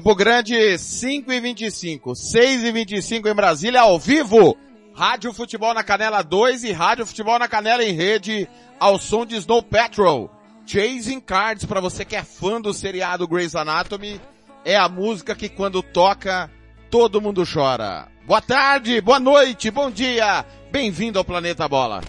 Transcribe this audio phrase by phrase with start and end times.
[0.00, 4.56] Campo Grande, 5 e 25, 6 e 25 em Brasília, ao vivo.
[4.94, 9.36] Rádio Futebol na Canela 2 e Rádio Futebol na Canela em rede, ao som de
[9.36, 10.30] Snow Patrol.
[10.64, 14.18] Chasing Cards, para você que é fã do seriado Grey's Anatomy,
[14.64, 16.50] é a música que quando toca,
[16.90, 18.08] todo mundo chora.
[18.26, 22.00] Boa tarde, boa noite, bom dia, bem-vindo ao Planeta Bola.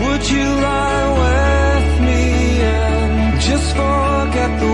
[0.00, 4.71] Would you lie with me and just forget the?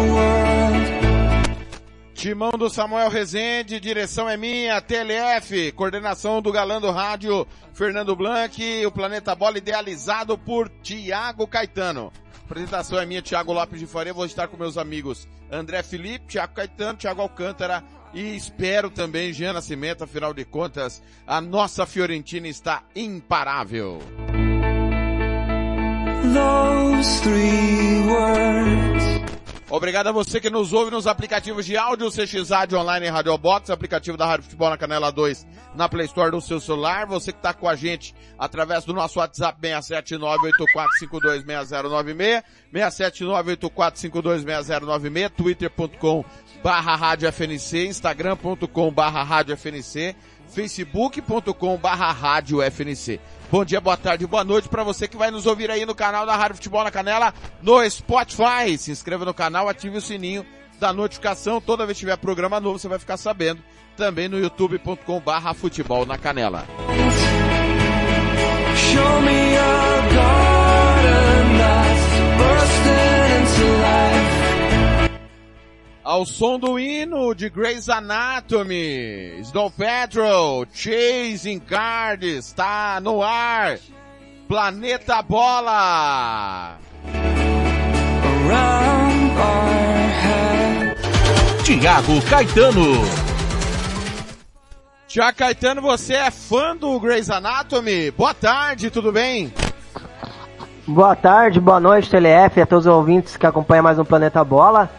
[2.19, 8.84] Timão do Samuel Rezende, direção é minha, TLF, coordenação do Galã do Rádio, Fernando Blanc,
[8.84, 12.12] o Planeta Bola idealizado por Tiago Caetano.
[12.44, 16.55] apresentação é minha, Tiago Lopes de Faria, vou estar com meus amigos André Felipe, Tiago
[16.55, 22.82] Caetano, Tiago Alcântara e espero também Jean Nascimento, afinal de contas, a nossa Fiorentina está
[22.97, 24.00] imparável.
[26.34, 29.17] Those three words
[29.70, 34.16] Obrigado a você que nos ouve nos aplicativos de áudio, CXAD Online Radio Box, aplicativo
[34.16, 37.06] da Rádio Futebol na Canela 2 na Play Store do seu celular.
[37.06, 42.42] Você que está com a gente através do nosso WhatsApp 67984526096,
[42.72, 46.24] 67984526096, twitter.com
[46.64, 50.16] barra Rádio FNC, instagram.com barra Rádio FNC,
[50.48, 53.20] facebook.com barra Rádio FNC.
[53.50, 56.26] Bom dia, boa tarde, boa noite para você que vai nos ouvir aí no canal
[56.26, 57.32] da Rádio Futebol na Canela,
[57.62, 58.76] no Spotify.
[58.76, 60.44] Se inscreva no canal, ative o sininho
[60.78, 61.59] da notificação.
[61.59, 63.62] Toda vez que tiver programa novo, você vai ficar sabendo.
[63.97, 66.66] Também no youtube.com barra Futebol na Canela.
[68.76, 69.48] Show me
[70.15, 70.47] garden
[76.08, 83.78] ao som do hino de Grey's Anatomy, Snow Patrol, Chasing Card, está no ar,
[84.48, 86.78] Planeta Bola.
[91.62, 93.04] Tiago Caetano.
[95.06, 98.10] Tiago Caetano, você é fã do Grey's Anatomy?
[98.12, 99.52] Boa tarde, tudo bem?
[100.86, 104.91] Boa tarde, boa noite, TLF, a todos os ouvintes que acompanham mais um Planeta Bola.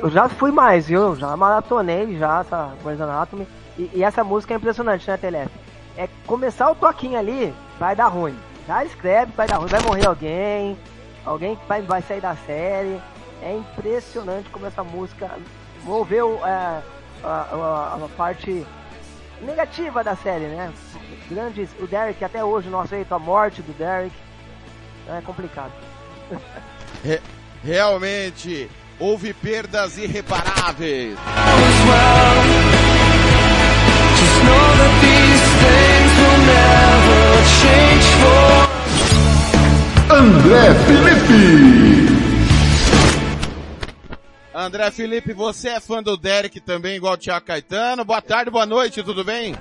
[0.00, 1.16] Eu já fui mais, viu?
[1.16, 3.48] Já maratonei já essa Grey's Anatomy.
[3.76, 5.50] E, e essa música é impressionante, né, Telef?
[5.96, 8.38] É começar o toquinho ali, vai dar ruim.
[8.66, 10.78] Já escreve, vai dar ruim, vai morrer alguém,
[11.24, 13.00] alguém vai, vai sair da série.
[13.42, 15.30] É impressionante como essa música
[15.82, 16.80] moveu é,
[17.24, 18.64] a, a, a, parte
[19.40, 20.72] negativa da série, né?
[21.28, 24.14] Grandes, o Derek até hoje não aceita a morte do Derek.
[25.08, 25.72] É complicado.
[27.64, 28.70] Realmente,
[29.02, 31.18] houve perdas irreparáveis.
[40.08, 42.12] André Felipe.
[44.54, 48.04] André Felipe, você é fã do Derek também, igual o Tiago Caetano.
[48.04, 49.56] Boa tarde, boa noite, tudo bem?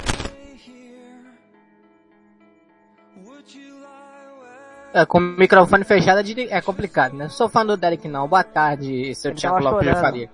[4.94, 7.30] É, com o microfone fechado é, é complicado, né?
[7.30, 8.28] Sou fã do Derek não.
[8.28, 10.30] Boa tarde, seu Thiago Lopes de Faria.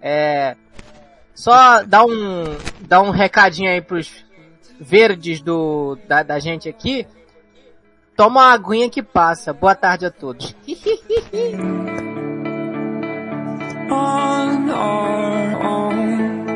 [0.00, 0.56] É,
[1.34, 4.24] só dar um, dar um recadinho aí pros
[4.80, 7.06] verdes do, da, da gente aqui.
[8.16, 9.52] Toma uma aguinha que passa.
[9.52, 10.56] Boa tarde a todos.
[13.90, 16.46] on our own.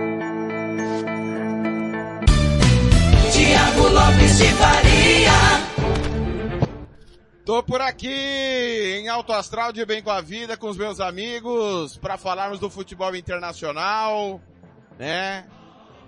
[3.32, 5.62] Tiago Lopes de Faria.
[7.44, 11.97] Tô por aqui em Alto Astral de Bem com a Vida com os meus amigos
[11.97, 14.41] para falarmos do futebol internacional.
[14.97, 15.49] né?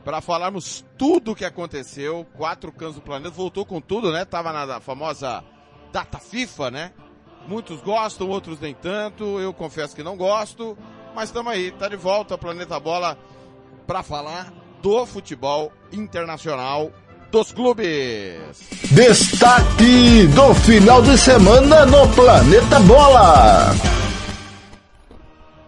[0.05, 4.25] Para falarmos tudo o que aconteceu, quatro cantos do planeta, voltou com tudo, né?
[4.25, 5.43] Tava na famosa
[5.91, 6.93] data FIFA, né?
[7.49, 9.41] Muitos gostam, outros nem tanto.
[9.41, 10.79] Eu confesso que não gosto,
[11.17, 13.19] mas estamos aí, tá de volta Planeta Bola
[13.89, 16.93] para falar do futebol internacional
[17.35, 18.39] dos clubes.
[18.93, 23.75] Destaque do final de semana no Planeta Bola.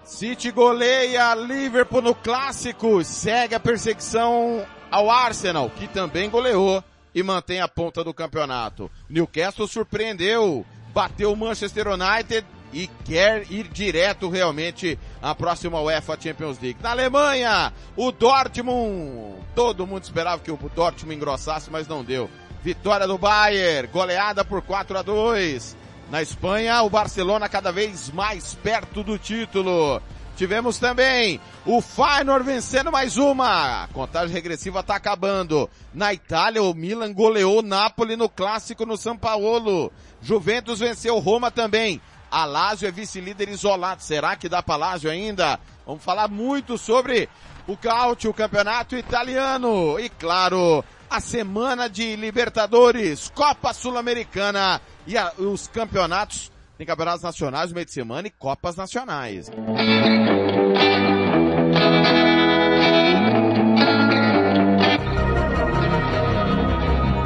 [0.05, 7.61] City goleia Liverpool no clássico, segue a perseguição ao Arsenal, que também goleou e mantém
[7.61, 8.89] a ponta do campeonato.
[9.11, 10.65] Newcastle surpreendeu,
[10.95, 16.79] bateu o Manchester United e quer ir direto realmente à próxima UEFA Champions League.
[16.83, 22.31] Na Alemanha, o Dortmund, todo mundo esperava que o Dortmund engrossasse, mas não deu.
[22.63, 25.77] Vitória do Bayern, goleada por 4 a 2.
[26.11, 30.01] Na Espanha, o Barcelona cada vez mais perto do título.
[30.37, 33.85] Tivemos também o Feyenoord vencendo mais uma.
[33.85, 35.69] A contagem regressiva está acabando.
[35.95, 39.91] Na Itália, o Milan goleou Napoli no clássico no São Paulo.
[40.21, 42.03] Juventus venceu Roma também.
[42.31, 44.02] A é vice-líder isolado.
[44.02, 45.58] Será que dá para Lazio ainda?
[45.87, 47.28] Vamos falar muito sobre
[47.67, 49.99] o Caute, o campeonato italiano.
[49.99, 56.50] E claro, a semana de Libertadores, Copa Sul-Americana e a, os campeonatos.
[56.76, 59.50] Tem campeonatos nacionais no meio de semana e Copas nacionais.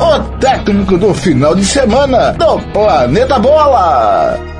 [0.00, 4.60] O técnico do final de semana do Planeta Bola.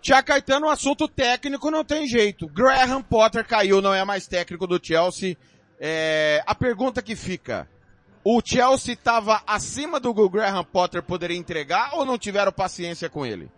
[0.00, 2.48] Tia Caetano, assunto técnico não tem jeito.
[2.48, 5.36] Graham Potter caiu, não é mais técnico do Chelsea.
[5.78, 7.68] É, a pergunta que fica,
[8.24, 13.10] o Chelsea estava acima do que o Graham Potter poderia entregar ou não tiveram paciência
[13.10, 13.50] com ele?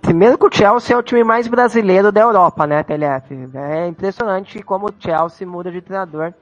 [0.00, 3.34] Primeiro que o Chelsea é o time mais brasileiro da Europa, né, TLF?
[3.54, 6.32] É impressionante como o Chelsea muda de treinador.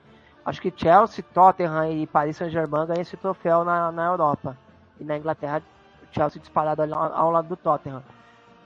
[0.45, 4.55] Acho que Chelsea, Tottenham e Paris Saint-Germain ganham esse troféu na, na Europa.
[5.01, 5.63] E na Inglaterra
[6.15, 8.03] Chelsea disparado ao lado do Tottenham.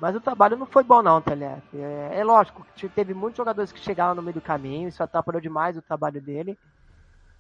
[0.01, 1.63] Mas o trabalho não foi bom não, TLF.
[1.75, 2.65] É, é lógico,
[2.95, 6.59] teve muitos jogadores que chegaram no meio do caminho, isso atrapalhou demais o trabalho dele.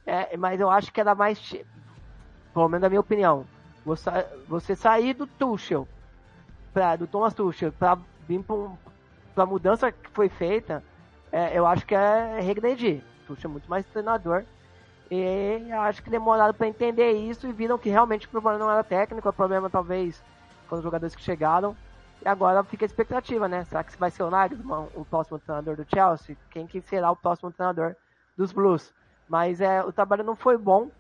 [0.05, 1.39] É, mas eu acho que era mais,
[2.53, 3.45] pelo menos na minha opinião,
[3.85, 4.11] você,
[4.49, 5.87] você sair do Tuchel,
[6.73, 8.43] pra, do Thomas Tuchel, para vir
[9.35, 10.83] para a mudança que foi feita,
[11.31, 13.03] é, eu acho que é regredir.
[13.27, 14.45] Tuchel é muito mais treinador
[15.11, 18.85] e acho que demoraram para entender isso e viram que realmente o problema não era
[18.85, 20.23] técnico, o problema talvez
[20.67, 21.75] foram os jogadores que chegaram.
[22.23, 23.65] E agora fica a expectativa, né?
[23.65, 26.37] Será que vai ser o Nagelsmann, o próximo treinador do Chelsea?
[26.51, 27.95] Quem que será o próximo treinador
[28.37, 28.93] dos Blues?
[29.29, 30.91] Mas é, o trabalho não foi bom,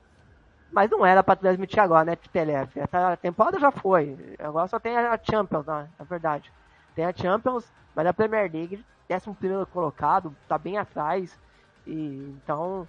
[0.70, 2.78] mas não era para transmitir agora, né, TLF?
[2.78, 4.36] Essa temporada já foi.
[4.38, 6.52] Agora só tem a Champions, né, na verdade.
[6.94, 11.38] Tem a Champions, mas a Premier League, 11 primeiro colocado, tá bem atrás.
[11.86, 12.86] E então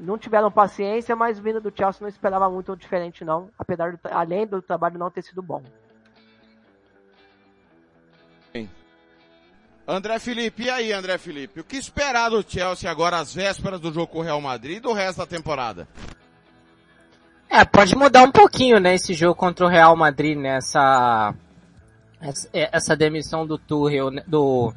[0.00, 4.46] não tiveram paciência, mas vindo do Chelsea não esperava muito diferente não, apesar do, além
[4.46, 5.62] do trabalho não ter sido bom.
[9.86, 13.90] André Felipe, e aí André Felipe, o que esperar do Chelsea agora às vésperas do
[13.90, 15.88] jogo com o Real Madrid e do resto da temporada?
[17.48, 21.34] É, pode mudar um pouquinho, né, esse jogo contra o Real Madrid, né, essa,
[22.52, 24.74] essa demissão do Tuchel, né, do,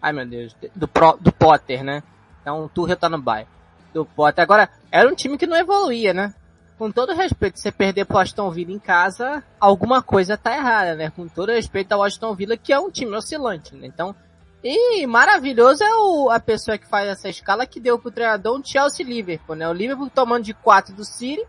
[0.00, 2.04] ai meu Deus, do, do Potter, né,
[2.40, 3.57] então o Tuchel tá no bairro
[3.92, 4.42] do Potter.
[4.42, 6.34] Agora, era um time que não evoluía, né?
[6.78, 11.10] Com todo respeito, você perder pro Aston Villa em casa, alguma coisa tá errada, né?
[11.10, 13.86] Com todo respeito ao Aston Villa, que é um time oscilante, né?
[13.86, 14.14] Então,
[14.62, 18.64] e maravilhoso é o, a pessoa que faz essa escala que deu pro treinador um
[18.64, 19.68] Chelsea Liverpool, né?
[19.68, 21.44] O Liverpool tomando de 4 do City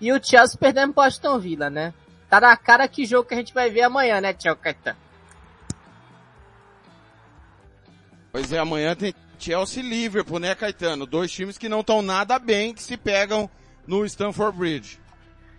[0.00, 1.94] e o Chelsea perdendo pro Aston Villa, né?
[2.28, 4.98] Tá na cara que jogo que a gente vai ver amanhã, né, Tchau Caetano?
[8.30, 11.06] Pois é, amanhã tem Chelsea e Liverpool, né, Caetano?
[11.06, 13.48] Dois times que não estão nada bem, que se pegam
[13.86, 15.00] no Stamford Bridge.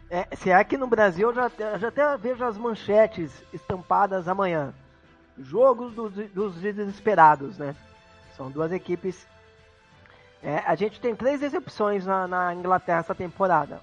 [0.10, 4.74] É, se é que no Brasil eu já, já até vejo as manchetes estampadas amanhã.
[5.38, 7.76] Jogos dos, dos desesperados, né?
[8.36, 9.28] São duas equipes.
[10.42, 13.82] É, a gente tem três decepções na, na Inglaterra essa temporada: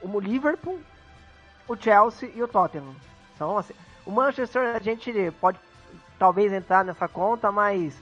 [0.00, 0.78] o Liverpool,
[1.66, 2.94] o Chelsea e o Tottenham.
[3.36, 3.74] São assim,
[4.06, 5.58] o Manchester a gente pode
[6.18, 7.94] talvez entrar nessa conta, mas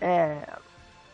[0.00, 0.56] é,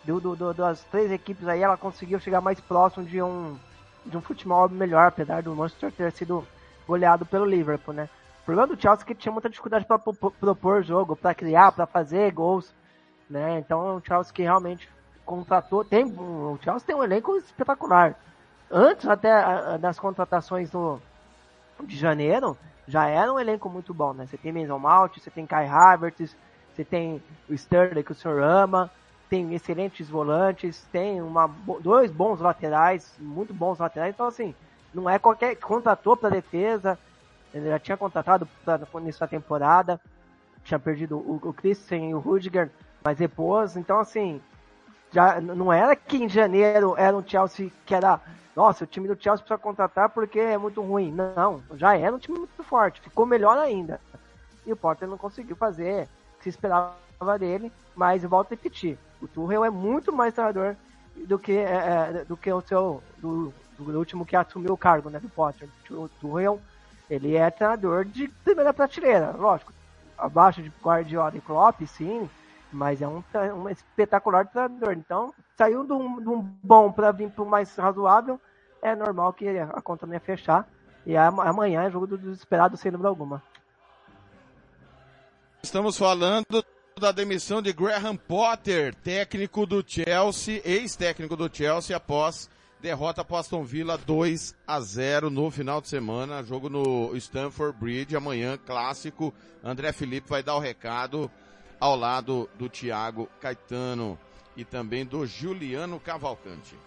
[0.04, 3.58] do, do, do, das três equipes aí, ela conseguiu chegar mais próximo de um,
[4.04, 6.46] de um futebol melhor, apesar do Manchester ter sido
[6.86, 8.08] goleado pelo Liverpool, né?
[8.42, 11.86] O problema do Chelsea é que tinha muita dificuldade para propor jogo, para criar, para
[11.86, 12.74] fazer gols,
[13.28, 13.58] né?
[13.58, 14.88] Então o Chelsea que realmente
[15.24, 18.14] contratou, tem o Chelsea tem um elenco espetacular.
[18.70, 21.00] Antes até das contratações do,
[21.84, 24.26] de janeiro, já era um elenco muito bom, né?
[24.26, 26.36] Você tem Mason Mount, você tem Kai Havertz,
[26.74, 28.90] você tem o Sterling que o senhor ama,
[29.28, 31.48] tem excelentes volantes, tem uma,
[31.80, 34.54] dois bons laterais, muito bons laterais, então assim,
[34.92, 36.98] não é qualquer, contratou para defesa,
[37.52, 40.00] ele já tinha contratado pra, nessa temporada,
[40.64, 42.70] tinha perdido o, o Christian e o Rudiger,
[43.04, 44.40] mas depois, então assim,
[45.12, 48.20] já não era que em janeiro era um Chelsea que era,
[48.56, 51.12] nossa, o time do Chelsea precisa contratar porque é muito ruim.
[51.12, 54.00] Não, já era um time muito forte, ficou melhor ainda.
[54.66, 56.08] E o Potter não conseguiu fazer
[56.44, 60.76] se esperava dele, mas volto a repetir, o Tuchel é muito mais treinador
[61.16, 65.08] do que, é, é do que o seu, do, do, último que assumiu o cargo,
[65.08, 65.68] né, do Potter.
[65.90, 66.60] O Tuchel,
[67.08, 69.72] ele é treinador de primeira prateleira, lógico,
[70.18, 72.28] abaixo de Guardiola e Klopp, sim,
[72.70, 73.22] mas é um,
[73.56, 74.92] um espetacular treinador.
[74.92, 78.38] Então, saiu de um, de um bom para vir para o mais razoável,
[78.82, 80.68] é normal que a conta não ia fechar.
[81.06, 83.42] E amanhã é jogo do desesperado, sem dúvida alguma.
[85.64, 86.62] Estamos falando
[87.00, 92.50] da demissão de Graham Potter, técnico do Chelsea, ex-técnico do Chelsea, após
[92.82, 98.14] derrota para Aston Villa 2 a 0 no final de semana, jogo no Stamford Bridge,
[98.14, 99.32] amanhã clássico.
[99.64, 101.30] André Felipe vai dar o recado
[101.80, 104.18] ao lado do Thiago Caetano
[104.54, 106.78] e também do Juliano Cavalcante.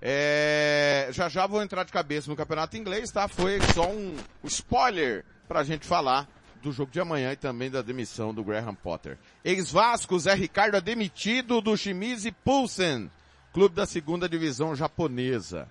[0.00, 3.26] É, já já vou entrar de cabeça no campeonato inglês, tá?
[3.26, 6.28] Foi só um, spoiler para a gente falar
[6.64, 9.18] do jogo de amanhã e também da demissão do Graham Potter.
[9.44, 13.10] Ex-Vasco, Zé Ricardo é demitido do Shimizu Pulsen,
[13.52, 15.68] clube da segunda divisão japonesa.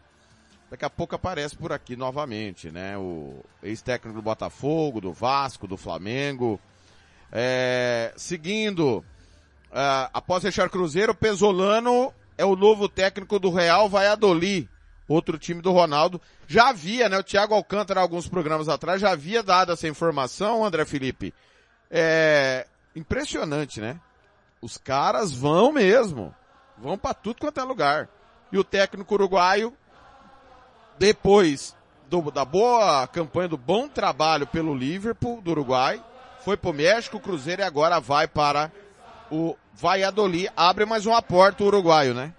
[0.70, 2.96] Daqui a pouco aparece por aqui novamente, né?
[2.98, 6.60] O ex-técnico do Botafogo, do Vasco, do Flamengo.
[7.32, 14.70] É, seguindo, uh, após fechar Cruzeiro, Pesolano é o novo técnico do Real Valladolid,
[15.14, 16.20] outro time do Ronaldo.
[16.48, 20.86] Já havia, né, o Thiago Alcântara alguns programas atrás já havia dado essa informação, André
[20.86, 21.34] Felipe.
[21.90, 24.00] É impressionante, né?
[24.62, 26.34] Os caras vão mesmo.
[26.78, 28.10] Vão para tudo quanto é lugar.
[28.52, 29.74] E o técnico uruguaio,
[30.98, 31.76] depois
[32.10, 36.04] do, da boa campanha, do bom trabalho pelo Liverpool do Uruguai,
[36.44, 38.72] foi México, o Cruzeiro e agora vai para
[39.32, 40.52] o Valladolid.
[40.56, 42.34] Abre mais uma porta o uruguaio, né?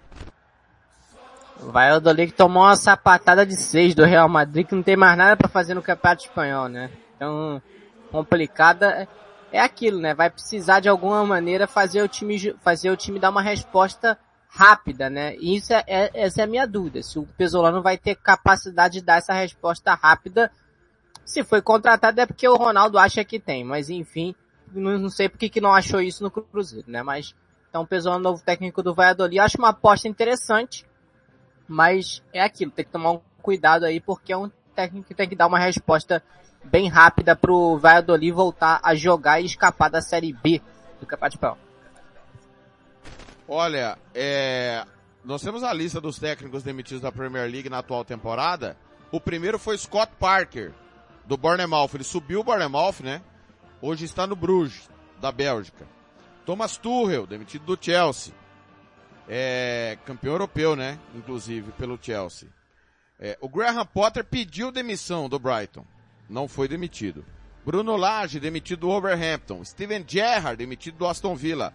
[1.61, 5.37] O Valladolid tomou uma sapatada de seis do Real Madrid, que não tem mais nada
[5.37, 6.91] para fazer no Campeonato Espanhol, né?
[7.15, 7.61] Então,
[8.11, 9.07] complicada
[9.51, 10.13] é aquilo, né?
[10.13, 14.17] Vai precisar de alguma maneira fazer o time, fazer o time dar uma resposta
[14.49, 15.35] rápida, né?
[15.37, 17.01] E isso é, é, essa é a minha dúvida.
[17.01, 20.51] Se o Pesolano vai ter capacidade de dar essa resposta rápida
[21.25, 24.35] se foi contratado é porque o Ronaldo acha que tem, mas enfim,
[24.71, 27.01] não, não sei porque que não achou isso no Cruzeiro, né?
[27.01, 27.35] Mas
[27.67, 30.85] então o novo técnico do Valladolid, acho uma aposta interessante,
[31.67, 35.27] mas é aquilo, tem que tomar um cuidado aí porque é um técnico que tem
[35.27, 36.21] que dar uma resposta
[36.63, 40.61] bem rápida pro Valladolid voltar a jogar e escapar da Série B
[40.99, 41.57] do Campeonato Espanhol.
[43.47, 44.83] Olha, é,
[45.23, 48.75] nós temos a lista dos técnicos demitidos da Premier League na atual temporada.
[49.11, 50.73] O primeiro foi Scott Parker,
[51.25, 51.91] do Bournemouth.
[51.93, 53.21] Ele subiu o Bournemouth, né?
[53.81, 54.89] Hoje está no Bruges,
[55.21, 55.85] da Bélgica.
[56.45, 58.33] Thomas Tuchel, demitido do Chelsea.
[59.27, 60.99] É, campeão europeu, né?
[61.15, 62.49] Inclusive, pelo Chelsea.
[63.19, 65.85] É, o Graham Potter pediu demissão do Brighton.
[66.29, 67.25] Não foi demitido.
[67.65, 69.63] Bruno Lage, demitido do Wolverhampton.
[69.63, 71.73] Steven Gerrard, demitido do Aston Villa.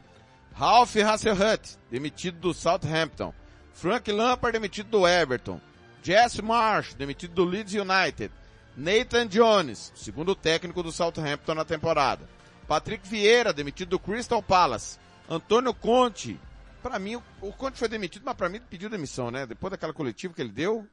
[0.54, 3.32] Ralph Hasselhut, demitido do Southampton.
[3.72, 5.60] Frank Lampard, demitido do Everton.
[6.02, 8.32] Jess Marsh, demitido do Leeds United.
[8.76, 12.28] Nathan Jones, segundo técnico do Southampton na temporada.
[12.68, 14.98] Patrick Vieira, demitido do Crystal Palace.
[15.28, 16.38] Antônio Conte,
[16.82, 19.46] para mim, o Conte foi demitido, mas para mim pediu demissão, né?
[19.46, 20.86] Depois daquela coletiva que ele deu.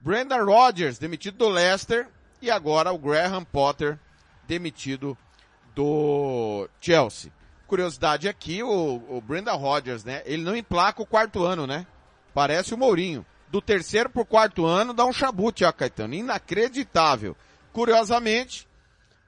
[0.00, 2.08] Brendan Rodgers, demitido do Leicester.
[2.40, 3.98] E agora o Graham Potter,
[4.46, 5.16] demitido
[5.74, 7.32] do Chelsea.
[7.66, 10.22] Curiosidade aqui, o, o Brendan Rodgers, né?
[10.24, 11.86] Ele não emplaca o quarto ano, né?
[12.32, 16.14] Parece o Mourinho do terceiro pro quarto ano dá um chabute, ó, Caetano.
[16.14, 17.36] Inacreditável.
[17.72, 18.66] Curiosamente,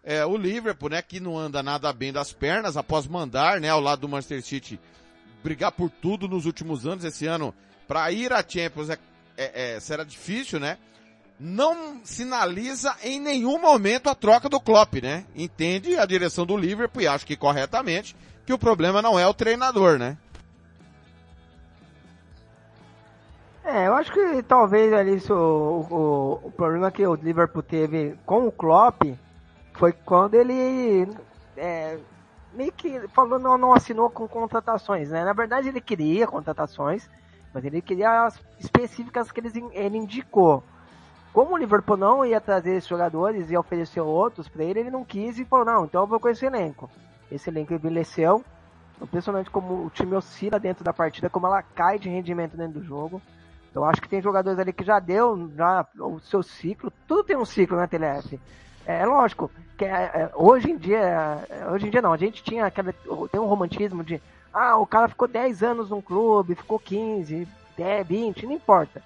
[0.02, 3.80] é, o Liverpool, né, que não anda nada bem das pernas, após mandar, né, ao
[3.80, 4.80] lado do Manchester City,
[5.42, 7.54] brigar por tudo nos últimos anos, esse ano,
[7.86, 8.98] para ir à Champions é,
[9.36, 10.78] é, é, será difícil, né?
[11.38, 15.24] Não sinaliza em nenhum momento a troca do Klopp, né?
[15.36, 19.34] Entende a direção do Liverpool e acho que corretamente que o problema não é o
[19.34, 20.16] treinador, né?
[23.64, 28.46] É, eu acho que talvez ali o, o, o, problema que o Liverpool teve com
[28.46, 29.02] o Klopp
[29.74, 31.06] foi quando ele
[31.54, 31.98] é,
[32.52, 35.24] meio que falou não, não assinou com contratações, né?
[35.24, 37.08] Na verdade ele queria contratações,
[37.52, 40.62] mas ele queria as específicas que ele, ele indicou.
[41.32, 45.04] Como o Liverpool não ia trazer esses jogadores e oferecer outros para ele, ele não
[45.04, 46.90] quis e falou, não, então eu vou com esse elenco.
[47.30, 48.42] Esse elenco envelheceu,
[49.00, 52.84] impressionante como o time oscila dentro da partida, como ela cai de rendimento dentro do
[52.84, 53.20] jogo.
[53.70, 57.36] Então acho que tem jogadores ali que já deu já o seu ciclo, tudo tem
[57.36, 58.40] um ciclo na TLF.
[58.88, 62.16] É, é lógico que é, é, hoje em dia, é, hoje em dia não, a
[62.16, 62.92] gente tinha aquela,
[63.30, 64.20] tem um romantismo de
[64.52, 69.02] ah, o cara ficou 10 anos num clube, ficou 15, 10, 20, não importa.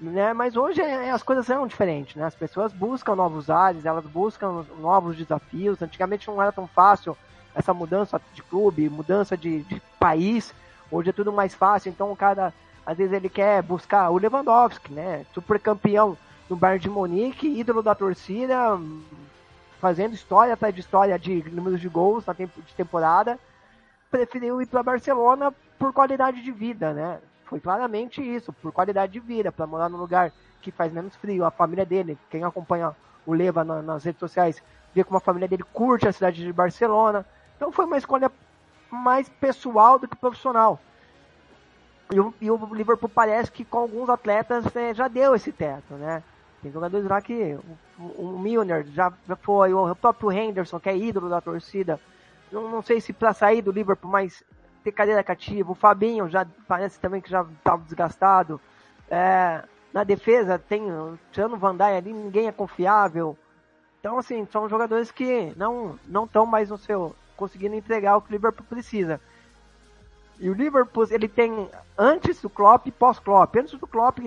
[0.00, 0.32] Né?
[0.32, 2.24] Mas hoje é, as coisas são diferentes, né?
[2.24, 5.82] As pessoas buscam novos ares, elas buscam novos desafios.
[5.82, 7.16] Antigamente não era tão fácil
[7.54, 10.54] essa mudança de clube, mudança de, de país.
[10.90, 12.54] Hoje é tudo mais fácil, então o cara,
[12.86, 15.26] às vezes ele quer buscar o Lewandowski, né?
[15.34, 16.16] Super campeão
[16.48, 18.78] no Bayern de Munique, ídolo da torcida,
[19.80, 23.38] fazendo história atrás de história de números de gols na de temporada,
[24.10, 27.18] preferiu ir para Barcelona por qualidade de vida, né?
[27.44, 31.44] Foi claramente isso, por qualidade de vida, para morar num lugar que faz menos frio.
[31.44, 32.94] A família dele, quem acompanha
[33.24, 34.62] o Leva na, nas redes sociais,
[34.94, 37.24] vê como a família dele curte a cidade de Barcelona.
[37.56, 38.30] Então foi uma escolha
[38.90, 40.78] mais pessoal do que profissional.
[42.10, 45.94] E o, e o Liverpool parece que com alguns atletas né, já deu esse teto,
[45.94, 46.22] né?
[46.62, 47.58] Tem jogadores lá que
[47.98, 49.12] o, o Milner já,
[49.42, 52.00] foi, o próprio Henderson, que é ídolo da torcida.
[52.50, 54.42] Não, não sei se para sair do Liverpool, mas
[54.82, 55.70] ter cadeira cativa.
[55.70, 58.60] O Fabinho já parece também que já estava desgastado.
[59.10, 59.62] É,
[59.92, 60.82] na defesa tem
[61.32, 63.36] tirando o Van Dijk ali, ninguém é confiável.
[64.00, 68.30] Então, assim, são jogadores que não não estão mais no seu conseguindo entregar o que
[68.30, 69.20] o Liverpool precisa.
[70.40, 73.56] E o Liverpool, ele tem antes do Klopp e pós-Klopp.
[73.56, 74.18] Antes do Klopp,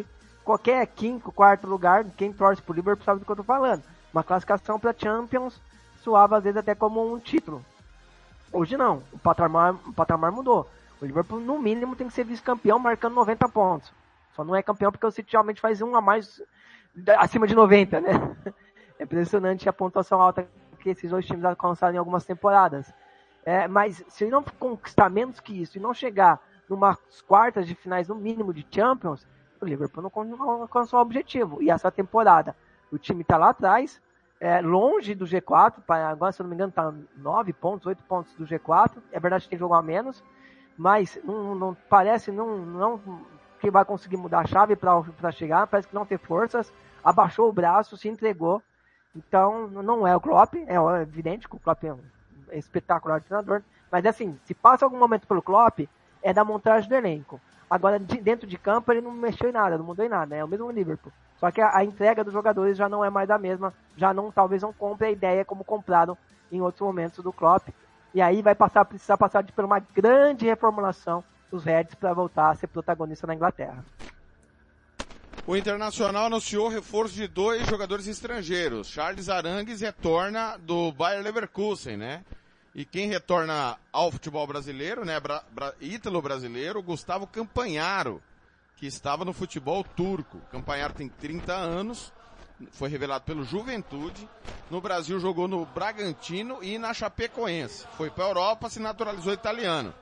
[0.44, 3.84] qualquer quinto, quarto lugar, quem torce pro Liverpool sabe do que eu tô falando.
[4.14, 5.62] Uma classificação para Champions
[6.04, 7.64] suava às vezes até como um título.
[8.52, 10.68] Hoje não, o patamar, o patamar mudou.
[11.02, 13.92] O Liverpool, no mínimo, tem que ser vice-campeão marcando 90 pontos.
[14.36, 16.42] Só não é campeão porque o City realmente faz um a mais
[17.18, 18.12] acima de 90, né?
[19.00, 20.48] É impressionante a pontuação alta
[20.80, 22.94] que esses dois times alcançaram em algumas temporadas.
[23.44, 27.74] É, mas se ele não conquistar menos que isso e não chegar numas quartas de
[27.74, 29.26] finais, no mínimo, de Champions,
[29.62, 31.62] o Liverpool não alcançou o objetivo.
[31.62, 32.56] E essa temporada,
[32.92, 34.02] o time está lá atrás,
[34.40, 38.34] é, longe do G4, agora se eu não me engano está 9 pontos, 8 pontos
[38.34, 40.24] do G4, é verdade que tem jogo a menos,
[40.76, 43.00] mas não, não parece não, não
[43.60, 47.54] que vai conseguir mudar a chave para chegar, parece que não tem forças, abaixou o
[47.54, 48.64] braço, se entregou,
[49.16, 52.00] então não é o Klopp, é evidente que o Klopp é um
[52.52, 55.82] espetacular treinador, mas assim, se passa algum momento pelo Klopp,
[56.24, 57.40] é da montagem do elenco.
[57.72, 60.44] Agora, de, dentro de campo, ele não mexeu em nada, não mudou em nada, é
[60.44, 61.10] o mesmo Liverpool.
[61.40, 64.30] Só que a, a, entrega dos jogadores já não é mais a mesma, já não,
[64.30, 66.18] talvez não compre a ideia como compraram
[66.52, 67.70] em outros momentos do Klopp.
[68.14, 72.56] E aí vai passar, precisar passar por uma grande reformulação dos Reds para voltar a
[72.56, 73.86] ser protagonista na Inglaterra.
[75.48, 78.88] O Internacional anunciou reforço de dois jogadores estrangeiros.
[78.88, 82.22] Charles Arangues retorna do Bayer Leverkusen, né?
[82.74, 88.24] E quem retorna ao futebol brasileiro, né, bra, bra, ítalo brasileiro, Gustavo Campanharo,
[88.78, 90.40] que estava no futebol turco.
[90.50, 92.14] Campanharo tem 30 anos,
[92.72, 94.28] foi revelado pelo Juventude.
[94.70, 97.86] No Brasil jogou no Bragantino e na Chapecoense.
[97.98, 99.94] Foi para a Europa, se naturalizou italiano.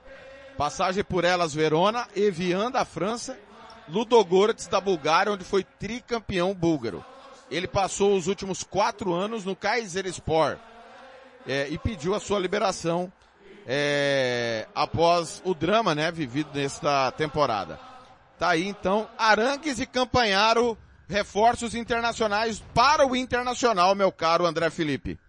[0.55, 3.35] Passagem por Elas Verona, Evian da França,
[3.87, 7.03] Ludogorets da Bulgária, onde foi tricampeão búlgaro.
[7.49, 10.59] Ele passou os últimos quatro anos no Kayserispor
[11.49, 13.11] é, e pediu a sua liberação
[13.65, 17.79] é, após o drama, né, vivido nesta temporada.
[18.37, 25.19] Tá aí então, Arangues e Campanharo, reforços internacionais para o Internacional, meu caro André Felipe.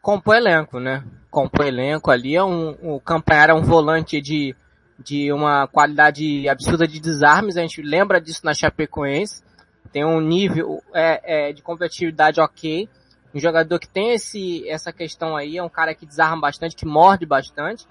[0.00, 1.04] Compõe elenco, né?
[1.28, 4.54] Compõe elenco ali, é um, o Campanharo é um volante de,
[4.96, 9.42] de uma qualidade absurda de desarmes, a gente lembra disso na Chapecoense,
[9.92, 12.88] tem um nível é, é, de competitividade ok,
[13.34, 16.86] um jogador que tem esse, essa questão aí, é um cara que desarma bastante, que
[16.86, 17.86] morde bastante.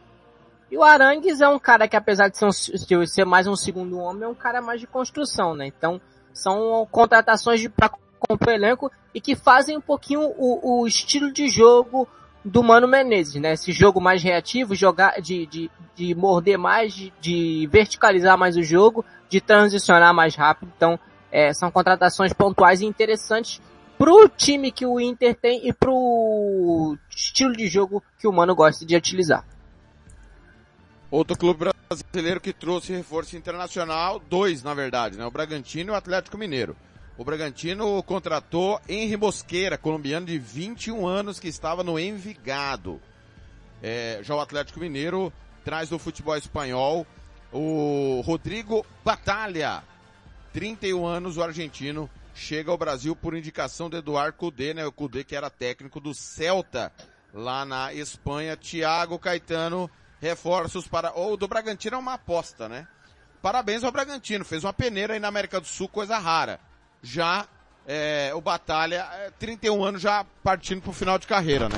[0.72, 3.56] E o Arangues é um cara que apesar de ser, um, de ser mais um
[3.56, 5.66] segundo homem, é um cara mais de construção, né?
[5.66, 6.00] Então,
[6.34, 12.08] são contratações para compor elenco e que fazem um pouquinho o, o, estilo de jogo
[12.44, 13.54] do Mano Menezes, né?
[13.54, 18.62] Esse jogo mais reativo, jogar, de, de, de morder mais, de, de verticalizar mais o
[18.62, 20.72] jogo, de transicionar mais rápido.
[20.76, 21.00] Então,
[21.32, 23.62] é, são contratações pontuais e interessantes
[24.00, 28.86] pro time que o Inter tem e pro estilo de jogo que o Mano gosta
[28.86, 29.46] de utilizar.
[31.12, 35.26] Outro clube brasileiro que trouxe reforço internacional, dois na verdade, né?
[35.26, 36.78] O Bragantino e o Atlético Mineiro.
[37.18, 43.02] O Bragantino contratou Henri Mosqueira, colombiano de 21 anos que estava no Envigado.
[43.84, 45.34] É, já o Atlético Mineiro
[45.66, 47.06] traz do futebol espanhol
[47.52, 49.84] o Rodrigo Batalha,
[50.54, 54.86] 31 anos, o argentino chega ao Brasil por indicação de Eduardo Cudê, né?
[54.86, 56.92] O Cudê que era técnico do Celta
[57.34, 58.58] lá na Espanha.
[58.58, 62.88] Thiago Caetano, reforços para, ou do Bragantino é uma aposta, né?
[63.42, 66.60] Parabéns ao Bragantino, fez uma peneira aí na América do Sul, coisa rara.
[67.02, 67.48] Já
[67.88, 71.78] é, o Batalha, é, 31 anos já partindo pro final de carreira, né?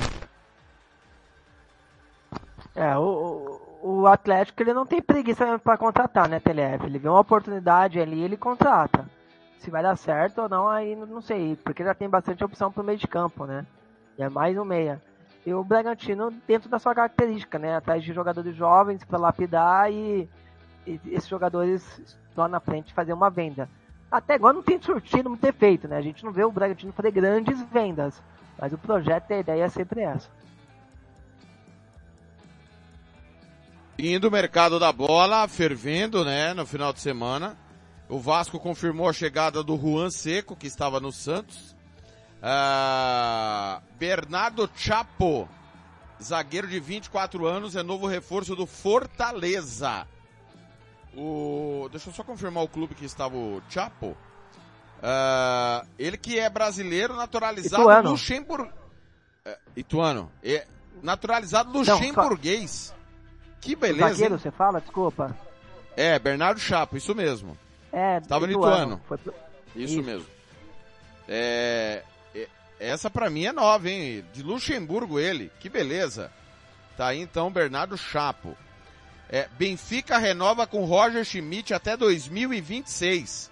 [2.75, 6.85] É, o, o Atlético ele não tem preguiça para contratar, né, TLF?
[6.85, 9.05] Ele vê uma oportunidade ali, ele contrata.
[9.61, 12.83] Se vai dar certo ou não, aí não sei, porque já tem bastante opção pro
[12.83, 13.63] meio de campo, né?
[14.17, 14.99] E é mais um meia.
[15.45, 17.75] E o Bragantino dentro da sua característica, né?
[17.75, 20.27] Atrás de jogadores jovens para lapidar e,
[20.85, 23.69] e, esses jogadores lá na frente fazer uma venda.
[24.11, 25.95] Até agora não tem surtido muito efeito, né?
[25.97, 28.19] A gente não vê o Bragantino fazer grandes vendas,
[28.59, 30.27] mas o projeto e a ideia é sempre essa.
[33.99, 37.55] Indo o mercado da bola, fervendo, né, no final de semana.
[38.11, 41.73] O Vasco confirmou a chegada do Juan Seco, que estava no Santos.
[42.43, 45.47] Uh, Bernardo Chapo,
[46.21, 50.05] zagueiro de 24 anos, é novo reforço do Fortaleza.
[51.15, 54.07] O, deixa eu só confirmar o clube que estava o Chapo.
[54.07, 58.09] Uh, ele que é brasileiro, naturalizado Ituano.
[58.11, 58.73] Luxemburgo.
[59.47, 60.29] Uh, Ituano.
[60.43, 60.67] É,
[61.01, 62.93] naturalizado luxemburguês.
[62.93, 64.09] Não, que beleza.
[64.09, 64.81] Zagueiro, você fala?
[64.81, 65.33] Desculpa.
[65.95, 67.57] É, Bernardo Chapo, isso mesmo.
[67.91, 69.01] É, Estava no Ituano.
[69.07, 69.17] Foi...
[69.75, 70.25] Isso, isso, mesmo.
[71.27, 72.03] É,
[72.35, 72.47] é,
[72.79, 74.23] essa para mim é nova, hein?
[74.33, 75.51] De Luxemburgo ele.
[75.59, 76.31] Que beleza.
[76.97, 78.55] Tá aí então Bernardo Chapo.
[79.29, 83.49] É, Benfica renova com Roger Schmidt até 2026.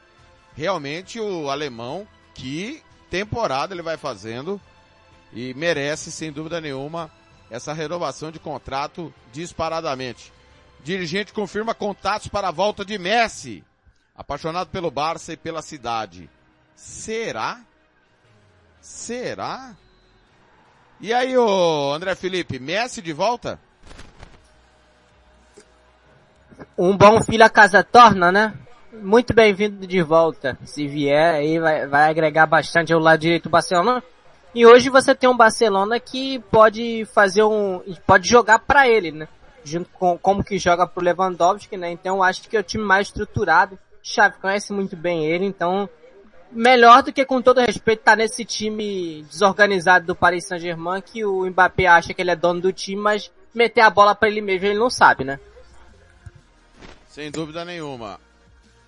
[0.55, 4.59] Realmente o alemão, que temporada ele vai fazendo
[5.31, 7.09] e merece, sem dúvida nenhuma,
[7.49, 10.33] essa renovação de contrato disparadamente.
[10.83, 13.63] Dirigente confirma contatos para a volta de Messi.
[14.19, 16.29] Apaixonado pelo Barça e pela cidade.
[16.75, 17.61] Será?
[18.81, 19.77] Será?
[20.99, 23.57] E aí, ô André Felipe, Messi de volta?
[26.77, 28.53] Um bom filho a casa torna, né?
[28.91, 30.59] Muito bem-vindo de volta.
[30.65, 34.03] Se vier, aí vai, vai agregar bastante ao lado direito do Barcelona.
[34.53, 39.29] E hoje você tem um Barcelona que pode fazer um, pode jogar para ele, né?
[39.63, 41.89] Junto com como que joga pro Lewandowski, né?
[41.89, 45.89] Então acho que é o time mais estruturado Xavi conhece muito bem ele, então
[46.51, 51.23] melhor do que com todo respeito estar tá nesse time desorganizado do Paris Saint-Germain que
[51.23, 54.41] o Mbappé acha que ele é dono do time, mas meter a bola para ele
[54.41, 55.39] mesmo ele não sabe, né?
[57.07, 58.19] Sem dúvida nenhuma.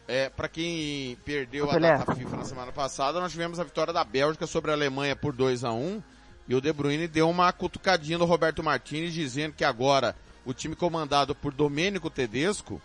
[0.08, 4.04] É, para quem perdeu a data FIFA na semana passada, nós tivemos a vitória da
[4.04, 6.02] Bélgica sobre a Alemanha por 2 a 1
[6.48, 10.76] e o De Bruyne deu uma cutucadinha no Roberto Martinez dizendo que agora o time
[10.76, 12.82] comandado por Domênico Tedesco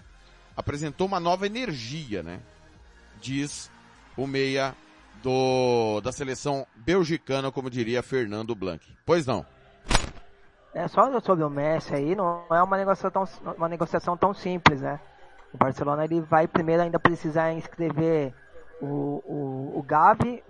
[0.57, 2.41] apresentou uma nova energia, né?
[3.21, 3.71] Diz
[4.17, 4.75] o meia
[5.23, 8.85] do, da seleção belgicana, como diria Fernando Blanc.
[9.05, 9.45] Pois não.
[10.73, 14.81] É, só sobre o Messi aí, não é uma negociação tão, uma negociação tão simples,
[14.81, 15.01] né?
[15.53, 18.35] O Barcelona ele vai primeiro ainda precisar inscrever
[18.81, 20.43] o, o, o Gavi,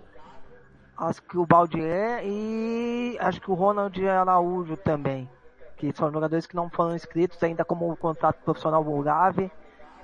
[0.97, 5.29] acho que o Baldier e acho que o Ronald Araújo também.
[5.77, 9.49] Que são jogadores que não foram inscritos ainda como contrato profissional o Gavi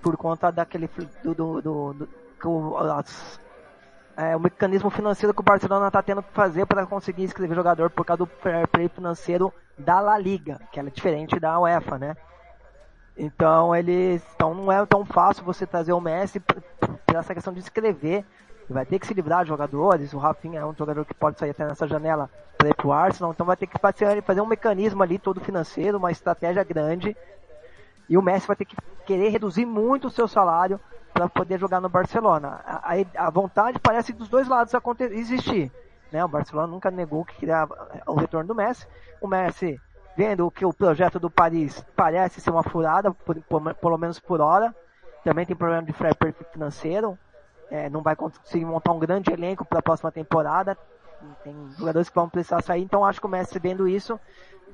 [0.03, 0.89] por conta daquele
[1.23, 2.07] do, do, do,
[2.43, 3.39] do as,
[4.17, 7.89] é, o mecanismo financeiro que o Barcelona está tendo que fazer para conseguir inscrever jogador
[7.89, 11.97] por causa do fair play financeiro da La Liga, que ela é diferente da UEFA,
[11.97, 12.17] né?
[13.17, 16.61] Então eles, então não é tão fácil você trazer o Messi por
[17.15, 18.25] essa questão de inscrever.
[18.69, 20.13] Vai ter que se livrar de jogadores.
[20.13, 23.31] O Rafinha é um jogador que pode sair até nessa janela para ir pro Arsenal,
[23.31, 27.15] então vai ter que fazer, fazer um mecanismo ali todo financeiro, uma estratégia grande
[28.09, 30.79] e o Messi vai ter que querer reduzir muito o seu salário
[31.13, 32.61] para poder jogar no Barcelona.
[32.65, 34.73] A, a, vontade parece dos dois lados
[35.11, 35.71] existir.
[36.11, 36.23] Né?
[36.23, 37.67] O Barcelona nunca negou que queria
[38.07, 38.87] o retorno do Messi.
[39.21, 39.79] O Messi,
[40.17, 44.41] vendo que o projeto do Paris parece ser uma furada, por, por, pelo menos por
[44.41, 44.75] hora,
[45.23, 47.17] também tem problema de fair play financeiro.
[47.69, 50.77] É, não vai conseguir montar um grande elenco para a próxima temporada.
[51.43, 54.19] Tem jogadores que vão precisar sair, então acho que o Messi vendo isso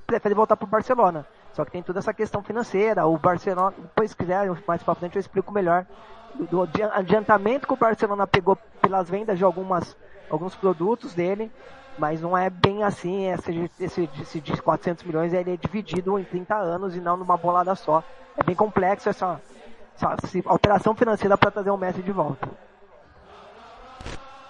[0.07, 1.25] prefere voltar para o Barcelona.
[1.53, 3.05] Só que tem toda essa questão financeira.
[3.05, 5.85] O Barcelona, depois se quiser, mais para frente eu explico melhor.
[6.49, 6.61] Do
[6.93, 9.97] adiantamento que o Barcelona pegou pelas vendas de algumas,
[10.29, 11.51] alguns produtos dele.
[11.97, 13.27] Mas não é bem assim.
[13.27, 17.35] Esse, esse, esse de 400 milhões ele é dividido em 30 anos e não numa
[17.35, 18.03] bolada só.
[18.37, 19.41] É bem complexo essa,
[19.95, 22.47] essa, essa operação financeira para trazer o Messi de volta.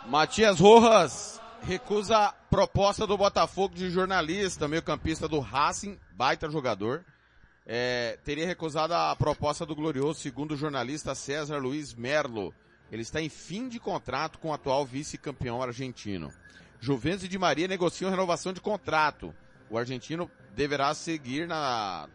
[0.05, 7.05] Matias Rojas recusa proposta do Botafogo de jornalista, meio campista do Racing, baita jogador.
[7.65, 12.53] É, teria recusado a proposta do Glorioso, segundo o jornalista César Luiz Merlo.
[12.91, 16.31] Ele está em fim de contrato com o atual vice-campeão argentino.
[16.79, 19.33] Juventus e Di Maria negociam renovação de contrato.
[19.69, 22.09] O argentino deverá seguir na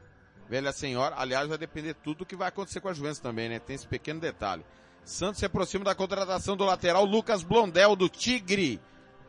[0.49, 1.15] velha senhora.
[1.17, 3.61] Aliás, vai depender tudo do que vai acontecer com a Juventus também, né?
[3.61, 4.65] Tem esse pequeno detalhe.
[5.05, 8.81] Santos se aproxima da contratação do lateral Lucas Blondel do Tigre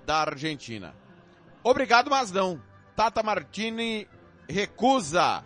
[0.06, 0.94] da Argentina.
[1.64, 2.62] Obrigado, mas não.
[2.96, 4.08] Tata Martini
[4.48, 5.44] recusa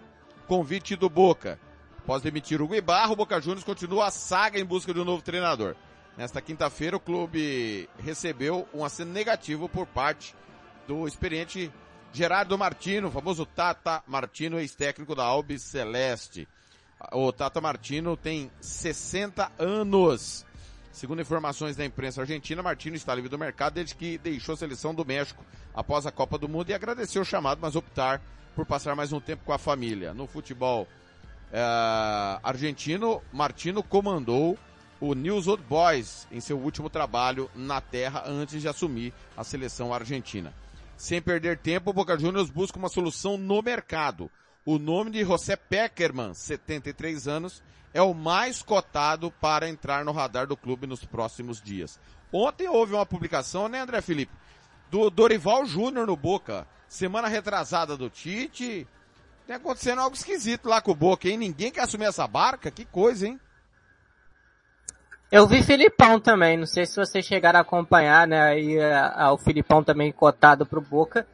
[0.48, 1.60] convite do Boca.
[2.00, 5.22] Após demitir o Ibarra, o Boca Juniors continua a saga em busca de um novo
[5.22, 5.76] treinador.
[6.18, 10.36] Nesta quinta-feira, o clube recebeu um aceno negativo por parte
[10.88, 11.72] do experiente
[12.12, 16.48] Gerardo Martino, famoso Tata Martino, ex-técnico da Albi Celeste.
[17.14, 20.46] O Tata Martino tem 60 anos.
[20.92, 24.94] Segundo informações da imprensa argentina, Martino está livre do mercado desde que deixou a seleção
[24.94, 28.22] do México após a Copa do Mundo e agradeceu o chamado, mas optar
[28.56, 30.14] por passar mais um tempo com a família.
[30.14, 30.88] No futebol
[31.52, 31.60] é,
[32.44, 34.58] argentino, Martino comandou
[35.00, 39.94] o News Old Boys em seu último trabalho na terra antes de assumir a seleção
[39.94, 40.54] argentina.
[40.98, 44.30] Sem perder tempo, o Boca Juniors busca uma solução no mercado.
[44.66, 50.48] O nome de José Peckerman, 73 anos, é o mais cotado para entrar no radar
[50.48, 52.00] do clube nos próximos dias.
[52.32, 54.34] Ontem houve uma publicação, né, André Felipe?
[54.92, 56.68] Do Dorival Júnior no Boca.
[56.88, 58.88] Semana retrasada do Tite.
[59.48, 61.38] Tem acontecendo algo esquisito lá com o Boca, hein?
[61.38, 62.70] Ninguém quer assumir essa barca?
[62.70, 63.40] Que coisa, hein?
[65.32, 69.34] Eu vi Filipão também, não sei se vocês chegaram a acompanhar, né, aí a, a,
[69.34, 71.28] o Filipão também cotado pro Boca.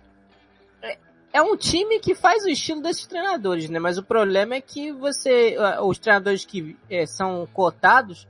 [1.36, 4.62] É, é um time que faz o estilo desses treinadores, né, mas o problema é
[4.62, 8.26] que você, os treinadores que é, são cotados,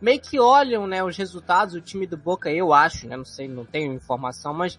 [0.00, 3.46] meio que olham, né, os resultados, o time do Boca, eu acho, né, não sei,
[3.46, 4.78] não tenho informação, mas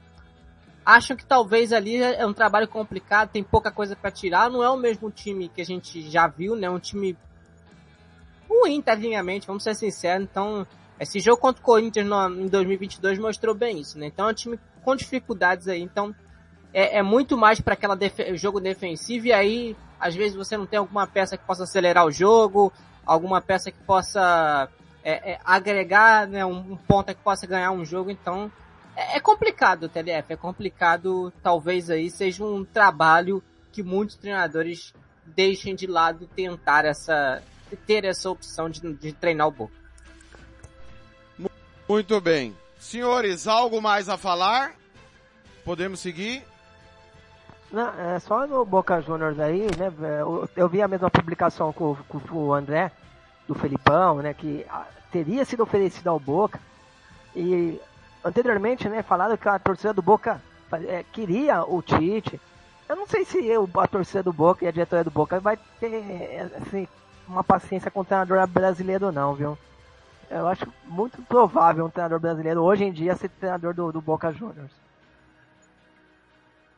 [0.83, 4.69] acham que talvez ali é um trabalho complicado, tem pouca coisa para tirar, não é
[4.69, 7.15] o mesmo time que a gente já viu, né, um time
[8.49, 10.27] ruim tecnicamente, vamos ser sinceros.
[10.29, 10.67] Então,
[10.99, 14.07] esse jogo contra o Corinthians no, em 2022 mostrou bem isso, né?
[14.07, 15.81] Então é um time com dificuldades aí.
[15.81, 16.13] Então,
[16.73, 20.65] é, é muito mais para aquela def jogo defensivo e aí, às vezes você não
[20.65, 22.71] tem alguma peça que possa acelerar o jogo,
[23.05, 24.69] alguma peça que possa
[25.03, 28.09] é, é, agregar, né, um, um que possa ganhar um jogo.
[28.09, 28.51] Então,
[28.95, 30.33] é, é complicado, TLF.
[30.33, 31.33] É complicado.
[31.41, 34.93] Talvez aí seja um trabalho que muitos treinadores
[35.25, 37.41] deixem de lado tentar essa
[37.87, 39.73] ter essa opção de, de treinar o Boca.
[41.87, 42.55] Muito bem.
[42.77, 44.75] Senhores, algo mais a falar?
[45.63, 46.43] Podemos seguir?
[47.71, 49.91] Não, é só no Boca Juniors aí, né?
[50.19, 52.91] Eu, eu vi a mesma publicação com, com, o André,
[53.47, 54.33] do Felipão, né?
[54.33, 54.65] Que
[55.09, 56.59] teria sido oferecido ao Boca.
[57.33, 57.79] E
[58.23, 59.01] anteriormente, né?
[59.01, 60.41] Falaram que a torcida do Boca
[60.85, 62.39] é, queria o Tite.
[62.89, 65.57] Eu não sei se eu, a torcida do Boca e a diretoria do Boca vai
[65.79, 66.85] ter assim,
[67.25, 69.57] uma paciência com o treinador brasileiro não, viu?
[70.29, 74.31] Eu acho muito provável um treinador brasileiro hoje em dia ser treinador do, do Boca
[74.33, 74.71] Juniors.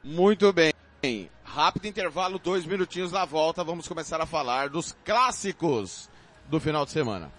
[0.04, 0.74] Muito bem.
[1.44, 3.62] Rápido intervalo, dois minutinhos na volta.
[3.62, 6.10] Vamos começar a falar dos clássicos
[6.50, 7.30] do final de semana.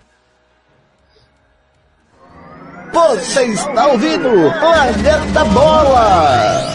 [2.93, 4.29] Você está ouvindo
[4.61, 6.75] Planeta Bola!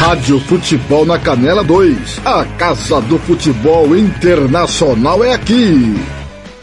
[0.00, 2.26] Rádio Futebol na Canela 2.
[2.26, 5.94] A Casa do Futebol Internacional é aqui.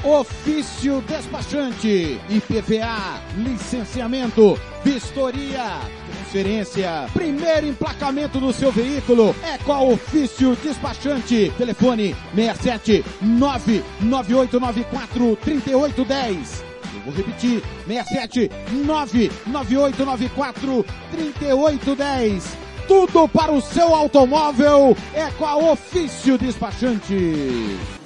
[0.04, 10.56] Ofício despachante, IPVA, licenciamento, vistoria, transferência, primeiro emplacamento do seu veículo é com a Ofício
[10.56, 11.54] Despachante.
[11.56, 16.64] Telefone 67 99894 3810.
[16.96, 18.50] Eu vou repetir, 67
[18.84, 28.01] 99894 3810 tudo para o seu automóvel é com a Ofício Despachante.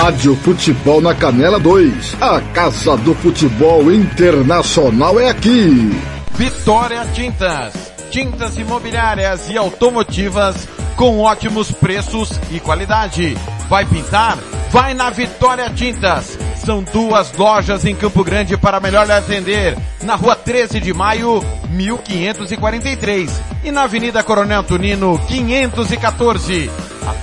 [0.00, 2.18] Rádio Futebol na Canela 2.
[2.20, 5.90] A Casa do Futebol Internacional é aqui.
[6.34, 7.74] Vitória Tintas.
[8.08, 13.36] Tintas imobiliárias e automotivas com ótimos preços e qualidade.
[13.68, 14.38] Vai pintar?
[14.70, 19.74] Vai na Vitória Tintas são duas lojas em Campo Grande para melhor atender.
[20.02, 23.40] Na rua 13 de maio, 1543.
[23.64, 26.70] E na Avenida Coronel Tunino, 514.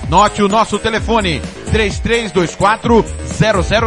[0.02, 1.40] Anote o nosso telefone,
[1.76, 3.04] 3324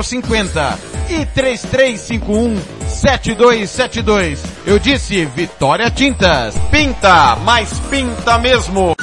[0.04, 4.44] 0050 e 3351 7272.
[4.68, 6.56] Eu disse Vitória Tintas.
[6.70, 8.96] Pinta, mas pinta mesmo.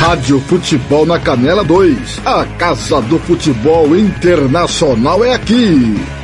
[0.00, 2.20] Rádio Futebol na Canela 2.
[2.26, 6.21] A Casa do Futebol Internacional é aqui.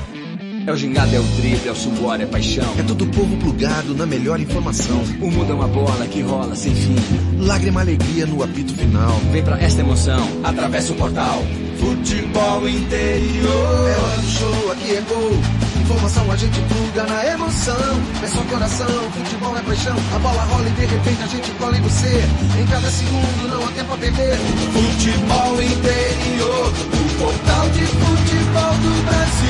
[0.68, 2.74] É o gingado, é o drible, é o suor, é paixão.
[2.78, 5.00] É todo o povo plugado na melhor informação.
[5.18, 6.94] O mundo é uma bola que rola sem fim.
[7.38, 9.18] Lágrima, alegria no apito final.
[9.32, 11.42] Vem pra esta emoção, atravessa o portal.
[11.78, 13.88] Futebol interior.
[13.88, 15.32] É hora do show, aqui é gol.
[15.80, 18.02] Informação a gente pluga na emoção.
[18.22, 19.96] É só coração, futebol é paixão.
[20.14, 22.22] A bola rola e de repente a gente cola em você.
[22.60, 24.36] Em cada segundo não há tempo a perder.
[24.72, 26.72] Futebol interior.
[26.92, 29.48] O portal de futebol do Brasil.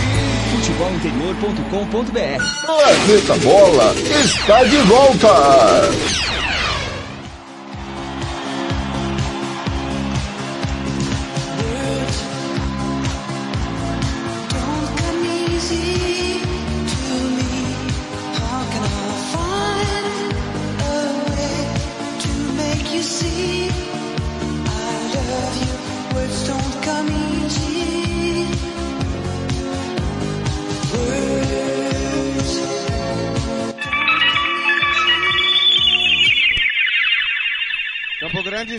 [0.53, 5.35] Futebolinterior.com.br Planeta Bola está de volta.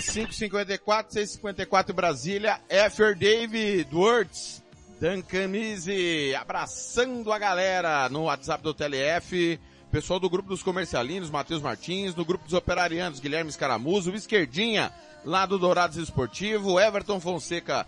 [0.01, 4.63] 554, 654 Brasília, Effer David Words,
[4.99, 9.59] Duncan Easy, abraçando a galera no WhatsApp do TLF,
[9.91, 14.91] pessoal do grupo dos comercialinos, Matheus Martins, no grupo dos operarianos, Guilherme Escaramuzo, Esquerdinha,
[15.25, 17.87] lá do Dourados Esportivo, Everton Fonseca,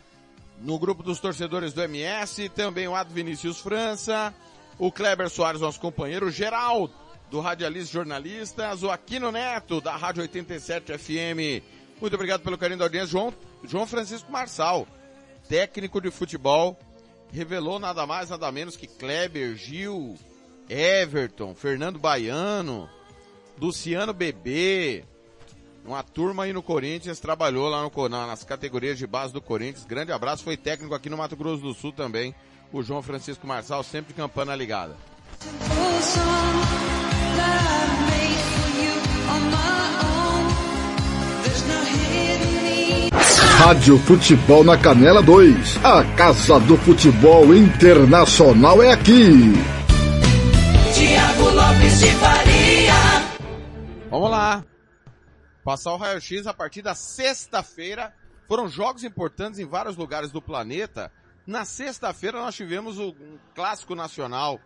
[0.62, 4.34] no grupo dos torcedores do MS, também o Ado Vinícius França,
[4.78, 6.94] o Kleber Soares, nosso companheiro, Geraldo,
[7.30, 11.81] do Radialista Jornalistas, o Aquino Neto, da Rádio 87 FM.
[12.02, 13.10] Muito obrigado pelo carinho da audiência.
[13.10, 13.34] João,
[13.64, 14.88] João Francisco Marçal,
[15.48, 16.78] técnico de futebol,
[17.32, 20.18] revelou nada mais, nada menos que Kleber, Gil,
[20.68, 22.90] Everton, Fernando Baiano,
[23.60, 25.06] Luciano Bebê,
[25.86, 29.86] uma turma aí no Corinthians, trabalhou lá no, nas categorias de base do Corinthians.
[29.86, 32.34] Grande abraço, foi técnico aqui no Mato Grosso do Sul também.
[32.74, 34.96] O João Francisco Marçal, sempre campana ligada.
[43.64, 45.86] Rádio Futebol na Canela 2.
[45.86, 49.54] A Casa do Futebol Internacional é aqui.
[50.96, 52.94] Tiago Lopes de Faria.
[54.10, 54.66] Vamos lá.
[55.64, 58.12] Passar o raio-x a partir da sexta-feira.
[58.48, 61.12] Foram jogos importantes em vários lugares do planeta.
[61.46, 64.60] Na sexta-feira nós tivemos o um clássico nacional.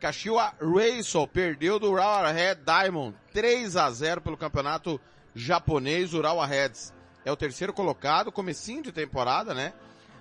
[0.00, 4.98] Kashiwa Reysol perdeu do Urawa Red Diamond 3 a 0 pelo campeonato
[5.34, 6.14] japonês.
[6.14, 9.72] Urawa Reds é o terceiro colocado, comecinho de temporada, né?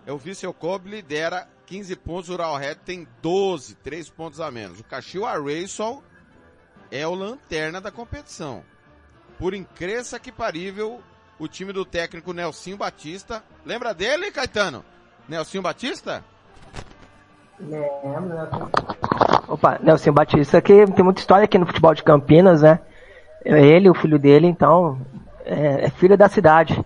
[0.06, 4.52] É o vice Kobe lidera 15 pontos, o Urawa Red tem 12, 3 pontos a
[4.52, 4.80] menos.
[4.80, 6.04] O Kashiwa Reysol
[6.92, 8.64] é o lanterna da competição.
[9.40, 11.02] Por incrível que parível,
[11.40, 14.84] o time do técnico Nelsinho Batista, lembra dele, Caetano?
[15.28, 16.24] Nelsinho Batista?
[17.60, 18.72] Lembro.
[19.48, 22.80] Opa, Nelson Batista que tem muita história aqui no futebol de Campinas, né?
[23.44, 25.00] Ele, o filho dele, então,
[25.46, 26.84] é, é filho da cidade.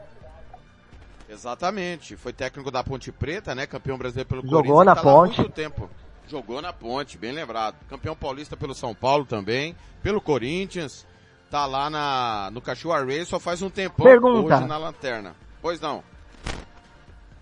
[1.45, 2.17] Exatamente.
[2.17, 3.67] Foi técnico da Ponte Preta, né?
[3.67, 5.39] Campeão brasileiro pelo Jogou na tá Ponte.
[5.39, 5.87] muito tempo.
[6.27, 7.75] Jogou na Ponte, bem lembrado.
[7.87, 11.05] Campeão paulista pelo São Paulo também, pelo Corinthians.
[11.51, 14.55] Tá lá na, no Cachoeira Race, só faz um tempão Pergunta.
[14.57, 15.35] hoje na lanterna.
[15.61, 16.03] Pois não.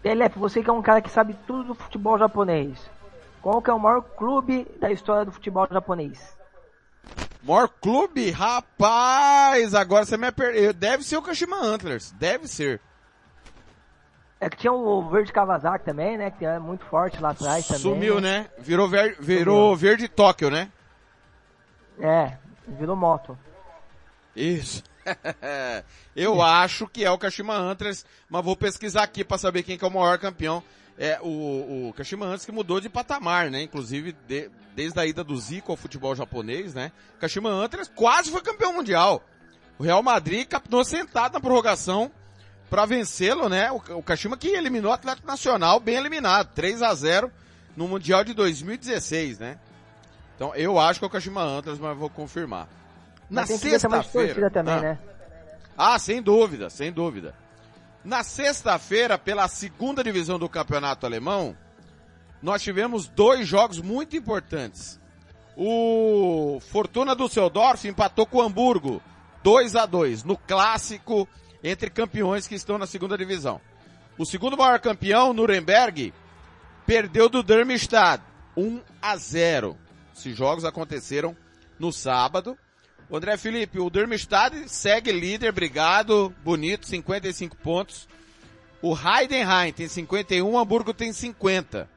[0.02, 2.78] Pelef, você que é um cara que sabe tudo do futebol japonês.
[3.42, 6.36] Qual que é o maior clube da história do futebol japonês?
[7.42, 8.32] Maior clube?
[8.32, 10.74] Rapaz, agora você me perdeu.
[10.74, 12.12] Deve ser o Kashima Antlers.
[12.12, 12.82] Deve ser.
[14.43, 16.29] É que tinha o Verde Kawasaki também, né?
[16.32, 17.82] Que é muito forte lá atrás também.
[17.82, 18.49] Sumiu, né?
[18.60, 19.77] Virou, ver, virou Sumiu.
[19.77, 20.69] Verde Tóquio, né?
[21.99, 23.38] É, virou moto.
[24.36, 24.84] Isso.
[26.15, 29.86] Eu acho que é o Kashima Antlers, mas vou pesquisar aqui para saber quem que
[29.86, 30.62] é o maior campeão.
[30.97, 33.62] É o, o Kashima Antlers que mudou de patamar, né?
[33.63, 36.91] Inclusive, de- desde a ida do Zico ao futebol japonês, né?
[37.19, 39.23] Kashima Antlers quase foi campeão mundial.
[39.79, 42.12] O Real Madrid captou sentado na prorrogação
[42.74, 43.72] para vencê-lo, né?
[43.72, 47.32] O, o Kashima que eliminou o Atlético Nacional, bem eliminado, 3 a 0
[47.78, 49.60] no Mundial de 2016, né?
[50.36, 52.68] Então, eu acho que é o Kashima Antlers, mas vou confirmar.
[53.30, 54.50] Na Mas sexta-feira.
[54.50, 54.82] também, Ah.
[54.82, 55.00] né?
[55.78, 57.36] Ah, sem dúvida, sem dúvida.
[58.04, 61.56] Na sexta-feira, pela segunda divisão do campeonato alemão,
[62.42, 65.00] nós tivemos dois jogos muito importantes.
[65.56, 69.00] O Fortuna Düsseldorf empatou com o Hamburgo,
[69.44, 71.30] 2 a 2 no clássico
[71.64, 73.62] entre campeões que estão na segunda divisão.
[74.18, 76.14] O segundo maior campeão, Nuremberg,
[76.86, 78.24] perdeu do Darmstadt,
[78.56, 79.78] 1 a 0.
[80.16, 81.36] Esses jogos aconteceram
[81.80, 82.58] no sábado.
[83.10, 88.08] O André Felipe, o Darmstadt segue líder, obrigado, bonito, 55 pontos.
[88.82, 91.90] O Heidenheim tem 51, o Hamburgo tem 50.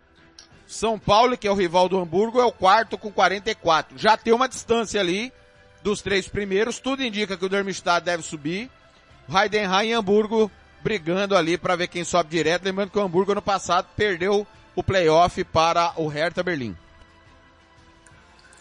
[0.67, 3.99] São Paulo, que é o rival do Hamburgo, é o quarto com 44.
[3.99, 5.33] Já tem uma distância ali
[5.83, 6.79] dos três primeiros.
[6.81, 8.71] Tudo indica que o Darmstadt deve subir.
[9.29, 10.51] Heidenheim e Hamburgo
[10.83, 12.65] brigando ali para ver quem sobe direto.
[12.65, 16.77] Lembrando que o Hamburgo ano passado perdeu o playoff para o Hertha Berlim.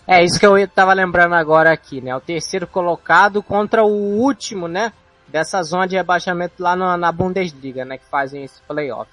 [0.08, 2.16] É isso que eu estava lembrando agora aqui, né?
[2.16, 4.94] O terceiro colocado contra o último, né?
[5.28, 7.98] Dessa zona de rebaixamento lá na, na Bundesliga, né?
[7.98, 9.10] Que fazem esse playoff.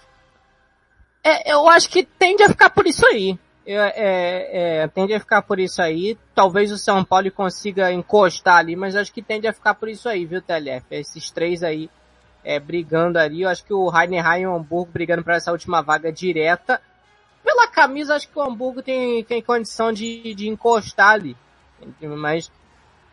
[1.25, 3.39] É, eu acho que tende a ficar por isso aí.
[3.65, 6.19] É, é, tende a ficar por isso aí.
[6.35, 10.09] Talvez o São Paulo consiga encostar ali, mas acho que tende a ficar por isso
[10.09, 10.85] aí, viu, TLF?
[10.91, 11.89] Esses três aí
[12.45, 13.43] é, brigando ali.
[13.43, 16.81] Eu acho que o Heidenheim e o Hamburgo brigando para essa última vaga direta
[17.43, 21.37] pela camisa, acho que o Hamburgo tem, tem condição de, de encostar ali.
[22.01, 22.51] Mas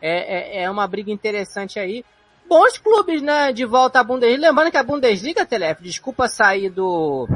[0.00, 2.04] é, é, é uma briga interessante aí.
[2.48, 4.48] Bons clubes, né, de volta à Bundesliga.
[4.48, 7.28] Lembrando que a Bundesliga, Telef, desculpa sair do,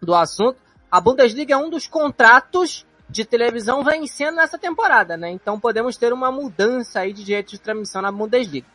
[0.00, 0.58] do assunto,
[0.90, 5.30] a Bundesliga é um dos contratos de televisão vencendo nessa temporada, né?
[5.30, 8.66] Então podemos ter uma mudança aí de direito de transmissão na Bundesliga.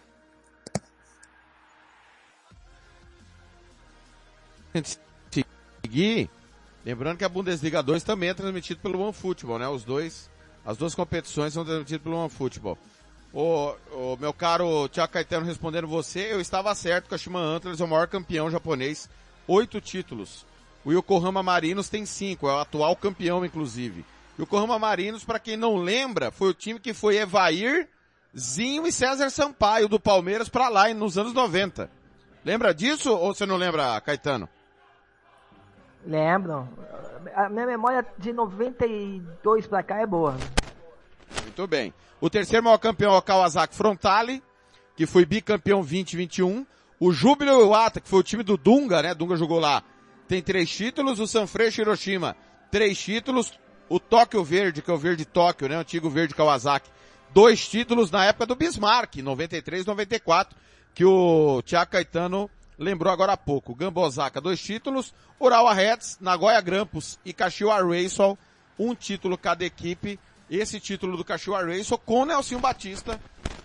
[5.84, 6.30] Seguir,
[6.86, 9.68] Lembrando que a Bundesliga 2 também é transmitido pelo OneFootball, né?
[9.68, 10.30] Os dois,
[10.66, 12.78] as duas competições são transmitidas pelo OneFootball.
[13.32, 17.80] O, o meu caro Tiago Caetano respondendo você, eu estava certo que a Shima Antlers
[17.80, 19.08] é o maior campeão japonês,
[19.48, 20.46] oito títulos.
[20.84, 24.06] O Yokohama Marinos tem cinco, é o atual campeão inclusive.
[24.38, 27.88] O Yokohama Marinos, para quem não lembra, foi o time que foi Evair,
[28.38, 31.90] Zinho e César Sampaio do Palmeiras para lá nos anos 90.
[32.44, 34.50] Lembra disso ou você não lembra, Caetano?
[36.06, 36.68] Lembro.
[37.36, 40.36] A minha memória de 92 pra cá é boa.
[41.44, 41.94] Muito bem.
[42.20, 44.42] O terceiro maior campeão é o Kawasaki Frontale,
[44.96, 46.66] que foi bicampeão 2021.
[47.00, 49.14] O Júbilo Iwata, que foi o time do Dunga, né?
[49.14, 49.84] Dunga jogou lá.
[50.32, 51.20] Tem três títulos.
[51.20, 52.38] O Sanfrecce Hiroshima,
[52.72, 53.52] três títulos.
[53.90, 55.76] O Tóquio Verde, que é o Verde Tóquio, né?
[55.76, 56.90] O antigo Verde Kawasaki.
[57.34, 60.58] Dois títulos na época do Bismarck, 93 94,
[60.96, 63.76] que o Tiago Caetano lembrou agora há pouco.
[63.76, 65.14] Gambosaka, dois títulos.
[65.38, 68.38] Urawa Reds, Nagoya Grampus e Kashiwa Reysol,
[68.80, 70.18] um título cada equipe.
[70.50, 73.20] Esse título do Kashiwa Reysol com Nelson Batista,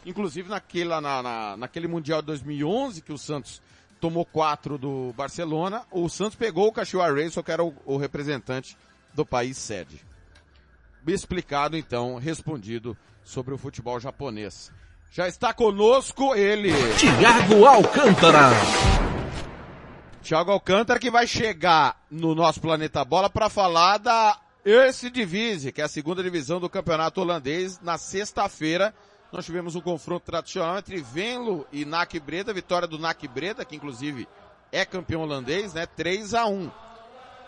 [0.05, 3.63] inclusive naquele, na, na, naquele Mundial de 2011 que o Santos
[4.01, 8.77] tomou quatro do Barcelona, o Santos pegou o Kashiwa Reysol, que era o, o representante
[9.15, 10.05] do país sede.
[11.07, 14.73] Explicado então, respondido sobre o futebol japonês.
[15.11, 16.73] Já está conosco ele.
[16.99, 18.51] Tiago Alcântara.
[20.21, 25.81] Tiago Alcântara que vai chegar no nosso Planeta Bola para falar da Erste Divise, que
[25.81, 27.81] é a segunda divisão do campeonato holandês.
[27.81, 28.93] Na sexta-feira,
[29.33, 33.77] nós tivemos um confronto tradicional entre Venlo e NAC Breda, vitória do NAC Breda, que
[33.77, 34.29] inclusive
[34.71, 35.87] é campeão holandês, né?
[35.87, 36.71] 3 a 1.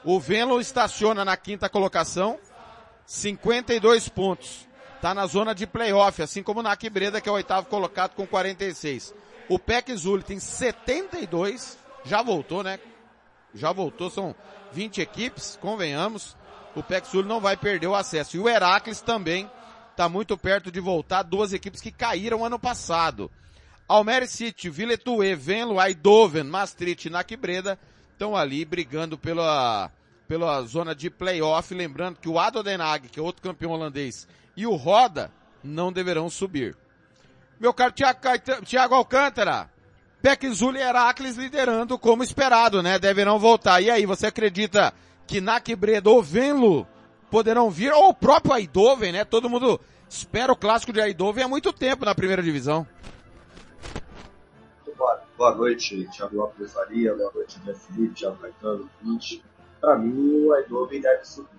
[0.04, 2.38] O Venlo estaciona na quinta colocação,
[3.06, 4.66] 52 pontos.
[5.00, 8.14] Tá na zona de playoff, assim como o NAC Breda, que é o oitavo colocado
[8.14, 9.14] com 46.
[9.48, 12.78] O PEC Zul tem 72, já voltou, né?
[13.54, 14.34] Já voltou, são
[14.72, 16.36] 20 equipes, convenhamos.
[16.74, 18.36] O PEC não vai perder o acesso.
[18.36, 19.50] E o Heracles também
[19.98, 23.28] está muito perto de voltar, duas equipes que caíram ano passado.
[23.88, 27.76] Almere City, Villetue, Venlo, Eindhoven, Maastricht e NAC Breda
[28.12, 29.90] estão ali brigando pela,
[30.28, 31.74] pela zona de playoff.
[31.74, 32.62] Lembrando que o Ado
[33.10, 35.32] que é outro campeão holandês, e o Roda
[35.64, 36.76] não deverão subir.
[37.58, 37.92] Meu caro
[38.64, 39.68] Tiago Alcântara,
[40.22, 43.00] Peckzul e Heracles liderando como esperado, né?
[43.00, 43.80] Deverão voltar.
[43.80, 44.94] E aí, você acredita
[45.26, 46.86] que Nakbreda ou Venlo
[47.30, 49.24] poderão vir, ou o próprio Aidoven, né?
[49.24, 52.86] Todo mundo espera o clássico de Aidoven há muito tempo na primeira divisão.
[54.96, 59.44] Boa, boa noite, Thiago Lopes Faria, boa noite, Jeff Felipe, Thiago Caetano, 20.
[59.80, 61.58] Para mim, o Aidoven deve subir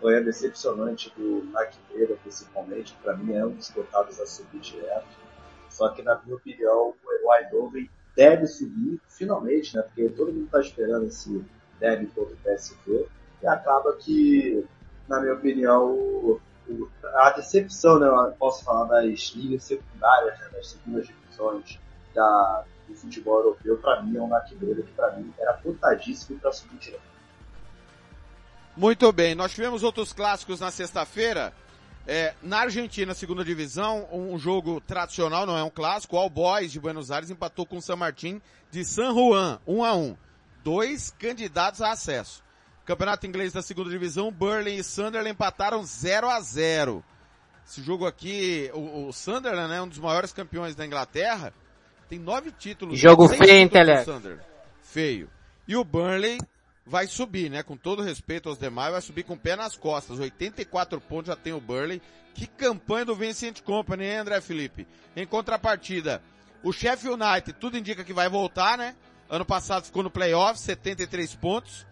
[0.00, 5.06] foi decepcionante do Naqueira, principalmente, para mim é um dos cotados a subir direto.
[5.68, 9.82] Só que, na minha opinião, o Eindhoven deve subir, finalmente, né?
[9.82, 11.44] Porque todo mundo está esperando esse
[11.78, 13.06] derby contra o PSV.
[13.42, 14.66] E acaba que,
[15.08, 16.40] na minha opinião,
[17.14, 18.06] a decepção, né?
[18.06, 21.78] Eu posso falar das ligas secundárias, né, das segundas divisões
[22.14, 26.52] da, do futebol europeu, para mim é um Naqueira que, para mim, era cotadíssimo para
[26.52, 27.02] subir direto.
[28.76, 31.52] Muito bem, nós tivemos outros clássicos na sexta-feira.
[32.08, 36.14] É, na Argentina, segunda divisão, um jogo tradicional, não é um clássico.
[36.14, 38.40] O All Boys de Buenos Aires empatou com o San Martín
[38.70, 40.16] de San Juan, 1 um a 1 um.
[40.62, 42.44] Dois candidatos a acesso.
[42.86, 47.04] Campeonato inglês da segunda divisão, Burley e Sunderland empataram 0 a 0
[47.66, 51.52] Esse jogo aqui, o, o Sunderland, né, um dos maiores campeões da Inglaterra,
[52.08, 52.96] tem nove títulos.
[52.96, 53.92] Jogo feio, hein, Tele?
[54.80, 55.28] Feio.
[55.66, 56.38] E o Burnley
[56.86, 57.64] vai subir, né?
[57.64, 60.20] Com todo respeito aos demais, vai subir com o pé nas costas.
[60.20, 62.00] 84 pontos já tem o Burley.
[62.34, 64.86] Que campanha do Vincent Company, hein, André Felipe?
[65.16, 66.22] Em contrapartida,
[66.62, 68.94] o Sheffield United, tudo indica que vai voltar, né?
[69.28, 71.84] Ano passado ficou no playoff, 73 pontos.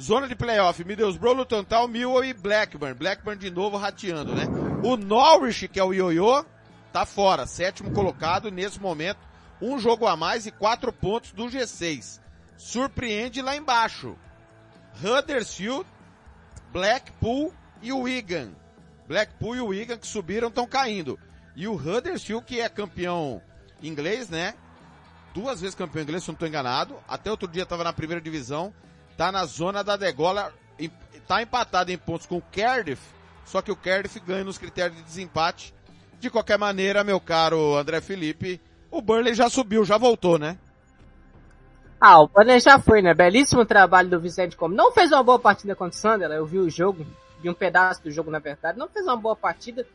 [0.00, 2.94] Zona de playoff, Middlesbrough, Luton Town, Millwall e Blackburn.
[2.94, 4.44] Blackburn de novo rateando, né?
[4.82, 6.44] O Norwich, que é o ioiô,
[6.92, 9.20] tá fora, sétimo colocado nesse momento.
[9.62, 12.20] Um jogo a mais e quatro pontos do G6.
[12.56, 14.16] Surpreende lá embaixo.
[15.02, 15.86] Huddersfield,
[16.72, 18.50] Blackpool e Wigan.
[19.06, 21.18] Blackpool e Wigan que subiram estão caindo.
[21.54, 23.40] E o Huddersfield, que é campeão
[23.80, 24.54] inglês, né?
[25.32, 26.96] Duas vezes campeão inglês, se não estou enganado.
[27.06, 28.74] Até outro dia estava na primeira divisão.
[29.16, 30.52] Tá na zona da degola.
[31.26, 33.02] Tá empatado em pontos com o Cardiff.
[33.44, 35.74] Só que o Cardiff ganha nos critérios de desempate.
[36.20, 38.60] De qualquer maneira, meu caro André Felipe,
[38.90, 40.56] o Burnley já subiu, já voltou, né?
[42.00, 43.12] Ah, o Burnley já foi, né?
[43.12, 44.74] Belíssimo trabalho do Vicente Como.
[44.74, 47.06] Não fez uma boa partida contra o Sunderland, eu vi o jogo,
[47.42, 48.78] vi um pedaço do jogo na verdade.
[48.78, 49.86] Não fez uma boa partida,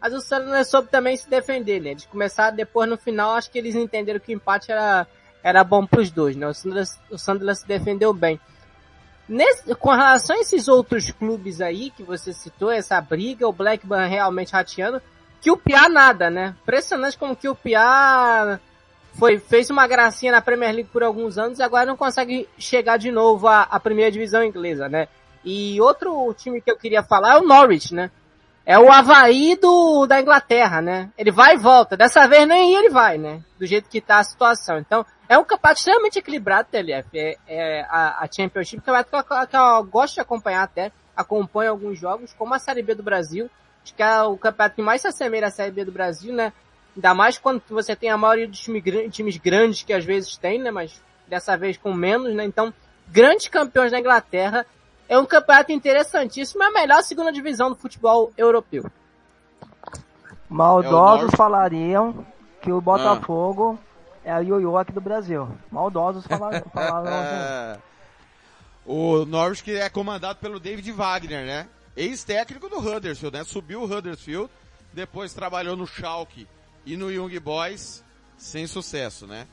[0.00, 1.94] mas o Sunderland soube também se defender, né?
[1.94, 5.06] De começar depois no final, acho que eles entenderam que o empate era,
[5.42, 6.46] era bom pros dois, né?
[6.46, 8.40] O Sunderland, o Sunderland se defendeu bem.
[9.32, 14.06] Nesse, com relação a esses outros clubes aí que você citou, essa briga, o Blackburn
[14.06, 15.00] realmente rateando,
[15.40, 16.54] que o Pia nada, né?
[16.62, 18.60] Impressionante como que o Pia
[19.14, 22.98] foi, fez uma gracinha na Premier League por alguns anos e agora não consegue chegar
[22.98, 25.08] de novo à, à primeira divisão inglesa, né?
[25.42, 28.10] E outro time que eu queria falar é o Norwich, né?
[28.64, 31.10] É o Havaí do, da Inglaterra, né?
[31.18, 31.96] Ele vai e volta.
[31.96, 33.42] Dessa vez nem ele vai, né?
[33.58, 34.78] Do jeito que tá a situação.
[34.78, 37.08] Então, é um campeonato extremamente equilibrado, TLF.
[37.12, 40.92] É, é a, a Championship, que, é eu, que eu gosto de acompanhar até.
[41.16, 43.50] Acompanho alguns jogos, como a Série B do Brasil.
[43.82, 46.52] Acho que é o campeonato que mais se assemelha à Série B do Brasil, né?
[46.94, 50.60] Ainda mais quando você tem a maioria dos time, times grandes que às vezes tem,
[50.60, 50.70] né?
[50.70, 52.44] Mas dessa vez com menos, né?
[52.44, 52.72] Então,
[53.08, 54.64] grandes campeões da Inglaterra
[55.08, 58.84] é um campeonato interessantíssimo, é a melhor segunda divisão do futebol europeu.
[60.48, 62.26] Maldosos é falariam
[62.60, 63.78] que o Botafogo
[64.24, 64.28] ah.
[64.28, 65.48] é a ioiô aqui do Brasil.
[65.70, 66.62] Maldosos falaram.
[66.72, 67.80] falaram
[68.84, 71.68] o Norwich que é comandado pelo David Wagner, né?
[71.96, 73.44] Ex-técnico do Huddersfield, né?
[73.44, 74.50] Subiu o Huddersfield,
[74.92, 76.48] depois trabalhou no Schalke
[76.84, 78.02] e no Young Boys,
[78.36, 79.46] sem sucesso, né?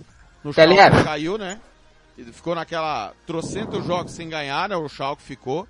[0.44, 1.60] No Schalke caiu, né?
[2.32, 4.76] Ficou naquela trocentos jogos sem ganhar, né?
[4.76, 5.68] O Schalke ficou.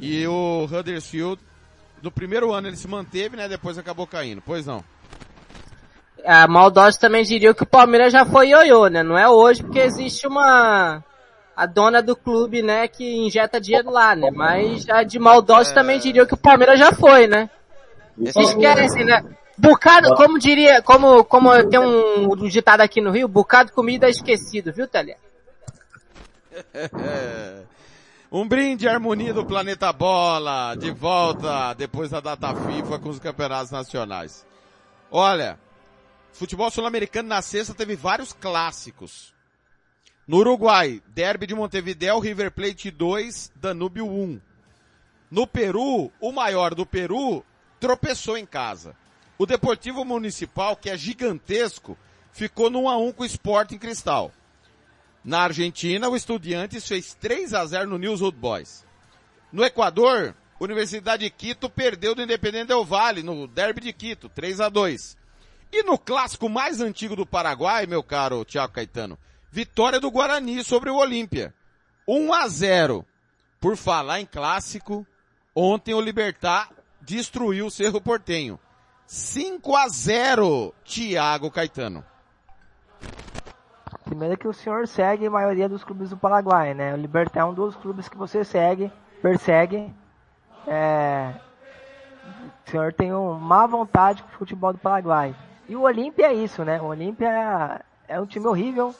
[0.00, 1.40] E o Huddersfield,
[2.02, 3.48] no primeiro ano ele se manteve, né?
[3.48, 4.42] Depois acabou caindo.
[4.44, 4.84] Pois não.
[6.24, 9.02] A Maldosa também diria que o Palmeiras já foi ioiô, né?
[9.02, 11.02] Não é hoje porque existe uma
[11.54, 14.30] a dona do clube, né, que injeta dinheiro lá, né?
[14.30, 15.74] Mas a de Maldosa é...
[15.74, 17.50] também diria que o Palmeiras já foi, né?
[18.26, 19.22] Se esquecem, né?
[19.58, 24.72] Bocado, como diria, como, como tem um, um ditado aqui no Rio, bocado comida esquecido,
[24.72, 25.16] viu, Thalia?
[28.30, 33.18] um brinde à harmonia do planeta bola, de volta depois da data FIFA com os
[33.18, 34.46] campeonatos nacionais.
[35.10, 35.58] Olha,
[36.32, 39.32] futebol sul-americano na sexta teve vários clássicos.
[40.26, 44.40] No Uruguai, Derby de Montevideo, River Plate 2, Danúbio 1.
[45.30, 47.44] No Peru, o maior do Peru
[47.80, 48.94] tropeçou em casa.
[49.36, 51.98] O Deportivo Municipal, que é gigantesco,
[52.32, 54.30] ficou no 1 a 1 com o Sporting Cristal.
[55.24, 58.84] Na Argentina, o Estudiantes fez 3 a 0 no News Old Boys.
[59.52, 64.60] No Equador, Universidade de Quito perdeu do Independente Del Valle no Derby de Quito, 3
[64.60, 65.16] a 2.
[65.72, 69.18] E no clássico mais antigo do Paraguai, meu caro Thiago Caetano,
[69.50, 71.54] vitória do Guarani sobre o Olímpia.
[72.06, 73.06] 1 a 0.
[73.60, 75.06] Por falar em clássico,
[75.54, 76.70] ontem o Libertar
[77.00, 78.58] destruiu o Cerro Portenho.
[79.06, 82.04] 5 a 0, Thiago Caetano.
[84.12, 86.92] Primeiro que o senhor segue a maioria dos clubes do Paraguai, né?
[86.92, 88.92] O Libertar é um dos clubes que você segue,
[89.22, 89.90] persegue.
[90.66, 91.32] É...
[92.66, 95.34] O senhor tem uma má vontade com o futebol do Paraguai.
[95.66, 96.78] E o Olímpia é isso, né?
[96.78, 97.26] O Olímpia
[98.06, 98.94] é, é um time horrível,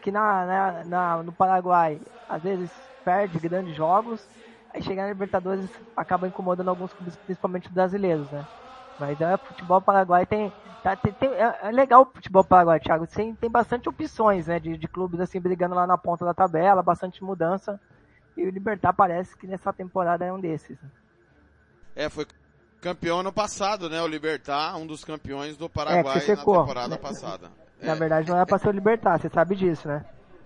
[0.00, 2.70] que na, na, na, no Paraguai às vezes
[3.04, 4.26] perde grandes jogos,
[4.72, 8.46] aí chegar na Libertadores acaba incomodando alguns clubes, principalmente brasileiros, né?
[8.98, 13.06] Mas é, futebol paraguai tem, Tá, tem, tem, é, é, legal o futebol paraguai, Thiago.
[13.06, 14.58] Tem, tem bastante opções, né?
[14.58, 17.80] De, de clubes assim brigando lá na ponta da tabela, bastante mudança.
[18.36, 20.76] E o Libertar parece que nessa temporada é um desses.
[21.94, 22.26] É, foi
[22.80, 24.02] campeão ano passado, né?
[24.02, 27.50] O Libertar, um dos campeões do Paraguai é, na temporada passada.
[27.80, 27.94] Na é.
[27.94, 30.04] verdade não era pra ser o Libertar, você sabe disso, né?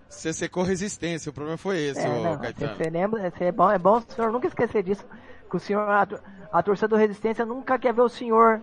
[0.09, 2.77] Você secou resistência, o problema foi esse, é, não, Caetano.
[2.77, 5.05] Você lembra, é bom, é bom o senhor nunca esquecer disso,
[5.49, 6.07] que o senhor, a,
[6.53, 8.61] a torcida do Resistência nunca quer ver o senhor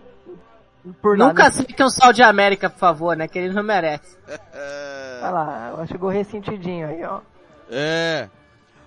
[1.00, 3.26] por Nunca citem o Sol de América, por favor, né?
[3.26, 4.16] Que ele não merece.
[5.22, 7.20] Olha lá, chegou ressentidinho aí, ó.
[7.70, 8.28] É.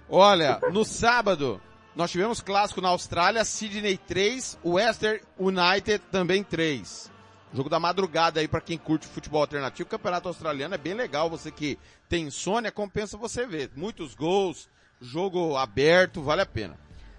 [0.08, 1.60] Olha, no sábado,
[1.96, 7.12] nós tivemos clássico na Austrália, Sydney 3, Western United também 3.
[7.54, 9.88] Jogo da madrugada aí para quem curte futebol alternativo.
[9.88, 11.30] O campeonato australiano é bem legal.
[11.30, 13.72] Você que tem insônia, compensa você ver.
[13.76, 14.70] Muitos gols,
[15.02, 16.78] jogo aberto, vale a pena.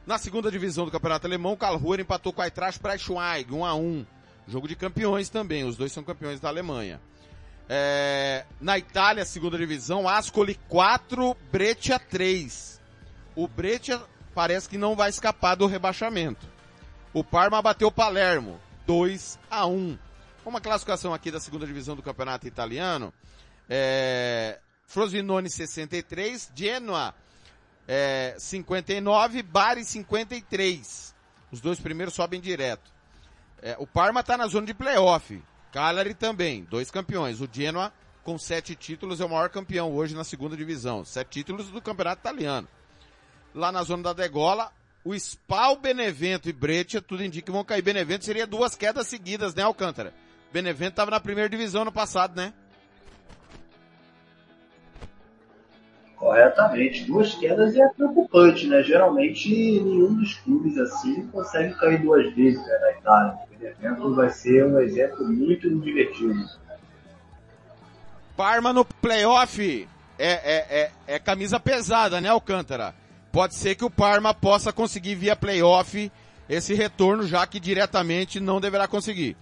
[0.09, 4.07] Na segunda divisão do campeonato alemão, Karlsruhe empatou com a Eintracht Braunschweig, 1 a 1
[4.47, 6.99] Jogo de campeões também, os dois são campeões da Alemanha.
[7.69, 12.81] É, na Itália, segunda divisão, Ascoli 4, Breccia 3.
[13.37, 14.01] O Breccia
[14.35, 16.49] parece que não vai escapar do rebaixamento.
[17.13, 19.99] O Parma bateu o Palermo, 2 a 1
[20.43, 23.13] uma classificação aqui da segunda divisão do campeonato italiano,
[23.69, 27.15] é, Frosinone 63, Genoa
[27.89, 31.15] é, 59, Bari 53.
[31.51, 32.93] Os dois primeiros sobem direto.
[33.63, 35.43] É, o Parma está na zona de playoff.
[35.73, 37.41] Cagliari também, dois campeões.
[37.41, 37.91] O Genoa,
[38.23, 41.03] com sete títulos, é o maior campeão hoje na segunda divisão.
[41.03, 42.69] Sete títulos do campeonato italiano.
[43.55, 44.71] Lá na zona da degola,
[45.03, 47.81] o Spal, Benevento e Breccia, tudo indica que vão cair.
[47.81, 50.13] Benevento seria duas quedas seguidas, né, Alcântara?
[50.53, 52.53] Benevento estava na primeira divisão no passado, né?
[56.19, 57.05] Corretamente.
[57.05, 58.83] Duas quedas é preocupante, né?
[58.83, 63.35] Geralmente nenhum dos clubes assim consegue cair duas vezes né, na Itália.
[63.35, 66.45] O Benevento vai ser um exemplo muito divertido.
[68.37, 69.89] Parma no playoff
[70.19, 72.95] é, é, é, é camisa pesada, né, Alcântara?
[73.31, 76.11] Pode ser que o Parma possa conseguir via playoff
[76.49, 79.37] esse retorno, já que diretamente não deverá conseguir.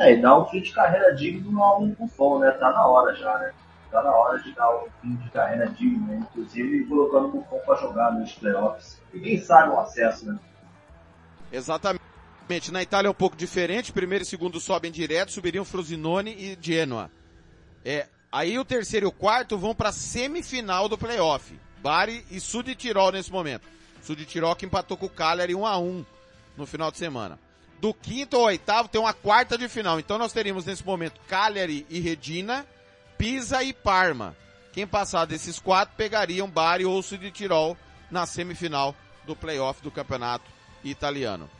[0.00, 2.50] É, e dar um fim de carreira digno ao Buffon, né?
[2.52, 3.52] Tá na hora já, né?
[3.90, 6.16] Tá na hora de dar um fim de carreira digno, né?
[6.22, 8.98] Inclusive colocando o Buffon pra jogar nos playoffs.
[9.12, 10.38] E quem sabe o acesso, né?
[11.52, 12.00] Exatamente.
[12.72, 13.92] Na Itália é um pouco diferente.
[13.92, 17.10] Primeiro e segundo sobem direto, subiriam Frosinone e Genoa.
[17.84, 21.60] É, aí o terceiro e o quarto vão para semifinal do playoff.
[21.82, 23.68] Bari e Sud Tirol nesse momento.
[24.00, 26.06] Sud Tirol que empatou com o Cagliari 1 a 1
[26.56, 27.38] no final de semana
[27.80, 29.98] do quinto ao oitavo tem uma quarta de final.
[29.98, 32.66] Então nós teríamos nesse momento Cagliari e Redina,
[33.16, 34.36] Pisa e Parma.
[34.72, 37.76] Quem passar desses quatro pegariam Bari ou Sul de Tirol
[38.10, 38.94] na semifinal
[39.26, 40.44] do playoff do campeonato
[40.84, 41.50] italiano.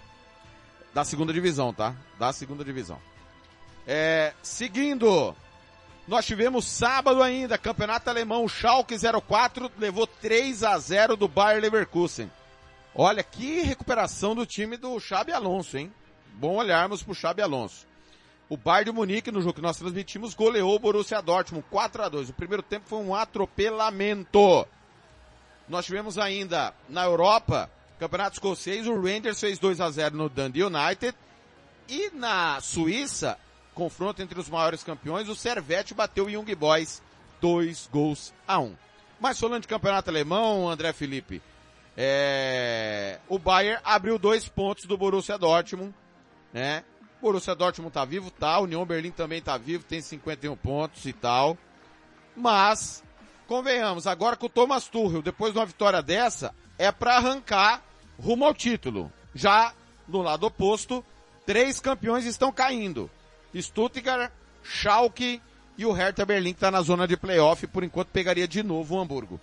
[0.92, 1.94] Da segunda divisão, tá?
[2.18, 2.98] Da segunda divisão.
[3.86, 5.34] É, seguindo,
[6.06, 12.30] nós tivemos sábado ainda, campeonato alemão, Schalke 04 levou 3 a 0 do Bayer Leverkusen.
[12.94, 15.92] Olha que recuperação do time do Xabi Alonso, hein?
[16.34, 17.86] Bom olharmos para o Xabi Alonso.
[18.48, 22.08] O Bayern de Munique, no jogo que nós transmitimos, goleou o Borussia Dortmund 4 a
[22.08, 24.66] 2 O primeiro tempo foi um atropelamento.
[25.68, 27.70] Nós tivemos ainda na Europa,
[28.00, 31.16] Campeonato Escocês, o Rangers fez 2 a 0 no Dundee United.
[31.88, 33.38] E na Suíça,
[33.72, 37.00] confronto entre os maiores campeões, o Servette bateu o Young Boys
[37.40, 38.74] 2 gols a 1.
[39.20, 41.40] Mas falando de campeonato alemão, André Felipe,
[41.96, 43.20] é...
[43.28, 45.94] o Bayern abriu dois pontos do Borussia Dortmund
[46.52, 46.84] né?
[47.20, 48.58] Borussia Dortmund tá vivo, tá.
[48.60, 51.56] União Berlim também tá vivo, tem 51 pontos e tal.
[52.34, 53.04] Mas,
[53.46, 57.82] convenhamos, agora com o Thomas Tuchel, depois de uma vitória dessa, é para arrancar
[58.18, 59.12] rumo ao título.
[59.34, 59.74] Já
[60.08, 61.04] no lado oposto,
[61.44, 63.10] três campeões estão caindo.
[63.54, 64.32] Stuttgart,
[64.62, 65.42] Schalke
[65.76, 68.94] e o Hertha Berlim que tá na zona de playoff, por enquanto pegaria de novo
[68.94, 69.40] o Hamburgo.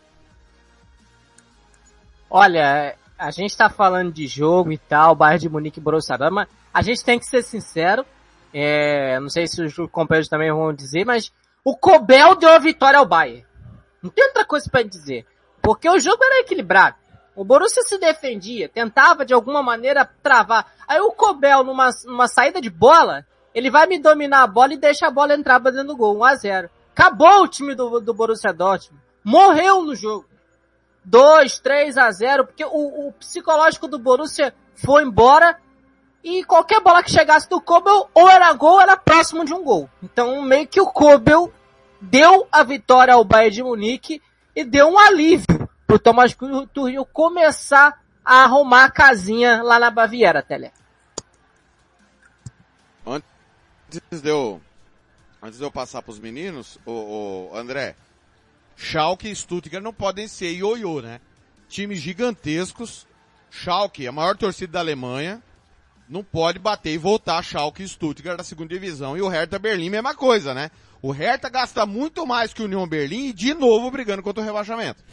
[2.29, 6.47] Olha, a gente tá falando de jogo e tal, Bayern de Munique e Borussia Dortmund,
[6.73, 8.05] a gente tem que ser sincero,
[8.53, 11.31] é, não sei se os companheiros também vão dizer, mas
[11.63, 13.45] o Cobel deu a vitória ao Bayern.
[14.01, 15.25] Não tem outra coisa para dizer.
[15.61, 16.95] Porque o jogo era equilibrado.
[17.35, 20.65] O Borussia se defendia, tentava de alguma maneira travar.
[20.87, 24.77] Aí o Cobel, numa, numa saída de bola, ele vai me dominar a bola e
[24.77, 28.13] deixa a bola entrar dentro do gol, 1 a 0 Acabou o time do, do
[28.13, 29.03] Borussia Dortmund.
[29.23, 30.25] Morreu no jogo.
[31.07, 35.57] 2, 3 a 0 porque o, o psicológico do Borussia foi embora
[36.21, 39.63] e qualquer bola que chegasse do Kobel, ou era gol, ou era próximo de um
[39.63, 39.89] gol.
[40.03, 41.53] Então, meio que o Kobel
[42.01, 44.21] deu a vitória ao Bayern de Munique
[44.53, 46.35] e deu um alívio pro Thomas
[46.73, 50.71] Tuchel começar a arrumar a casinha lá na Baviera, Tele.
[53.05, 54.59] Antes de eu,
[55.41, 57.95] antes de eu passar pros meninos, o, o André,
[58.77, 61.19] Schalke e Stuttgart não podem ser ioiô, né?
[61.67, 63.07] Times gigantescos,
[63.49, 65.41] Schalke, a maior torcida da Alemanha,
[66.07, 69.17] não pode bater e voltar Schalke e Stuttgart da segunda divisão.
[69.17, 70.69] E o Hertha Berlim, mesma coisa, né?
[71.01, 74.45] O Hertha gasta muito mais que o União Berlim e de novo brigando contra o
[74.45, 75.03] rebaixamento.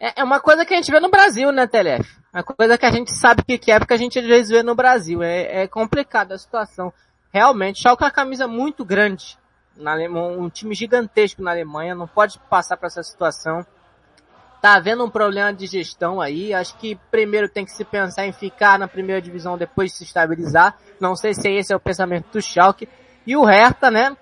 [0.00, 2.08] É, é uma coisa que a gente vê no Brasil, né, Telef?
[2.32, 4.62] É uma coisa que a gente sabe que é porque a gente às vezes vê
[4.62, 5.22] no Brasil.
[5.22, 6.92] É, é complicada a situação.
[7.32, 9.36] Realmente, Schalke é uma camisa muito grande.
[9.76, 13.64] Na Alemanha, um time gigantesco na Alemanha, não pode passar por essa situação.
[14.60, 16.54] Tá havendo um problema de gestão aí.
[16.54, 20.78] Acho que primeiro tem que se pensar em ficar na primeira divisão, depois se estabilizar.
[21.00, 22.88] Não sei se esse é o pensamento do Schalke.
[23.26, 24.16] E o Hertha, né?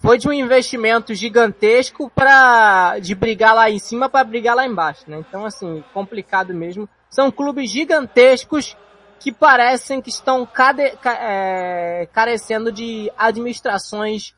[0.00, 5.04] Foi de um investimento gigantesco para de brigar lá em cima para brigar lá embaixo,
[5.08, 5.16] né?
[5.26, 6.86] Então assim, complicado mesmo.
[7.08, 8.76] São clubes gigantescos
[9.18, 14.34] que parecem que estão cade, é, carecendo de administrações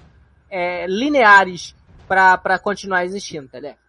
[0.51, 1.75] é, lineares
[2.09, 3.87] para continuar existindo, tá ligado?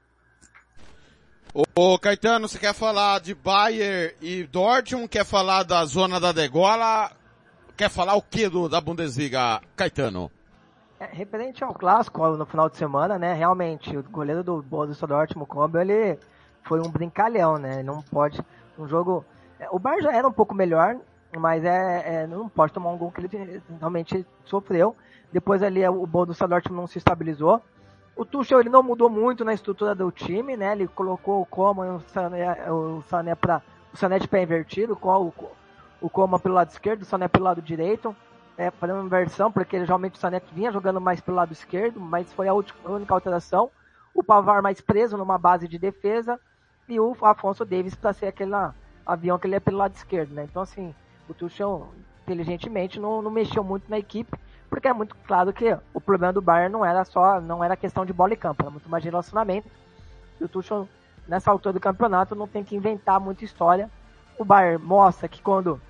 [1.76, 5.08] Ô Caetano, você quer falar de Bayern e Dortmund?
[5.08, 7.12] Quer falar da zona da degola?
[7.76, 10.32] Quer falar o que do, da Bundesliga, Caetano?
[10.99, 13.34] É, referente ao clássico no final de semana, né?
[13.34, 16.20] Realmente, o goleiro do Borussia Dortmund, Kobe, ele
[16.64, 17.84] foi um brincalhão, né?
[17.84, 18.39] Não pode,
[18.78, 19.24] um jogo,
[19.60, 20.97] é, o Bayern já era um pouco melhor,
[21.38, 24.95] mas é, é, não pode tomar um gol que ele realmente sofreu.
[25.32, 27.62] Depois ali o Borussia Dortmund não se estabilizou.
[28.16, 30.72] O Tuchel ele não mudou muito na estrutura do time, né?
[30.72, 33.62] Ele colocou o Coman e o Sané, o Sané para
[33.94, 35.34] o Sané de pé invertido, com o,
[36.02, 38.16] o Coman pelo lado esquerdo, o Sané pelo lado direito,
[38.58, 42.34] é, fazendo uma inversão, porque geralmente o Sané vinha jogando mais pelo lado esquerdo, mas
[42.34, 43.70] foi a, última, a única alteração.
[44.16, 46.40] O Pavar mais preso numa base de defesa
[46.90, 48.54] e o Afonso Davis para ser aquele
[49.06, 50.46] avião que ele é pelo lado esquerdo, né?
[50.50, 50.96] Então assim,
[51.30, 51.88] o Tuchel
[52.24, 54.36] inteligentemente não, não mexeu muito na equipe
[54.70, 58.05] porque é muito claro que o problema do Bayern não era só, não era questão
[58.05, 59.70] de bola e campo, era muito mais de relacionamento.
[60.39, 60.88] E o Tuchel,
[61.28, 63.89] nessa altura do campeonato, não tem que inventar muita história.
[64.38, 65.82] O Bayern mostra que quando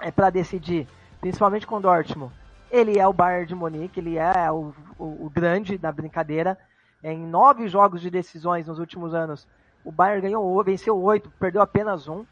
[0.00, 0.86] é para decidir,
[1.20, 2.32] principalmente com o Dortmund,
[2.70, 6.58] ele é o Bayern de Munique, ele é o, o, o grande da brincadeira.
[7.02, 9.48] Em nove jogos de decisões nos últimos anos,
[9.84, 12.24] o Bayern ganhou, venceu oito, perdeu apenas um.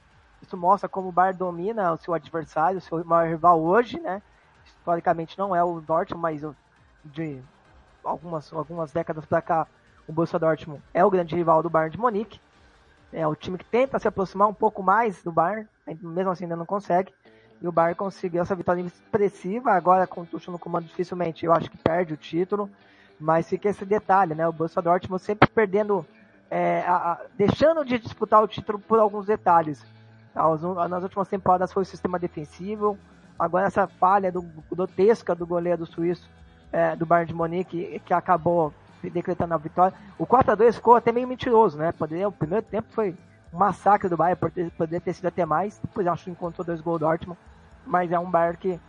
[0.43, 4.23] Isso mostra como o Bayern domina o seu adversário, o seu maior rival hoje, né?
[4.89, 6.55] Historicamente não é o Dortmund, mas
[7.05, 7.43] de
[8.03, 9.67] algumas, algumas décadas para cá,
[10.07, 12.41] o Borussia Dortmund é o grande rival do Bayern de Munique.
[13.13, 15.69] É o time que tenta se aproximar um pouco mais do Bayern,
[16.01, 17.13] mesmo assim ainda não consegue.
[17.61, 21.53] E o Bayern conseguiu essa vitória expressiva, agora com o Tuchel no comando dificilmente, eu
[21.53, 22.71] acho que perde o título,
[23.21, 24.47] mas fica esse detalhe, né?
[24.49, 26.07] O Borussia Dortmund sempre perdendo,
[26.51, 29.85] é, a, a, deixando de disputar o título por alguns detalhes.
[30.35, 32.97] Nas últimas temporadas foi o sistema defensivo,
[33.39, 36.29] Agora essa falha do, grotesca do goleiro suíço
[36.73, 38.73] é, do Bayern de Munique que acabou
[39.03, 39.97] decretando a vitória.
[40.19, 41.93] O 4 a 2 ficou até meio mentiroso, né?
[41.93, 43.15] Poderia, o primeiro tempo foi
[43.53, 44.41] um massacre do Bayern,
[44.77, 45.79] poderia ter sido até mais.
[45.79, 47.39] Depois acho que encontrou dois gols do Dortmund.
[47.87, 48.81] Mas é um Bayern que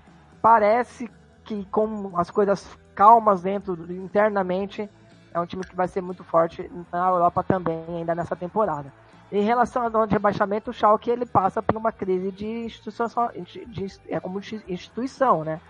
[0.41, 1.09] parece
[1.43, 4.89] que com as coisas calmas dentro, internamente,
[5.33, 8.91] é um time que vai ser muito forte na Europa também, ainda nessa temporada.
[9.31, 13.07] Em relação ao de rebaixamento, o Schalke ele passa por uma crise de instituição,
[13.45, 15.61] de, de, é como instituição, né?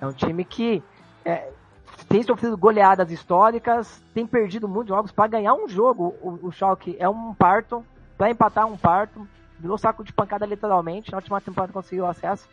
[0.00, 0.80] É um time que
[1.24, 1.50] é,
[2.08, 6.14] tem sofrido goleadas históricas, tem perdido muitos jogos para ganhar um jogo.
[6.22, 7.84] O, o Schalke é um parto,
[8.16, 9.26] para empatar um parto,
[9.58, 11.10] virou saco de pancada literalmente.
[11.10, 12.48] Na última temporada conseguiu acesso,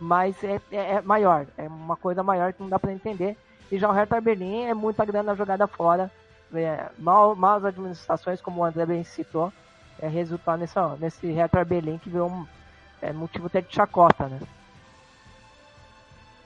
[0.00, 3.36] mas é, é, é maior, é uma coisa maior que não dá para entender.
[3.70, 6.10] E já o Hertha Berlim é muita grana jogada fora,
[6.52, 9.52] é, mal, mal administrações, como o André bem citou
[10.00, 12.46] é, resultar nessa, nesse Retro Belém que virou um
[13.00, 14.40] é, motivo até de chacota, né?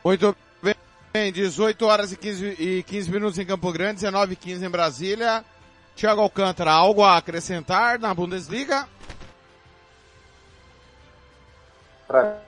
[0.04, 0.36] Muito
[1.12, 4.70] bem, 18 horas e 15, e 15 minutos em Campo Grande, 19 e 15 em
[4.70, 5.44] Brasília.
[5.96, 8.88] Thiago Alcântara, algo a acrescentar na Bundesliga?
[12.06, 12.40] Pra...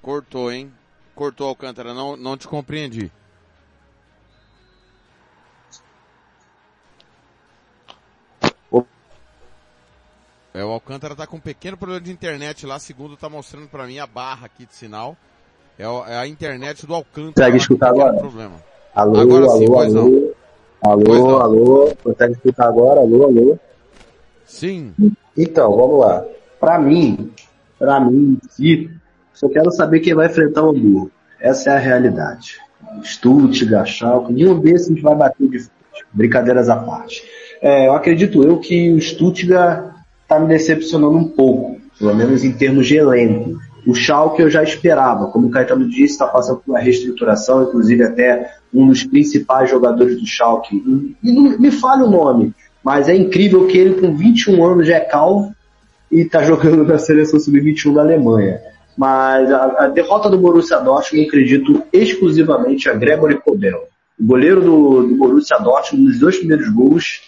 [0.00, 0.72] Cortou, hein?
[1.14, 3.12] Cortou Alcântara, não, não te compreendi.
[10.56, 13.88] É, o Alcântara tá com um pequeno problema de internet lá, segundo tá mostrando para
[13.88, 15.16] mim a barra aqui de sinal.
[15.76, 17.32] É, é a internet do Alcântara.
[17.32, 18.16] Consegue escutar agora?
[18.18, 18.54] Problema.
[18.94, 20.32] Alô, agora alô, sim, alô, não.
[20.80, 23.00] alô, alô, consegue escutar agora?
[23.00, 23.58] Alô, alô?
[24.46, 24.94] Sim.
[25.36, 26.24] Então, vamos lá.
[26.60, 27.32] Para mim,
[27.76, 28.88] para mim, se
[29.32, 31.10] só quero saber quem vai enfrentar o Hamburgo.
[31.40, 32.60] Essa é a realidade.
[33.02, 35.72] Stuttgart, Schalke, nenhum desses vai bater de frente.
[36.12, 37.24] Brincadeiras à parte.
[37.60, 39.93] É, eu acredito eu que o Stuttgart
[40.24, 43.58] está me decepcionando um pouco, pelo menos em termos de elenco.
[43.86, 48.02] O Schalke eu já esperava, como o Caetano disse, está passando por uma reestruturação, inclusive
[48.02, 50.82] até um dos principais jogadores do Schalke,
[51.22, 54.96] e não me fale o nome, mas é incrível que ele com 21 anos já
[54.96, 55.54] é calvo
[56.10, 58.60] e está jogando na seleção sub-21 da Alemanha.
[58.96, 63.88] Mas a, a, derrota do Borussia Dortmund eu acredito exclusivamente a Gregory Kobel.
[64.18, 67.22] O goleiro do, do Borussia Dortmund, nos dois primeiros gols,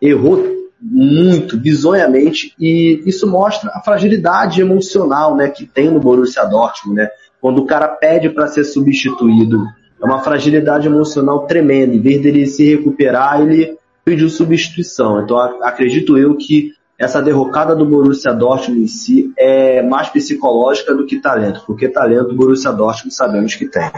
[0.00, 6.96] errou muito, bizonhamente, e isso mostra a fragilidade emocional, né, que tem no Borussia Dortmund,
[6.96, 7.10] né.
[7.40, 9.66] Quando o cara pede para ser substituído,
[10.00, 11.94] é uma fragilidade emocional tremenda.
[11.94, 15.22] Em vez dele se recuperar, ele pediu substituição.
[15.22, 21.06] Então acredito eu que essa derrocada do Borussia Dortmund em si é mais psicológica do
[21.06, 23.90] que talento, porque talento o Borussia Dortmund sabemos que tem.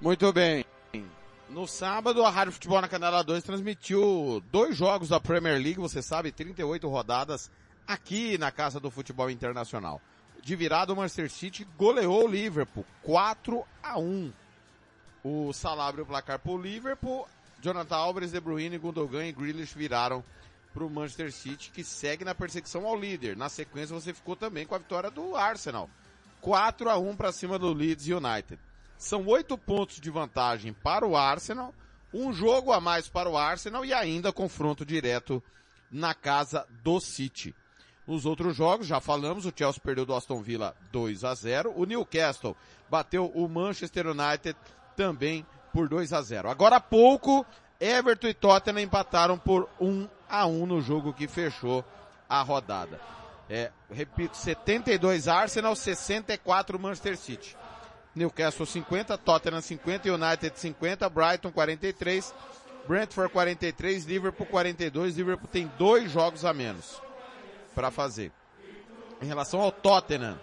[0.00, 0.64] Muito bem.
[1.58, 6.00] No sábado, a Rádio Futebol na Canela 2 transmitiu dois jogos da Premier League, você
[6.00, 7.50] sabe, 38 rodadas
[7.84, 10.00] aqui na Casa do Futebol Internacional.
[10.40, 14.32] De virada, o Manchester City goleou o Liverpool 4 a 1.
[15.24, 17.26] O Salah abriu o placar para o Liverpool,
[17.60, 20.22] Jonathan Alvarez, De Bruyne, Gundogan e Grealish viraram
[20.72, 23.36] para o Manchester City, que segue na perseguição ao líder.
[23.36, 25.90] Na sequência, você ficou também com a vitória do Arsenal.
[26.40, 28.67] 4 a 1 para cima do Leeds United.
[28.98, 31.72] São oito pontos de vantagem para o Arsenal,
[32.12, 35.40] um jogo a mais para o Arsenal e ainda confronto direto
[35.88, 37.54] na casa do City.
[38.04, 41.74] Nos outros jogos, já falamos, o Chelsea perdeu do Aston Villa 2 a 0.
[41.76, 42.56] O Newcastle
[42.90, 44.56] bateu o Manchester United
[44.96, 46.50] também por 2 a 0.
[46.50, 47.46] Agora há pouco,
[47.78, 51.84] Everton e Tottenham empataram por 1 a 1 no jogo que fechou
[52.28, 53.00] a rodada.
[53.48, 57.56] É, repito, 72 Arsenal, 64 Manchester City.
[58.14, 62.34] Newcastle 50, Tottenham 50, United 50, Brighton 43,
[62.86, 65.16] Brentford 43, Liverpool 42.
[65.16, 67.00] Liverpool tem dois jogos a menos
[67.74, 68.32] para fazer.
[69.20, 70.38] Em relação ao Tottenham,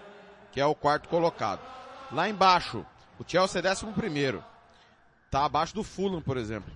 [0.52, 1.62] que é o quarto colocado.
[2.12, 2.86] Lá embaixo,
[3.20, 4.44] o Chelsea é décimo primeiro.
[5.32, 6.72] Tá abaixo do Fulham, por exemplo.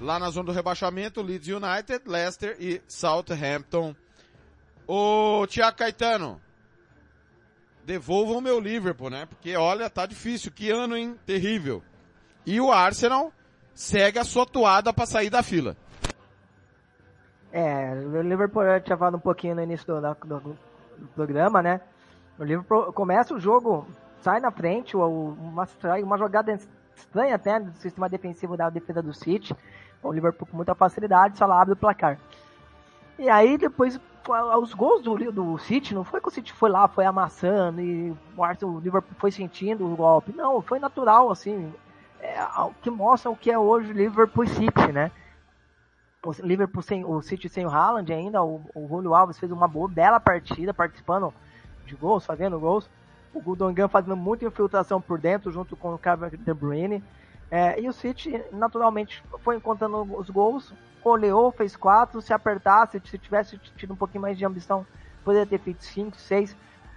[0.00, 3.94] Lá na zona do rebaixamento, Leeds United, Leicester e Southampton.
[4.86, 6.40] Ô, Tiago Caetano,
[7.86, 9.26] devolvam meu Liverpool, né?
[9.26, 10.50] Porque olha, tá difícil.
[10.50, 11.16] Que ano, hein?
[11.24, 11.82] Terrível.
[12.44, 13.32] E o Arsenal
[13.72, 15.76] segue a sua toada para sair da fila.
[17.52, 20.58] É, o Liverpool eu tinha falado um pouquinho no início do, do, do
[21.14, 21.80] programa, né?
[22.38, 23.86] O Liverpool começa o jogo,
[24.20, 25.66] sai na frente, uma,
[26.02, 26.58] uma jogada
[26.94, 29.56] estranha até do sistema defensivo da defesa do City.
[30.02, 32.18] O Liverpool com muita facilidade, só lá abre o placar.
[33.18, 33.98] E aí depois
[34.58, 38.14] os gols do, do City, não foi que o City foi lá, foi amassando e
[38.36, 40.32] o, Arsenal, o Liverpool foi sentindo o golpe.
[40.32, 41.72] Não, foi natural, assim.
[42.20, 42.34] É,
[42.82, 45.10] que mostra o que é hoje o Liverpool City, né?
[46.24, 49.68] O Liverpool sem o City sem o Haaland ainda, o, o Julio Alves fez uma
[49.68, 51.32] boa, bela partida, participando
[51.84, 52.90] de gols, fazendo gols.
[53.32, 57.04] O Gundogan fazendo muita infiltração por dentro, junto com o Kevin De Bruyne.
[57.50, 60.72] É, e o City, naturalmente, foi encontrando os gols,
[61.04, 64.86] oleou, fez quatro, se apertasse, se tivesse tido um pouquinho mais de ambição,
[65.24, 66.56] poderia ter feito cinco, seis.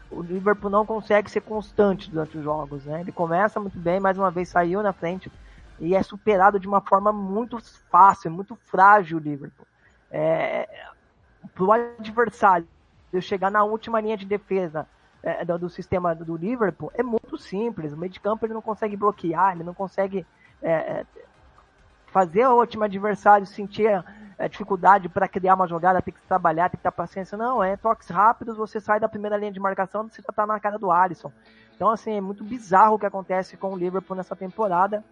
[0.10, 3.02] O Liverpool não consegue ser constante durante os jogos, né?
[3.02, 5.32] Ele começa muito bem, mais uma vez saiu na frente
[5.80, 7.58] e é superado de uma forma muito
[7.90, 9.68] fácil, muito frágil o Liverpool.
[10.10, 10.68] É,
[11.54, 12.68] para o adversário
[13.22, 14.88] chegar na última linha de defesa
[15.22, 17.94] é, do, do, sistema do Liverpool é muito simples.
[17.94, 20.26] O meio de campo ele não consegue bloquear, ele não consegue
[20.62, 21.06] é, é
[22.12, 24.04] fazer o último adversário sentir
[24.38, 27.38] a dificuldade para criar uma jogada, tem que trabalhar, tem que ter paciência.
[27.38, 30.60] Não, é toques rápidos, você sai da primeira linha de marcação, você já tá na
[30.60, 31.32] cara do Alisson.
[31.76, 35.04] Então, assim, é muito bizarro o que acontece com o Liverpool nessa temporada.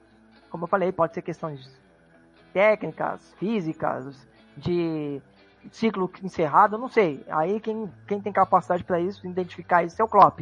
[0.49, 1.69] Como eu falei, pode ser questões
[2.53, 5.21] técnicas, físicas, de
[5.71, 7.23] ciclo encerrado, não sei.
[7.29, 10.41] Aí quem, quem tem capacidade para isso, identificar isso é o Klopp.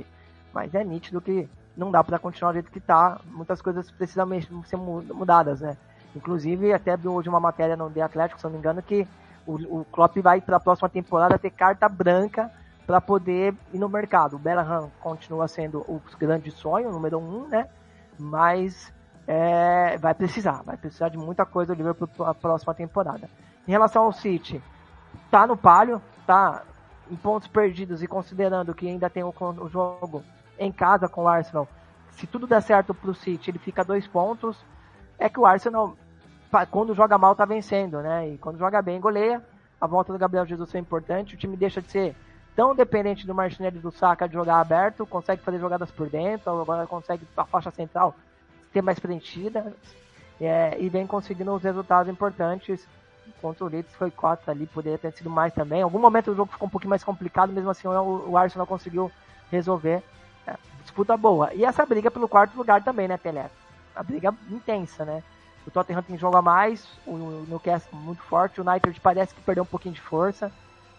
[0.53, 3.19] Mas é nítido que não dá para continuar do jeito que tá.
[3.25, 4.27] Muitas coisas precisam
[4.65, 5.77] ser mudadas, né?
[6.15, 9.07] Inclusive, até vi hoje uma matéria no The Atlético, se não me engano, que
[9.45, 12.49] o, o Klopp vai para a próxima temporada ter carta branca
[12.87, 14.35] para poder ir no mercado.
[14.35, 17.67] O Bellingham continua sendo o grande sonho, o número um, né?
[18.17, 18.93] Mas
[19.27, 23.29] é, vai precisar, vai precisar de muita coisa do Liverpool para a próxima temporada.
[23.67, 24.61] Em relação ao City,
[25.31, 26.63] tá no palio, tá
[27.09, 30.23] em pontos perdidos e considerando que ainda tem o, o jogo
[30.57, 31.67] em casa com o Arsenal,
[32.11, 34.57] se tudo der certo para o City, ele fica dois pontos.
[35.19, 35.95] É que o Arsenal
[36.71, 38.29] quando joga mal tá vencendo, né?
[38.29, 39.43] E quando joga bem, goleia.
[39.81, 41.35] A volta do Gabriel Jesus é importante.
[41.35, 42.15] O time deixa de ser
[42.55, 46.87] tão dependente do Martinelli do Saka de jogar aberto, consegue fazer jogadas por dentro, agora
[46.87, 48.15] consegue a faixa central
[48.71, 49.73] ter mais preenchida
[50.39, 52.87] é, e vem conseguindo os resultados importantes.
[53.41, 55.79] Contra o Leeds foi 4 ali, poderia ter sido mais também.
[55.79, 59.11] Em algum momento o jogo ficou um pouquinho mais complicado, mesmo assim o Arsenal conseguiu
[59.51, 60.01] resolver.
[60.83, 61.53] Disputa boa.
[61.53, 63.49] E essa briga pelo quarto lugar também, né, Pelé?
[63.95, 65.23] A briga intensa, né?
[65.65, 69.63] O Tottenham tem jogo a mais, o Newcastle muito forte, o United parece que perdeu
[69.63, 70.51] um pouquinho de força,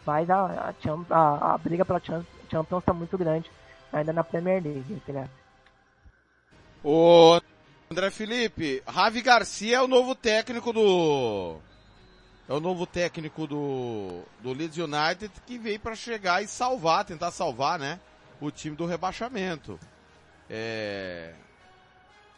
[0.05, 3.49] mas a, a, a, a briga pela Champions está muito grande
[3.93, 5.31] ainda na Premier League, Guilherme.
[6.83, 7.41] O
[7.91, 11.57] André Felipe, Ravi Garcia é o novo técnico do
[12.49, 17.31] é o novo técnico do do Leeds United que veio para chegar e salvar, tentar
[17.31, 18.01] salvar, né,
[18.41, 19.79] o time do rebaixamento.
[20.49, 21.33] É...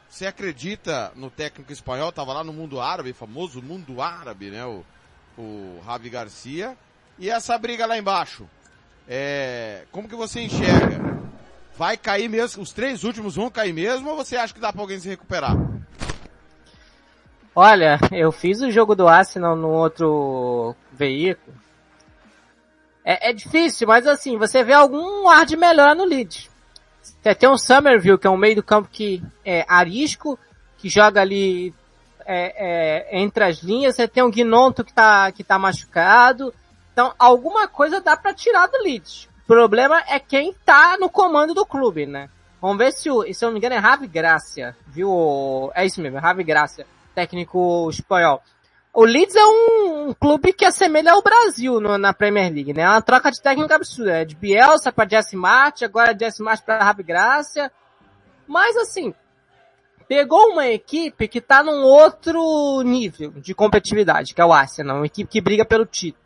[0.08, 2.10] Você acredita no técnico espanhol?
[2.10, 4.64] Tava lá no mundo árabe, famoso mundo árabe, né?
[4.64, 4.84] O,
[5.36, 6.76] o Javi Garcia.
[7.18, 8.48] E essa briga lá embaixo?
[9.06, 9.84] É...
[9.92, 11.18] Como que você enxerga?
[11.76, 12.62] Vai cair mesmo?
[12.62, 15.56] Os três últimos vão cair mesmo ou você acha que dá pra alguém se recuperar?
[17.54, 21.56] Olha, eu fiz o jogo do Arsenal no outro veículo.
[23.04, 26.50] É, é difícil, mas assim, você vê algum ar de melhor no Leeds.
[27.02, 30.38] Você tem um Somerville, que é um meio do campo que é arisco,
[30.76, 31.74] que joga ali
[32.26, 33.96] é, é, entre as linhas.
[33.96, 36.52] Você tem um Guinonto que tá, que tá machucado.
[36.92, 39.28] Então, alguma coisa dá para tirar do Leeds.
[39.44, 42.28] O problema é quem tá no comando do clube, né?
[42.60, 45.70] Vamos ver se o, se eu não me engano é Ravi Gracia, viu?
[45.74, 46.84] É isso mesmo, Ravi Gracia
[47.18, 48.40] técnico espanhol.
[48.92, 52.82] O Leeds é um, um clube que assemelha ao Brasil no, na Premier League, né?
[52.82, 54.22] É uma troca de técnica absurda.
[54.22, 57.70] É de Bielsa para Jesse Martin, agora Jesse Martin para Rabi Gracia.
[58.46, 59.14] Mas assim,
[60.08, 65.06] pegou uma equipe que tá num outro nível de competitividade, que é o Arsenal, uma
[65.06, 66.24] equipe que briga pelo título.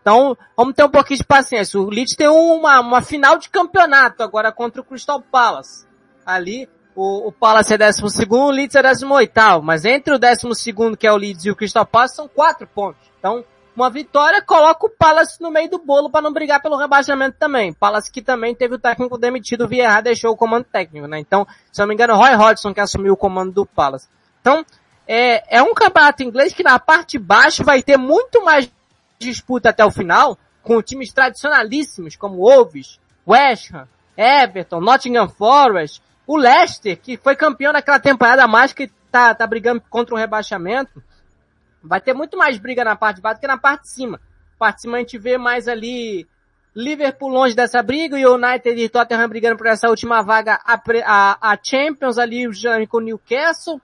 [0.00, 1.80] Então, vamos ter um pouquinho de paciência.
[1.80, 5.86] O Leeds tem uma, uma final de campeonato agora contra o Crystal Palace.
[6.24, 11.06] Ali, o, o Palace é 12 o Leeds é 18 mas entre o 12 que
[11.06, 13.00] é o Leeds e o Crystal Palace são quatro pontos.
[13.18, 17.36] Então, uma vitória coloca o Palace no meio do bolo para não brigar pelo rebaixamento
[17.38, 17.72] também.
[17.72, 21.18] Palace que também teve o técnico demitido, o Vieira deixou o comando técnico, né?
[21.18, 24.08] Então, se não me engano, Roy Hodgson que assumiu o comando do Palace.
[24.40, 24.64] Então,
[25.08, 28.70] é, é um campeonato inglês que na parte de baixo vai ter muito mais
[29.18, 36.36] disputa até o final, com times tradicionalíssimos como Wolves, West Ham, Everton, Nottingham Forest, o
[36.36, 41.02] Leicester, que foi campeão naquela temporada mais que tá, tá brigando contra o rebaixamento,
[41.82, 44.18] vai ter muito mais briga na parte de baixo que na parte de cima.
[44.52, 46.26] Na parte de cima a gente vê mais ali
[46.74, 50.80] Liverpool longe dessa briga e o United e Tottenham brigando por essa última vaga a,
[51.04, 52.46] a, a Champions ali
[52.88, 53.80] com o Newcastle.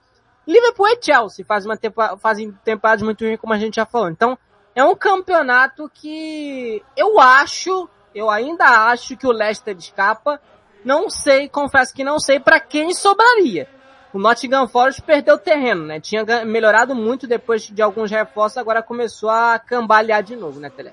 [0.47, 4.11] Liverpool e Chelsea faz uma temporada, fazem temporadas muito ruins como a gente já falou.
[4.11, 4.37] Então,
[4.75, 10.41] é um campeonato que eu acho, eu ainda acho que o Leicester escapa,
[10.85, 13.69] não sei, confesso que não sei para quem sobraria.
[14.13, 16.01] O Nottingham Forest perdeu terreno, né?
[16.01, 20.93] Tinha melhorado muito depois de alguns reforços, agora começou a cambalear de novo, né, Tele?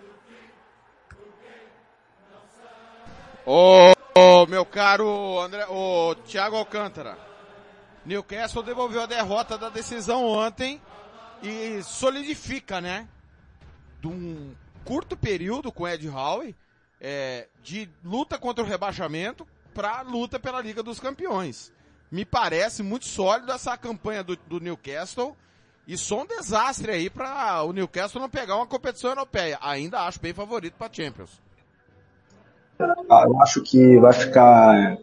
[3.45, 7.17] Ô, oh, meu caro André, o oh, Thiago Alcântara.
[8.05, 10.81] Newcastle devolveu a derrota da decisão ontem
[11.41, 13.07] e solidifica, né?
[13.99, 14.53] De um
[14.85, 16.55] curto período com Ed Howe,
[17.01, 19.47] é, de luta contra o rebaixamento,
[19.77, 21.71] para a luta pela Liga dos Campeões.
[22.11, 25.37] Me parece muito sólido essa campanha do, do Newcastle
[25.87, 29.59] e só um desastre aí para o Newcastle não pegar uma competição europeia.
[29.61, 31.29] Ainda acho bem favorito para Champions.
[32.79, 34.97] Ah, eu acho que vai ficar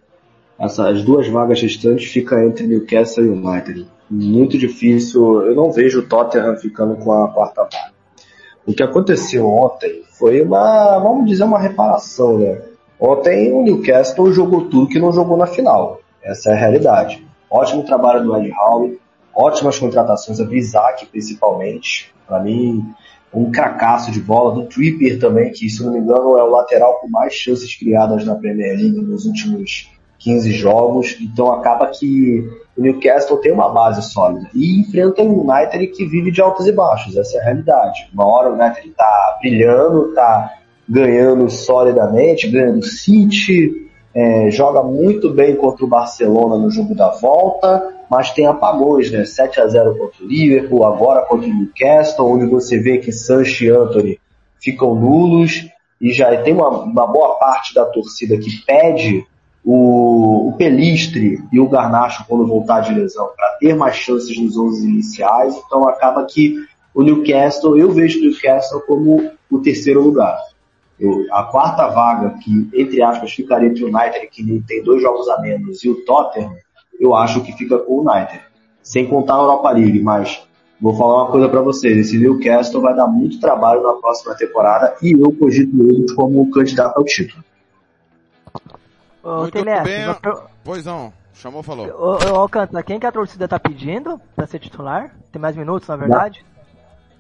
[0.58, 3.86] essas duas vagas restantes fica entre Newcastle e United.
[4.10, 5.42] Muito difícil.
[5.42, 7.94] Eu não vejo o Tottenham ficando com a quarta vaga.
[8.66, 12.73] O que aconteceu ontem foi uma, vamos dizer, uma reparação, né?
[12.98, 16.00] Ontem o Newcastle jogou tudo que não jogou na final.
[16.22, 17.26] Essa é a realidade.
[17.50, 18.98] Ótimo trabalho do Ed Howe,
[19.34, 22.12] ótimas contratações, a Isaac principalmente.
[22.26, 22.82] Para mim,
[23.32, 24.54] um cracaço de bola.
[24.54, 28.24] Do Tripper também, que se não me engano é o lateral com mais chances criadas
[28.24, 31.16] na Premier League nos últimos 15 jogos.
[31.20, 34.48] Então acaba que o Newcastle tem uma base sólida.
[34.54, 37.16] E enfrenta um United que vive de altos e baixos.
[37.16, 38.08] Essa é a realidade.
[38.14, 40.54] Uma hora o United está brilhando, está
[40.88, 47.94] ganhando solidamente, ganhando City, é, joga muito bem contra o Barcelona no jogo da volta,
[48.08, 49.24] mas tem apagões, né?
[49.24, 53.64] 7 a 0 contra o Liverpool, agora contra o Newcastle, onde você vê que Sancho
[53.64, 54.20] e Anthony
[54.60, 55.68] ficam nulos
[56.00, 59.26] e já tem uma, uma boa parte da torcida que pede
[59.64, 64.56] o, o Pelistre e o Garnacho quando voltar de lesão para ter mais chances nos
[64.56, 66.56] 11 iniciais, então acaba que
[66.94, 70.38] o Newcastle, eu vejo o Newcastle como o terceiro lugar.
[70.98, 75.28] Eu, a quarta vaga, que entre aspas ficaria entre o United, que tem dois jogos
[75.28, 76.54] a menos, e o Tottenham,
[77.00, 78.40] eu acho que fica com o United.
[78.82, 80.46] Sem contar a Europa League, mas
[80.80, 84.94] vou falar uma coisa para vocês: esse Newcastle vai dar muito trabalho na próxima temporada
[85.02, 87.42] e eu cogito ele como candidato ao título.
[89.22, 90.04] Ô, muito Telef, bem.
[90.62, 91.88] Pois não, chamou, falou.
[91.88, 95.16] Ô, ô Alcântara, quem que a torcida tá pedindo para ser titular?
[95.32, 96.44] Tem mais minutos, na verdade?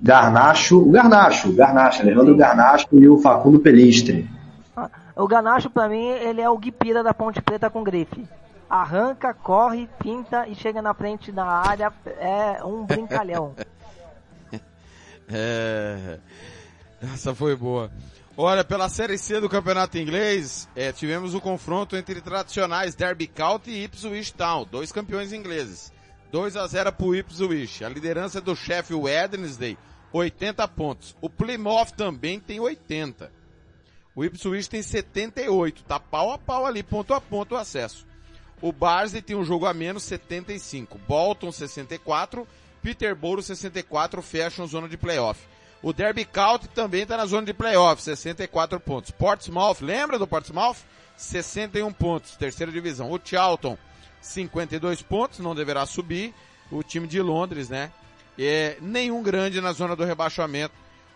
[0.00, 4.28] Garnacho, o Garnacho, Garnacho, Alejandro Garnacho e o Facundo Pelistre.
[4.76, 8.26] Ah, o Garnacho, para mim, ele é o Guipira da Ponte Preta com grife.
[8.68, 13.54] Arranca, corre, pinta e chega na frente da área, é um brincalhão.
[15.28, 16.18] é...
[17.12, 17.90] Essa foi boa.
[18.36, 23.70] Olha, pela Série C do Campeonato Inglês, é, tivemos o confronto entre tradicionais Derby County
[23.70, 25.92] e Ipswich Town, dois campeões ingleses.
[26.34, 27.84] 2 a 0 pro Ipswich.
[27.84, 29.78] A liderança é do Sheffield Wednesday,
[30.12, 31.14] 80 pontos.
[31.20, 33.30] O Plymouth também tem 80.
[34.16, 38.04] O Ipswich tem 78, tá pau a pau ali, ponto a ponto o acesso.
[38.60, 40.98] O Barnsley tem um jogo a menos, 75.
[41.06, 42.48] Bolton 64,
[42.82, 45.40] Peterborough 64 fecham zona de playoff.
[45.80, 49.12] O Derby County também está na zona de playoff, 64 pontos.
[49.12, 50.78] Portsmouth, lembra do Portsmouth?
[51.16, 53.12] 61 pontos, terceira divisão.
[53.12, 53.78] O Charlton,
[54.24, 56.34] 52 pontos, não deverá subir.
[56.70, 57.92] O time de Londres, né?
[58.38, 60.74] É, nenhum grande na zona do rebaixamento.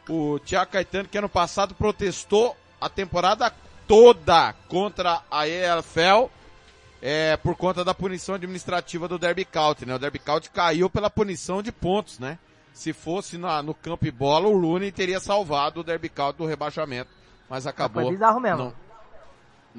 [0.09, 3.53] O Thiago Caetano, que ano passado protestou a temporada
[3.87, 6.31] toda contra a EFL,
[7.01, 9.95] é, por conta da punição administrativa do Derby County, né?
[9.95, 12.39] O Derby County caiu pela punição de pontos, né?
[12.73, 16.47] Se fosse na, no campo e bola, o Rooney teria salvado o Derby County do
[16.47, 17.11] rebaixamento.
[17.49, 18.05] Mas acabou.
[18.05, 18.65] Foi bizarro mesmo.
[18.65, 18.75] Não,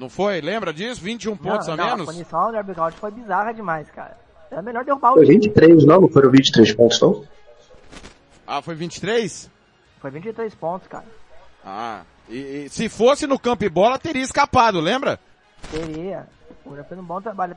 [0.00, 0.40] não foi?
[0.40, 1.00] Lembra disso?
[1.02, 2.08] 21 pontos não, a não, menos?
[2.08, 4.16] A punição do Derby County foi bizarra demais, cara.
[4.50, 6.00] Era melhor derrubar o Foi 23, não?
[6.00, 7.24] Não foram 23 pontos, não?
[8.46, 9.48] Ah, foi 23?
[10.00, 11.04] Foi 23 pontos, cara.
[11.64, 15.20] Ah, e, e se fosse no campo e bola, teria escapado, lembra?
[15.70, 16.26] Teria.
[16.64, 17.56] O fez um bom trabalho.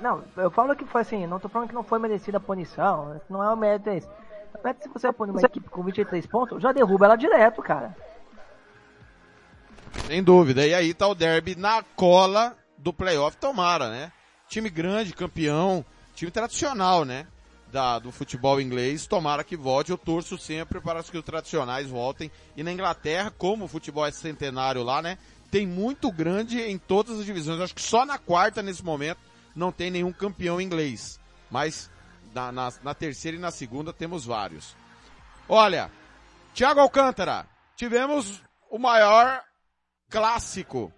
[0.00, 3.20] Não, eu falo que foi assim, não tô falando que não foi merecida a punição,
[3.28, 4.08] não é o mérito esse.
[4.62, 7.94] Mas se você punir uma equipe com 23 pontos, já derruba ela direto, cara.
[10.06, 10.66] Sem dúvida.
[10.66, 14.12] E aí tá o derby na cola do playoff, tomara, né?
[14.48, 15.84] Time grande, campeão,
[16.14, 17.26] time tradicional, né?
[17.70, 19.90] Da, do futebol inglês, tomara que volte.
[19.90, 22.30] Eu torço sempre para que os tradicionais voltem.
[22.56, 25.16] E na Inglaterra, como o futebol é centenário lá, né?
[25.50, 27.60] Tem muito grande em todas as divisões.
[27.60, 29.20] Acho que só na quarta, nesse momento,
[29.54, 31.18] não tem nenhum campeão inglês.
[31.50, 31.90] Mas
[32.34, 34.74] na, na, na terceira e na segunda temos vários.
[35.48, 35.90] Olha,
[36.54, 39.42] Thiago Alcântara, tivemos o maior
[40.12, 40.92] clássico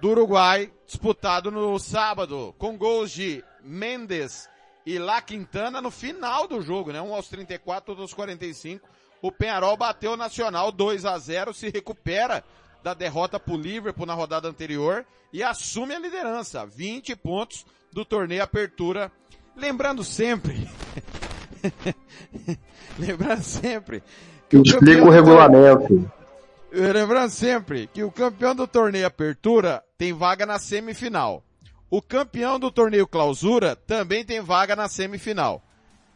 [0.00, 4.50] do Uruguai disputado no sábado, com gols de Mendes
[4.84, 7.00] e La Quintana no final do jogo, né?
[7.00, 8.86] Um aos 34, outro aos 45.
[9.22, 12.44] O Penharol bateu o Nacional 2 a 0, se recupera
[12.82, 18.42] da derrota pro Liverpool na rodada anterior e assume a liderança, 20 pontos do torneio
[18.42, 19.10] Apertura
[19.56, 20.68] Lembrando sempre,
[22.98, 24.02] lembrando sempre
[24.50, 26.10] que explica o regulamento.
[26.76, 31.40] Lembrando sempre que o campeão do torneio Apertura tem vaga na semifinal.
[31.88, 35.62] O campeão do torneio Clausura também tem vaga na semifinal.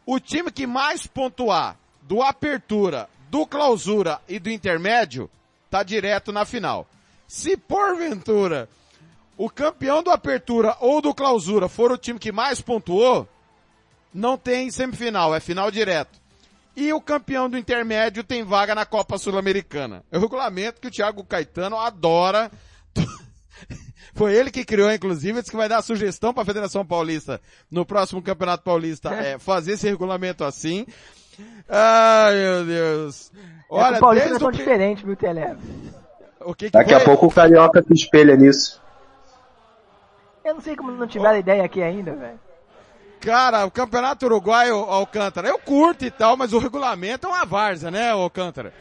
[0.04, 5.30] O time que mais pontuar do Apertura, do Clausura e do Intermédio
[5.70, 6.88] tá direto na final.
[7.28, 8.68] Se porventura
[9.36, 13.28] o campeão do Apertura ou do Clausura for o time que mais pontuou,
[14.12, 16.18] não tem semifinal, é final direto.
[16.78, 20.04] E o campeão do intermédio tem vaga na Copa Sul-Americana.
[20.12, 22.52] É o regulamento que o Thiago Caetano adora.
[24.14, 27.84] Foi ele que criou, inclusive, disse que vai dar sugestão para a Federação Paulista no
[27.84, 30.86] próximo Campeonato Paulista é, fazer esse regulamento assim.
[31.68, 33.32] Ai, meu Deus.
[33.68, 34.52] Olha, é, o Paulista são o...
[34.52, 35.40] diferentes, viu, Tele?
[36.42, 37.02] O que que Daqui foi?
[37.02, 38.80] a pouco o Carioca se espelha nisso.
[40.44, 42.38] Eu não sei como não tiveram ideia aqui ainda, velho.
[43.20, 47.90] Cara, o Campeonato Uruguaio, Alcântara, eu curto e tal, mas o regulamento é uma várzea,
[47.90, 48.72] né, Alcântara?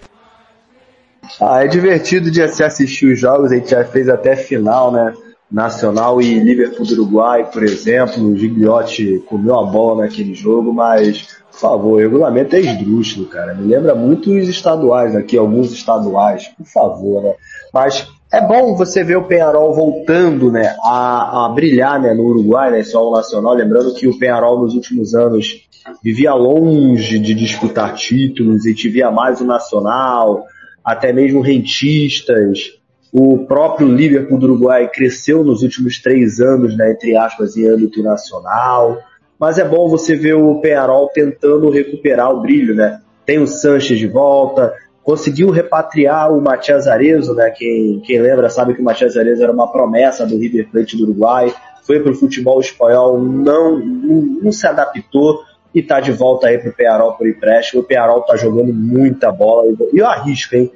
[1.42, 5.14] Ah, é divertido de se assistir os jogos, a gente já fez até final, né?
[5.50, 11.40] Nacional e Liverpool do Uruguai, por exemplo, o Gigliotti comeu a bola naquele jogo, mas,
[11.52, 13.54] por favor, o regulamento é esdrúxulo, cara.
[13.54, 17.34] Me lembra muito os estaduais aqui, alguns estaduais, por favor, né?
[17.74, 22.72] Mas é bom você ver o Penharol voltando né, a, a brilhar né, no Uruguai,
[22.72, 23.54] né, só o Nacional.
[23.54, 25.66] Lembrando que o Penharol nos últimos anos
[26.04, 30.44] vivia longe de disputar títulos e via mais o Nacional,
[30.84, 32.78] até mesmo rentistas.
[33.14, 38.04] O próprio Liverpool do Uruguai cresceu nos últimos três anos, né, entre aspas, em âmbito
[38.04, 38.98] nacional.
[39.40, 43.00] Mas é bom você ver o Penharol tentando recuperar o brilho, né?
[43.26, 44.74] Tem o Sanches de volta,
[45.08, 47.50] conseguiu repatriar o Matias Arezo, né?
[47.52, 51.04] Quem, quem lembra sabe que o Matias Arezo era uma promessa do River Plate do
[51.04, 56.48] Uruguai, foi para o futebol espanhol, não, não, não se adaptou e está de volta
[56.48, 57.80] aí para o Pearol por empréstimo.
[57.80, 60.70] O Pearol está jogando muita bola e eu arrisco, hein?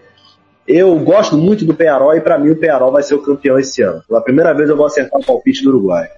[0.65, 3.81] Eu gosto muito do Pearol e para mim o Pearol vai ser o campeão esse
[3.81, 4.01] ano.
[4.07, 6.09] Pela primeira vez eu vou acertar o palpite do Uruguai.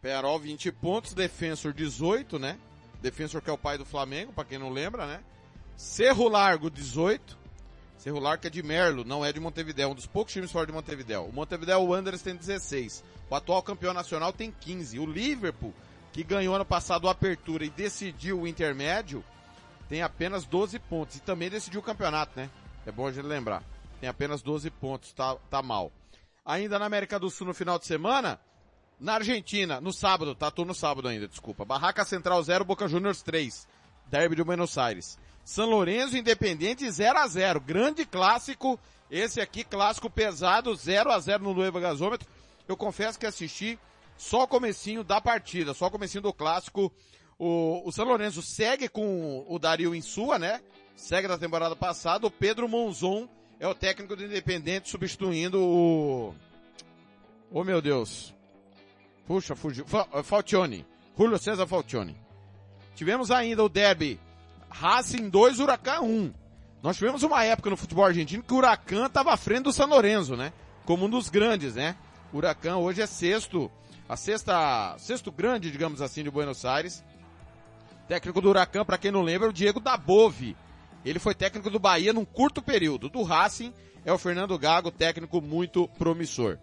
[0.00, 2.56] Pearol 20 pontos, Defensor 18, né?
[3.02, 5.18] Defensor que é o pai do Flamengo, para quem não lembra, né?
[5.80, 7.38] Cerro Largo 18.
[7.96, 10.72] Cerro Largo é de Merlo, não é de Montevideo, um dos poucos times fora de
[10.72, 11.22] Montevideo.
[11.22, 13.02] O Montevideo Wanderers tem 16.
[13.30, 14.98] O atual campeão nacional tem 15.
[14.98, 15.72] O Liverpool,
[16.12, 19.24] que ganhou ano passado a apertura e decidiu o intermédio,
[19.88, 21.16] tem apenas 12 pontos.
[21.16, 22.50] E também decidiu o campeonato, né?
[22.84, 23.62] É bom a gente lembrar.
[24.02, 25.90] Tem apenas 12 pontos, tá, tá mal.
[26.44, 28.38] Ainda na América do Sul no final de semana,
[29.00, 30.50] na Argentina, no sábado, tá?
[30.50, 31.64] Tô no sábado ainda, desculpa.
[31.64, 33.66] Barraca Central 0, Boca Juniors 3.
[34.10, 35.18] Derby de Buenos Aires.
[35.50, 38.78] São Lourenço Independente 0 a 0 Grande clássico.
[39.10, 42.28] Esse aqui, clássico pesado, 0 a 0 no Nueva Gasômetro.
[42.68, 43.76] Eu confesso que assisti
[44.16, 46.92] só o comecinho da partida, só o comecinho do clássico.
[47.36, 50.60] O, o São Lourenço segue com o Dario em sua, né?
[50.94, 52.28] Segue da temporada passada.
[52.28, 53.28] O Pedro Monzon
[53.58, 56.32] é o técnico do Independente substituindo o...
[57.50, 58.32] Oh meu Deus.
[59.26, 59.84] Puxa, fugiu.
[60.22, 60.86] Falcione.
[61.18, 62.16] Julio César Falcione.
[62.94, 64.20] Tivemos ainda o derby
[64.70, 66.32] Racing 2, Huracan 1.
[66.82, 69.86] Nós tivemos uma época no futebol argentino que o Huracan estava à frente do San
[69.86, 70.52] Lorenzo, né?
[70.86, 71.96] Como um dos grandes, né?
[72.32, 73.70] O Huracan hoje é sexto,
[74.08, 77.04] a sexta, sexto grande, digamos assim, de Buenos Aires.
[78.08, 80.56] Técnico do Huracan, para quem não lembra, é o Diego Dabove.
[81.04, 83.08] Ele foi técnico do Bahia num curto período.
[83.08, 83.72] Do Racing
[84.04, 86.58] é o Fernando Gago, técnico muito promissor.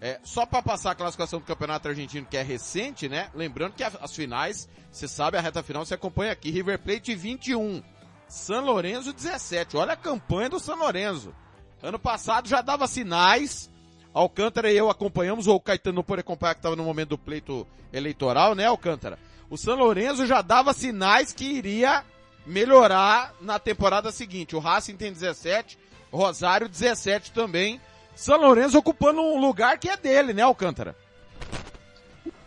[0.00, 3.30] É, só para passar a classificação do Campeonato Argentino, que é recente, né?
[3.34, 6.50] Lembrando que as finais, você sabe, a reta final você acompanha aqui.
[6.50, 7.82] River Plate 21,
[8.28, 9.76] San Lorenzo 17.
[9.76, 11.34] Olha a campanha do San Lorenzo.
[11.82, 13.70] Ano passado já dava sinais.
[14.14, 17.66] Alcântara e eu acompanhamos, ou o Caetano pôde acompanhar que estava no momento do pleito
[17.92, 19.18] eleitoral, né, Alcântara?
[19.50, 22.04] O San Lorenzo já dava sinais que iria
[22.46, 24.56] melhorar na temporada seguinte.
[24.56, 25.78] O Racing tem 17,
[26.10, 27.80] Rosário 17 também.
[28.18, 30.92] São Lourenço ocupando um lugar que é dele, né, Alcântara?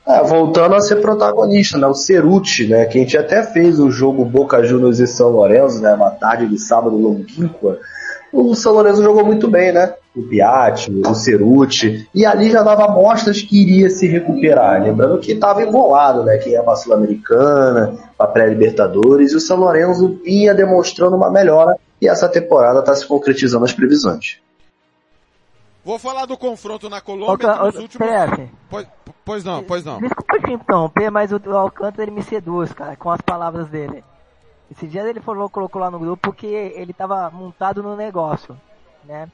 [0.05, 1.87] É, voltando a ser protagonista, né?
[1.87, 2.83] O Ceruti, né?
[2.87, 5.93] Que a gente até fez o jogo Boca Juniors e São Lourenço, né?
[5.93, 7.79] Uma tarde de sábado longínqua.
[8.33, 9.93] O São Lourenço jogou muito bem, né?
[10.13, 12.05] O Piatti, o Ceruti.
[12.13, 14.83] E ali já dava mostras que iria se recuperar.
[14.83, 16.37] Lembrando que estava embolado, né?
[16.37, 19.31] Quem é a Sul-Americana, a pré-Libertadores.
[19.31, 21.77] E o São Lourenço vinha demonstrando uma melhora.
[22.01, 24.41] E essa temporada está se concretizando as previsões.
[25.83, 28.07] Vou falar do confronto na Colômbia Outra, nos últimos...
[28.69, 28.87] Pois,
[29.25, 29.99] pois, não, pois não.
[29.99, 34.03] Desculpa te interromper, mas o, Alcântara ele me seduz, cara, com as palavras dele.
[34.69, 38.55] Esse dia ele falou, colocou lá no grupo que ele tava montado no negócio,
[39.03, 39.27] né?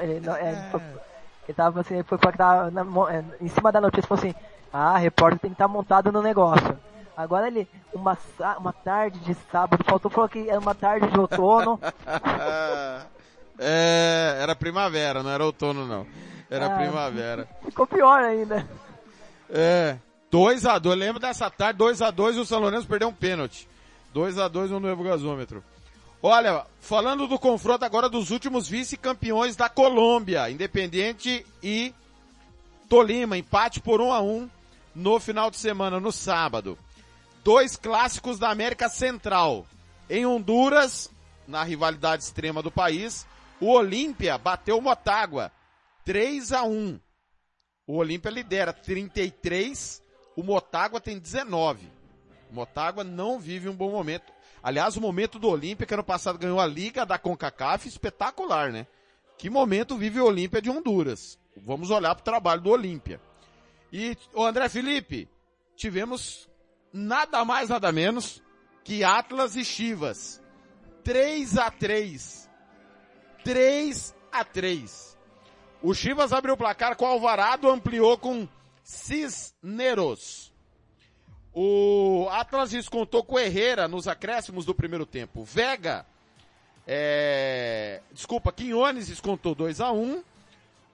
[0.00, 0.70] Ele, ele, é.
[1.48, 4.34] ele tava assim, ele foi que tava na, é, em cima da notícia, falou assim,
[4.72, 6.78] ah, repórter tem que estar tá montado no negócio.
[7.16, 8.16] Agora ele, uma,
[8.58, 11.78] uma tarde de sábado, faltou, falou que era uma tarde de outono.
[13.58, 16.06] É, era primavera, não era outono não.
[16.50, 17.48] Era ah, primavera.
[17.64, 18.68] Ficou pior ainda.
[19.48, 19.96] É.
[20.32, 23.68] 2x2, lembro dessa tarde, 2x2 e o São Lourenço perdeu um pênalti.
[24.14, 25.62] 2x2 no novo gasômetro.
[26.22, 31.92] Olha, falando do confronto agora dos últimos vice-campeões da Colômbia, Independente e
[32.88, 34.48] Tolima, empate por 1 a 1
[34.94, 36.78] no final de semana, no sábado.
[37.42, 39.66] Dois clássicos da América Central.
[40.08, 41.10] Em Honduras,
[41.48, 43.26] na rivalidade extrema do país,
[43.62, 45.52] o Olímpia bateu o Motagua
[46.04, 46.98] 3 a 1.
[47.86, 50.02] O Olímpia lidera 33,
[50.36, 51.88] o Motagua tem 19.
[52.50, 54.32] O Motagua não vive um bom momento.
[54.60, 58.84] Aliás, o momento do Olímpia, que ano passado ganhou a Liga da CONCACAF, espetacular, né?
[59.38, 61.38] Que momento vive o Olímpia de Honduras?
[61.56, 63.20] Vamos olhar para o trabalho do Olímpia.
[63.92, 65.28] E, o André Felipe,
[65.76, 66.48] tivemos
[66.92, 68.42] nada mais, nada menos
[68.82, 70.42] que Atlas e Chivas.
[71.04, 72.50] 3 a 3
[73.44, 75.18] 3 a 3.
[75.82, 78.46] O Chivas abriu o placar com Alvarado, ampliou com
[78.84, 80.52] Cisneros.
[81.52, 85.44] O Atlas descontou com Herrera nos acréscimos do primeiro tempo.
[85.44, 86.06] Vega,
[86.86, 88.00] é...
[88.12, 90.22] desculpa, Quinones descontou 2 a 1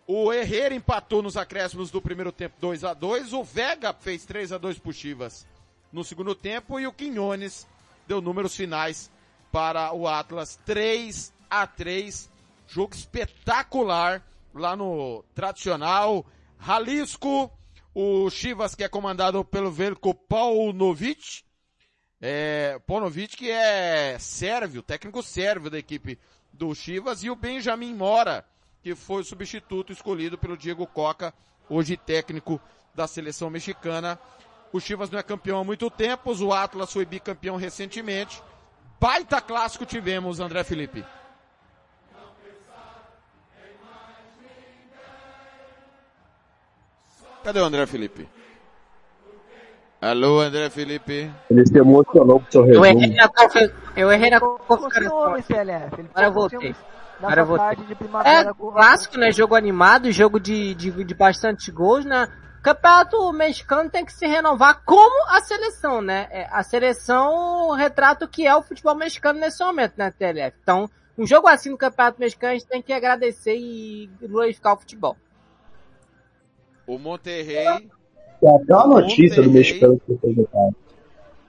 [0.06, 4.52] O Herrera empatou nos acréscimos do primeiro tempo 2 a 2 O Vega fez 3
[4.52, 5.46] a 2 pro Chivas
[5.92, 6.78] no segundo tempo.
[6.80, 7.66] E o Quinones
[8.06, 9.10] deu números finais
[9.52, 12.28] para o Atlas 3 a 3
[12.68, 14.22] Jogo espetacular
[14.52, 16.26] lá no tradicional
[16.60, 17.50] Jalisco.
[17.94, 21.42] O Chivas que é comandado pelo Velko Paunovic.
[22.20, 26.18] É, Paunovic que é sérvio, técnico sérvio da equipe
[26.52, 27.24] do Chivas.
[27.24, 28.44] E o Benjamin Mora,
[28.82, 31.32] que foi o substituto escolhido pelo Diego Coca,
[31.70, 32.60] hoje técnico
[32.94, 34.18] da seleção mexicana.
[34.74, 38.42] O Chivas não é campeão há muito tempo, o Atlas foi bicampeão recentemente.
[39.00, 41.02] Baita clássico tivemos, André Felipe.
[47.44, 48.28] Cadê o André Felipe?
[50.00, 51.30] Alô, André Felipe.
[51.50, 52.86] Ele se emocionou com o seu resumo.
[52.86, 53.30] Eu errei na,
[53.96, 55.34] eu errei na configuração.
[55.34, 56.76] Agora eu voltei.
[57.18, 57.78] Agora eu voltei.
[58.24, 59.32] É clássico, né?
[59.32, 62.28] Jogo animado, jogo de, de, de bastante gols, né?
[62.62, 66.28] Campeonato mexicano tem que se renovar como a seleção, né?
[66.30, 70.56] É, a seleção retrata o que é o futebol mexicano nesse momento, né, TLF?
[70.62, 74.78] Então, um jogo assim no Campeonato Mexicano, a gente tem que agradecer e glorificar o
[74.78, 75.16] futebol.
[76.88, 77.90] O Monterrey.
[78.40, 80.34] Tem até uma notícia do mexicano que foi.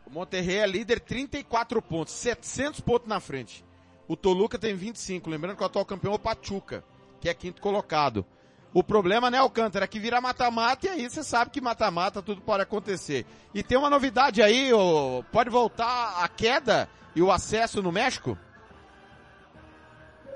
[0.06, 3.64] O Monterrey é líder 34 pontos, 700 pontos na frente.
[4.06, 6.84] O Toluca tem 25, lembrando que o atual campeão é o Pachuca,
[7.22, 8.26] que é quinto colocado.
[8.74, 12.42] O problema, né, Alcântara, é que vira mata-mata e aí você sabe que mata-mata tudo
[12.42, 13.26] pode acontecer.
[13.54, 14.72] E tem uma novidade aí,
[15.32, 18.38] pode voltar a queda e o acesso no México?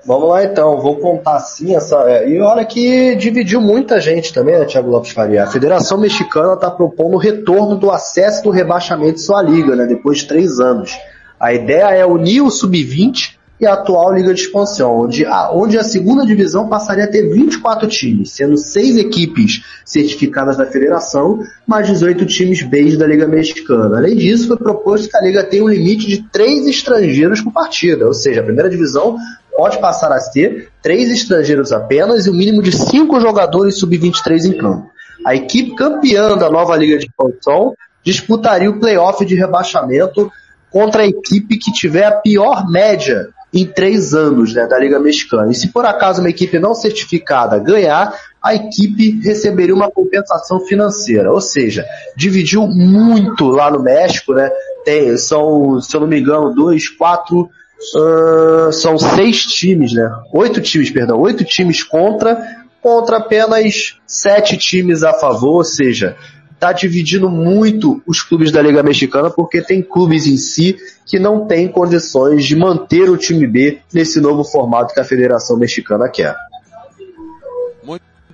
[0.06, 1.96] Vamos lá então, vou contar assim essa.
[2.10, 5.44] é, E olha que dividiu muita gente também, né, Thiago Lopes Faria?
[5.44, 9.86] A Federação Mexicana está propondo o retorno do acesso do rebaixamento de sua liga, né?
[9.86, 10.92] Depois de três anos.
[11.40, 15.78] A ideia é unir o Sub-20 e a atual Liga de Expansão, onde a, onde
[15.78, 21.86] a segunda divisão passaria a ter 24 times, sendo seis equipes certificadas da federação, mais
[21.86, 23.98] 18 times B da Liga Mexicana.
[23.98, 28.06] Além disso, foi proposto que a Liga tenha um limite de três estrangeiros por partida,
[28.06, 29.16] ou seja, a primeira divisão
[29.56, 34.58] pode passar a ter três estrangeiros apenas e o mínimo de cinco jogadores sub-23 em
[34.58, 34.90] campo.
[35.24, 40.30] A equipe campeã da nova Liga de Expansão disputaria o playoff de rebaixamento
[40.70, 45.52] contra a equipe que tiver a pior média em três anos né, da Liga Mexicana.
[45.52, 48.12] E se por acaso uma equipe não certificada ganhar,
[48.42, 51.32] a equipe receberia uma compensação financeira.
[51.32, 51.86] Ou seja,
[52.16, 54.50] dividiu muito lá no México, né?
[54.84, 57.48] Tem, são, se eu não me engano, dois, quatro,
[57.96, 60.10] ah, são seis times, né?
[60.32, 66.16] Oito times, perdão, oito times contra, contra apenas sete times a favor, ou seja,
[66.52, 71.46] está dividindo muito os clubes da Liga Mexicana porque tem clubes em si que não
[71.46, 76.34] têm condições de manter o time B nesse novo formato que a Federação Mexicana quer.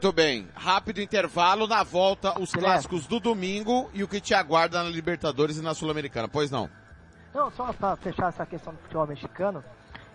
[0.00, 0.46] Muito bem.
[0.54, 5.58] Rápido intervalo, na volta os clássicos do domingo e o que te aguarda na Libertadores
[5.58, 6.26] e na Sul-Americana.
[6.26, 6.70] Pois não?
[7.34, 9.62] Não, só pra fechar essa questão do futebol mexicano,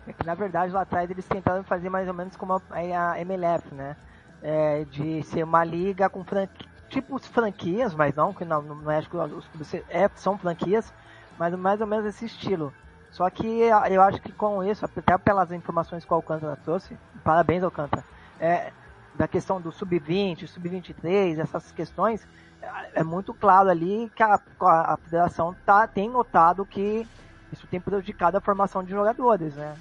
[0.07, 3.73] é que na verdade lá atrás eles tentaram fazer mais ou menos como a, MLF,
[3.73, 3.95] né?
[4.41, 9.17] É, de ser uma liga com franqui, tipo franquias, mas não, que no, no México
[9.17, 10.93] os clubes é, são franquias,
[11.39, 12.73] mas mais ou menos esse estilo.
[13.11, 17.63] Só que eu acho que com isso, até pelas informações que o Alcântara trouxe, parabéns
[17.63, 18.03] Alcântara,
[18.39, 18.73] é,
[19.15, 22.27] da questão do sub-20, sub-23, essas questões,
[22.93, 27.07] é muito claro ali que a, a federação tá, tem notado que
[27.51, 29.75] isso tem prejudicado a formação de jogadores, né?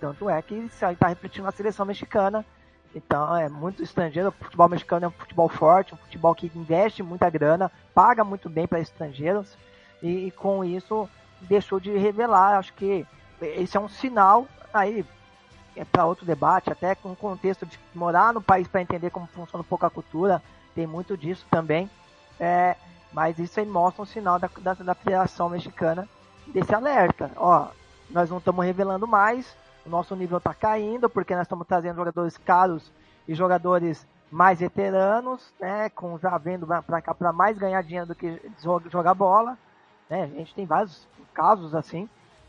[0.00, 2.44] Tanto é que isso aí está refletindo na seleção mexicana.
[2.94, 4.28] Então é muito estrangeiro.
[4.28, 8.48] O futebol mexicano é um futebol forte, um futebol que investe muita grana, paga muito
[8.48, 9.56] bem para estrangeiros
[10.02, 11.08] e, e com isso
[11.42, 12.56] deixou de revelar.
[12.56, 13.06] Acho que
[13.40, 15.04] esse é um sinal aí
[15.76, 19.28] é para outro debate, até com o contexto de morar no país para entender como
[19.28, 20.42] funciona um pouco a cultura,
[20.74, 21.88] tem muito disso também.
[22.38, 22.76] É,
[23.12, 26.08] mas isso aí mostra um sinal da, da, da Federação Mexicana
[26.46, 27.30] desse alerta.
[27.36, 27.68] Ó,
[28.10, 32.36] nós não estamos revelando mais, o nosso nível está caindo, porque nós estamos trazendo jogadores
[32.38, 32.92] caros
[33.26, 38.14] e jogadores mais veteranos, né, com já vendo para cá para mais ganhar dinheiro do
[38.14, 38.40] que
[38.90, 39.56] jogar bola.
[40.08, 42.08] Né, a gente tem vários casos assim.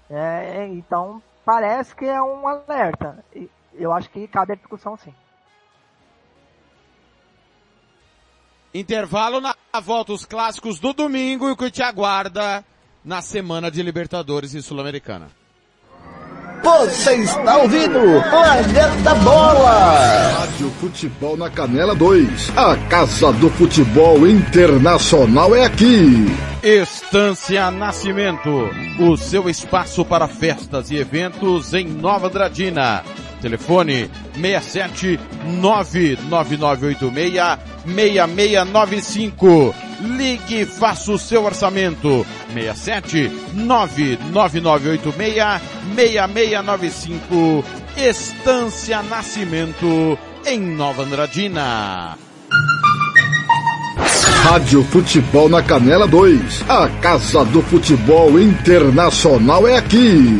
[0.10, 3.24] É, então parece que é um alerta.
[3.74, 5.14] Eu acho que cabe a discussão sim.
[8.74, 12.66] Intervalo na volta os clássicos do domingo e o que te aguarda
[13.06, 15.28] na semana de Libertadores e Sul-Americana.
[16.64, 20.32] Você está ouvindo Planeta Bola!
[20.40, 22.58] Rádio Futebol na Canela 2.
[22.58, 26.26] A Casa do Futebol Internacional é aqui.
[26.62, 28.70] Estância Nascimento,
[29.00, 33.04] o seu espaço para festas e eventos em Nova Andradina.
[33.42, 39.76] Telefone 67 99986 6695.
[40.02, 42.26] Ligue e faça o seu orçamento.
[42.54, 45.62] 67 99986
[45.96, 47.66] 6695.
[47.98, 52.18] Estância Nascimento em Nova Andradina.
[54.44, 56.64] Rádio Futebol na Canela 2.
[56.68, 60.40] A Casa do Futebol Internacional é aqui.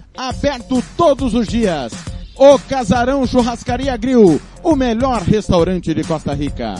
[0.15, 1.93] Aberto todos os dias.
[2.35, 6.75] O Casarão Churrascaria Grill, o melhor restaurante de Costa Rica.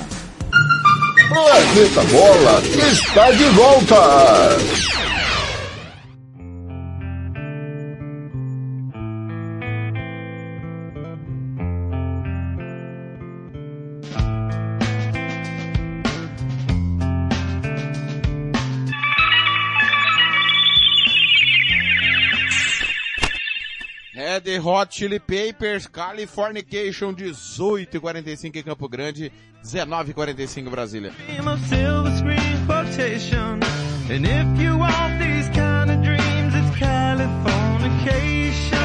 [1.30, 4.58] Planeta Bola está de volta.
[24.32, 29.30] Red Hot Chili Papers, Californication, 18 e 45 em Campo Grande,
[29.62, 31.12] 19 e 45 em Brasília.
[34.10, 38.81] And if you want these kind of dreams, it's Californication.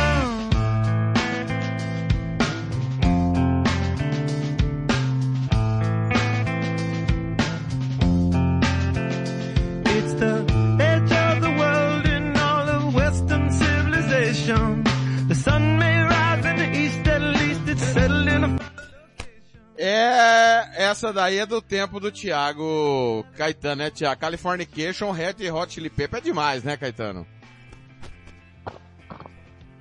[20.86, 24.20] Essa daí é do tempo do Thiago Caetano, né, Thiago?
[24.20, 27.26] Californication, Red Hot Chili Pepper é demais, né, Caetano?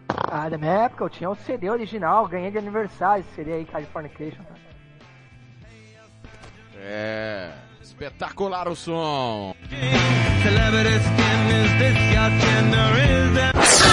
[0.09, 3.65] Ah, da minha época eu tinha o CD original, ganhei de aniversário esse CD aí,
[3.65, 4.43] Californication.
[6.77, 7.51] É,
[7.81, 9.55] espetacular o som.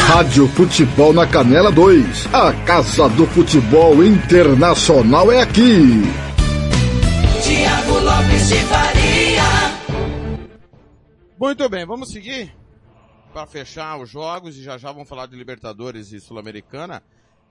[0.09, 2.35] Rádio Futebol na Canela 2.
[2.35, 6.03] A Casa do Futebol Internacional é aqui.
[8.69, 9.43] Faria.
[11.39, 12.63] Muito bem, vamos seguir
[13.33, 17.03] para fechar os jogos e já já vamos falar de Libertadores e Sul-Americana.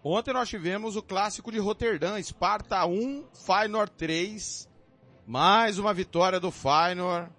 [0.03, 4.69] Ontem nós tivemos o clássico de Roterdã, Esparta 1, Feyenoord 3.
[5.25, 7.31] Mais uma vitória do Feyenoord.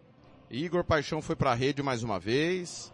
[0.50, 2.92] Igor Paixão foi para a rede mais uma vez.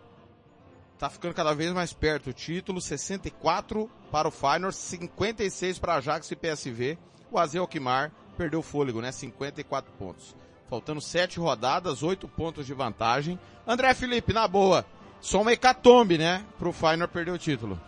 [0.99, 6.31] Tá ficando cada vez mais perto o título, 64 para o Feyenoord, 56 para Ajax
[6.31, 6.99] e PSV.
[7.31, 9.13] O Azel Alkmaar perdeu fôlego, né?
[9.13, 10.37] 54 pontos.
[10.69, 13.39] Faltando 7 rodadas, 8 pontos de vantagem.
[13.67, 14.85] André Felipe, na boa,
[15.21, 16.45] só uma hecatombe, né?
[16.59, 17.81] Pro Feyenoord perder o título.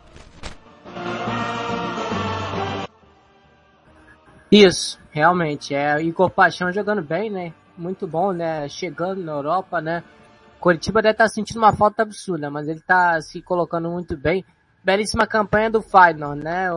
[4.50, 5.74] Isso, realmente.
[5.74, 7.52] É Igor Paixão jogando bem, né?
[7.76, 8.68] Muito bom, né?
[8.68, 10.02] Chegando na Europa, né?
[10.58, 14.44] Curitiba deve estar sentindo uma falta absurda, mas ele está se colocando muito bem.
[14.82, 16.70] Belíssima campanha do Feyenoord, né?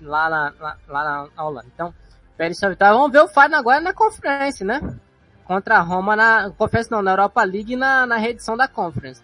[0.00, 1.66] Lá, na, lá, lá na Holanda.
[1.74, 1.94] Então,
[2.38, 2.94] belíssima vitória.
[2.94, 4.80] Vamos ver o Feyenoord agora na conferência, né?
[5.44, 9.22] Contra a Roma na conferência não, na Europa League e na, na reedição da Conference.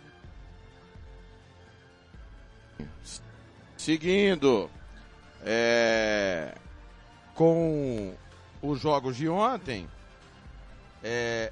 [3.77, 4.71] Seguindo,
[5.43, 6.55] é,
[7.35, 8.15] com
[8.61, 9.89] os jogos de ontem,
[11.03, 11.51] é,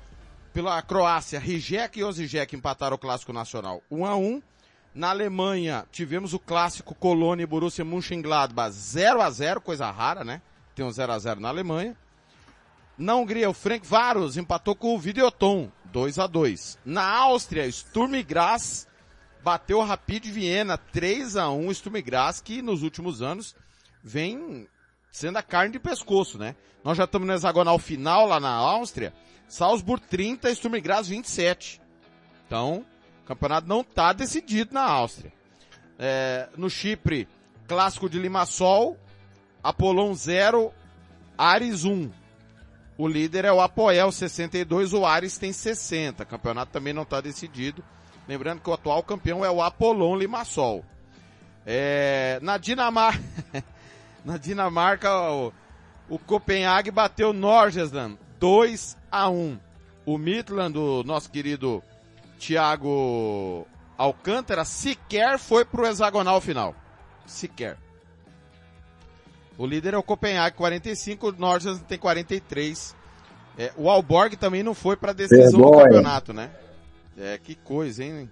[0.53, 4.43] pela Croácia, Rijek e Osijek empataram o Clássico Nacional 1 a 1
[4.95, 10.43] Na Alemanha, tivemos o clássico Colônia e Borussia Mönchengladbach 0 a 0 coisa rara, né?
[10.75, 11.97] Tem um 0 a 0 na Alemanha.
[12.99, 18.13] Na Hungria, o Frank Varos empatou com o Videoton 2 a 2 Na Áustria, Sturm
[18.25, 18.89] Graz
[19.43, 23.55] bateu o Rapid Viena 3 a 1 Sturm Graz, que nos últimos anos
[24.03, 24.69] vem
[25.11, 26.57] sendo a carne de pescoço, né?
[26.85, 29.15] Nós já estamos no hexagonal final lá na Áustria,
[29.47, 31.81] Salzburg 30, Sturm Graz 27.
[32.47, 32.85] Então,
[33.23, 35.33] o campeonato não está decidido na Áustria.
[35.99, 37.29] É, no Chipre,
[37.67, 38.99] clássico de Limassol,
[39.63, 40.73] Apolon 0,
[41.37, 42.11] Ares 1.
[42.99, 46.25] O líder é o Apoel 62, o Ares tem 60.
[46.25, 47.83] O campeonato também não está decidido.
[48.27, 50.85] Lembrando que o atual campeão é o Apolon Limassol.
[51.65, 53.23] É, na Dinamarca,
[54.25, 55.53] na Dinamarca, o,
[56.09, 59.59] o Copenhague bateu Norgesland 2 a 1.
[60.05, 61.81] O Midland, o nosso querido
[62.37, 63.65] Thiago
[63.97, 66.75] Alcântara, sequer foi pro hexagonal final.
[67.27, 67.77] Sequer.
[69.59, 72.95] O líder é o Copenhague, 45, o Norgesland tem 43.
[73.59, 76.51] É, o Alborg também não foi pra decisão do campeonato, né?
[77.19, 78.31] É, que coisa, hein?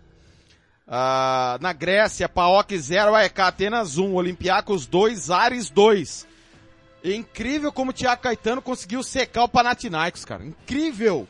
[0.86, 6.28] Ah, na Grécia, PAOK 0, AEK Atenas 1, Olympiacos 2, Ares 2.
[7.02, 10.44] É incrível como o Thiago Caetano conseguiu secar o Panathinaikos, cara.
[10.44, 11.26] Incrível!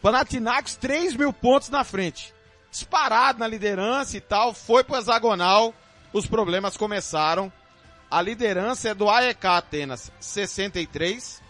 [0.00, 2.32] Panathinaikos 3 mil pontos na frente.
[2.70, 5.74] Disparado na liderança e tal, foi pro hexagonal,
[6.12, 7.52] os problemas começaram.
[8.12, 11.40] A liderança é do AEK Atenas, 63.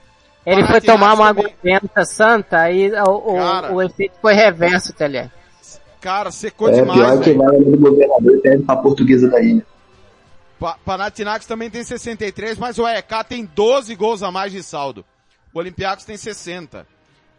[0.46, 3.72] Ele foi tomar uma também- aguenta santa aí o, o, Cara.
[3.72, 5.28] o efeito foi reverso, Telé.
[6.00, 9.66] Cara, secou É, demais, pior que vai no governador e perde pra portuguesa da ilha.
[10.60, 15.04] Pa Panathinaikos também tem 63, mas o AEK tem 12 gols a mais de saldo.
[15.52, 16.86] O Olympiacos tem 60.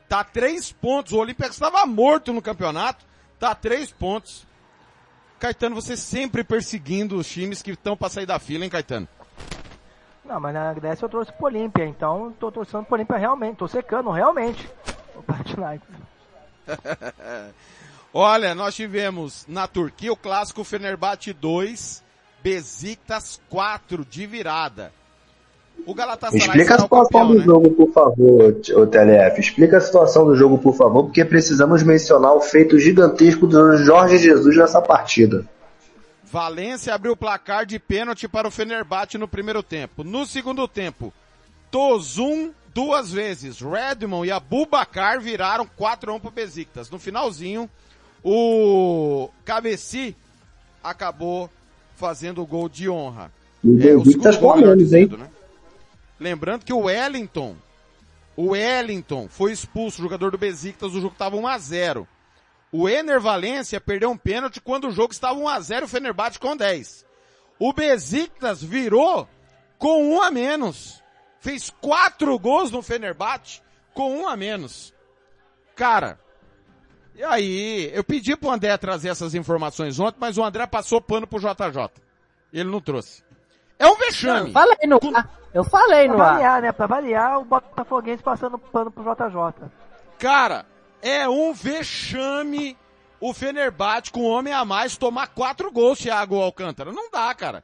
[0.10, 1.14] Tá 3 pontos.
[1.14, 3.06] O Olympiacos estava morto no campeonato.
[3.40, 4.45] Tá 3 pontos.
[5.44, 9.10] Caetano, você sempre perseguindo os times que estão para sair da fila, hein, Caetano?
[10.24, 13.68] Não, mas na Grécia eu trouxe pro Olímpia, então tô torcendo pro Olímpia realmente, tô
[13.68, 14.70] secando realmente.
[15.14, 15.90] O Panathinaikos.
[18.14, 22.02] Olha, nós tivemos na Turquia o clássico Fenerbahçe 2,
[22.41, 24.94] Besiktas 4 de virada.
[25.86, 27.45] O Galatasaray Explica a o situação campeão, do né?
[27.45, 29.40] jogo, por favor, o TLF.
[29.40, 34.18] Explica a situação do jogo, por favor, porque precisamos mencionar o feito gigantesco do Jorge
[34.18, 35.45] Jesus nessa partida.
[36.24, 40.04] Valência abriu o placar de pênalti para o Fenerbahçe no primeiro tempo.
[40.04, 41.14] No segundo tempo,
[41.70, 43.60] Tozum duas vezes.
[43.60, 46.90] Redmond e Abubakar viraram 4 a 1 pro Besiktas.
[46.90, 47.70] No finalzinho,
[48.24, 50.16] o Cabeci
[50.84, 51.50] acabou
[51.95, 53.32] fazendo o gol de honra.
[53.64, 55.08] E É, o gol, com melhor menos, hein?
[55.18, 55.28] né?
[56.19, 57.56] Lembrando que o Wellington,
[58.35, 62.07] o Wellington foi expulso, jogador do Besiktas, o jogo estava 1 a 0.
[62.72, 66.40] O Ener Valência perdeu um pênalti quando o jogo estava 1 a 0 o Fenerbahçe
[66.40, 67.06] com 10.
[67.60, 69.27] O Besiktas virou
[69.77, 71.02] com um a menos.
[71.40, 73.61] Fez quatro gols no Fenerbahçe
[73.94, 74.94] com um a menos.
[75.76, 76.19] Cara,
[77.15, 81.27] e aí, eu pedi pro André trazer essas informações ontem, mas o André passou pano
[81.27, 81.91] pro JJ.
[82.52, 83.23] Ele não trouxe.
[83.84, 84.48] É um vexame.
[84.48, 85.30] Eu falei no ar.
[85.54, 86.34] Eu falei Pra no ar.
[86.34, 86.72] variar, né?
[86.72, 89.68] Pra variar, o Botafoguense passando pano pro JJ.
[90.18, 90.66] Cara,
[91.02, 92.78] é um vexame
[93.20, 96.92] o Fenerbahçe com um homem a mais tomar quatro gols, Thiago Alcântara.
[96.92, 97.64] Não dá, cara.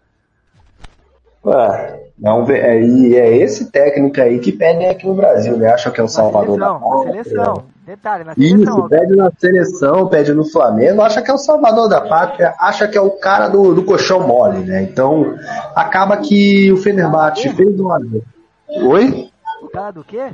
[1.45, 5.71] Ué, não, é, e é esse técnico aí que pedem aqui no Brasil, né?
[5.73, 7.23] Acha que é o Salvador da Seleção, pátria.
[7.23, 7.65] seleção.
[7.89, 8.61] Detalhe, na seleção.
[8.61, 12.87] Isso, pede na seleção, pede no Flamengo, acha que é o salvador da pátria, acha
[12.87, 14.83] que é o cara do, do colchão mole, né?
[14.83, 15.35] Então,
[15.75, 17.99] acaba que o Fenerbahçe fez uma...
[18.67, 19.29] Oi?
[19.63, 20.31] O cara do quê?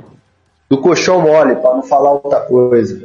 [0.68, 3.00] do colchão mole, para não falar outra coisa.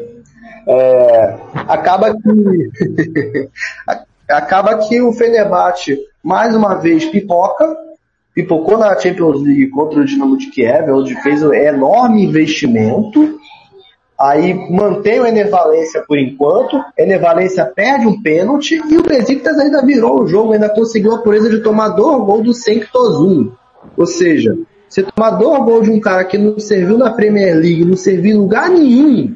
[0.67, 1.37] É,
[1.67, 3.49] acaba que
[4.29, 7.75] acaba que o Fenerbahçe mais uma vez pipoca,
[8.33, 13.39] pipocou na Champions League contra o Dinamo de Kiev, onde fez um enorme investimento.
[14.21, 16.79] Aí mantém o Ener Valencia por enquanto.
[16.95, 21.23] Ener Valencia perde um pênalti e o Besiktas ainda virou o jogo, ainda conseguiu a
[21.23, 23.51] pureza de tomar dois gols do Senk Tozun.
[23.97, 24.55] Ou seja,
[24.87, 28.35] você tomar dois gols de um cara que não serviu na Premier League, não serviu
[28.35, 29.35] em lugar nenhum,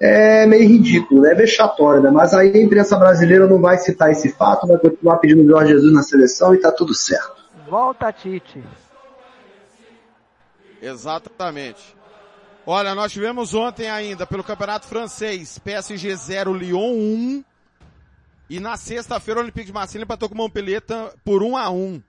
[0.00, 1.30] é meio ridículo, né?
[1.30, 2.10] é vexatório, né?
[2.10, 5.72] Mas aí a imprensa brasileira não vai citar esse fato, vai continuar pedindo o Jorge
[5.72, 7.36] Jesus na seleção e tá tudo certo.
[7.68, 8.62] Volta, Tite.
[10.82, 11.96] Exatamente.
[12.66, 17.44] Olha, nós tivemos ontem ainda pelo Campeonato Francês, PSG 0, Lyon 1.
[18.50, 20.82] E na sexta-feira o Olympique de Marseille empatou com o Montpellier
[21.24, 22.02] por 1 a 1.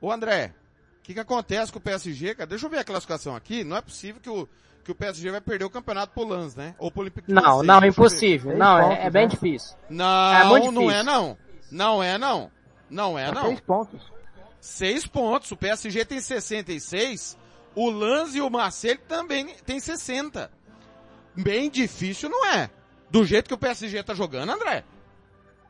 [0.00, 0.54] Ô André,
[0.98, 2.46] o que que acontece com o PSG, cara?
[2.46, 3.64] Deixa eu ver a classificação aqui.
[3.64, 4.48] Não é possível que o,
[4.84, 6.74] que o PSG vai perder o campeonato pro Lens, né?
[6.78, 7.66] Ou pro Olympique de Não, Marseille.
[7.66, 7.88] não, eu ver.
[7.88, 8.56] impossível.
[8.56, 9.76] Não, é, é bem difícil.
[9.90, 11.00] Não, É muito não difícil.
[11.00, 11.38] é não.
[11.70, 12.50] Não é não.
[12.88, 13.44] Não é não.
[13.46, 14.12] Seis pontos.
[14.60, 15.50] Seis pontos.
[15.52, 17.36] O PSG tem 66.
[17.76, 20.50] O Lens e o Marseille também tem 60.
[21.36, 22.70] Bem difícil, não é?
[23.10, 24.82] Do jeito que o PSG tá jogando, André.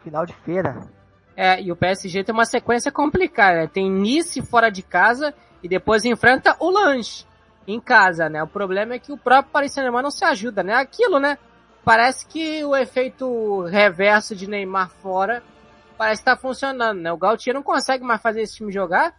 [0.04, 0.88] Final de feira.
[1.36, 3.62] É, e o PSG tem uma sequência complicada.
[3.62, 3.66] né?
[3.66, 7.26] Tem Nice fora de casa e depois enfrenta o Lange
[7.66, 8.40] em casa, né?
[8.40, 10.74] O problema é que o próprio Paris Saint-Germain não se ajuda, né?
[10.74, 11.36] Aquilo, né?
[11.84, 15.42] Parece que o efeito reverso de Neymar fora
[15.98, 17.12] parece estar funcionando, né?
[17.12, 19.12] O Gautier não consegue mais fazer esse time jogar.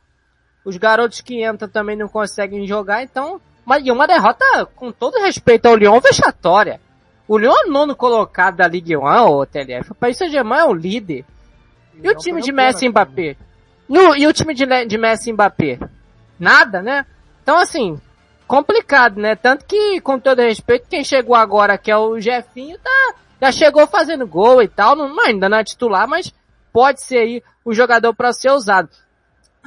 [0.67, 3.39] Os garotos que entram também não conseguem jogar, então...
[3.65, 4.43] Mas, e uma derrota,
[4.75, 6.81] com todo respeito ao Lyon, vexatória.
[7.25, 9.93] O Lyon é o nono colocado da Ligue 1, o TLF.
[9.93, 11.23] O Paris Saint-Germain é o líder.
[12.03, 13.37] E o time de Messi e Mbappé?
[13.87, 15.79] E o, e o time de, de Messi e Mbappé?
[16.37, 17.05] Nada, né?
[17.41, 17.97] Então assim,
[18.45, 19.37] complicado, né?
[19.37, 23.87] Tanto que, com todo respeito, quem chegou agora, que é o Jefinho, tá, já chegou
[23.87, 26.33] fazendo gol e tal, não, ainda não é titular, mas
[26.73, 28.89] pode ser aí o jogador para ser usado.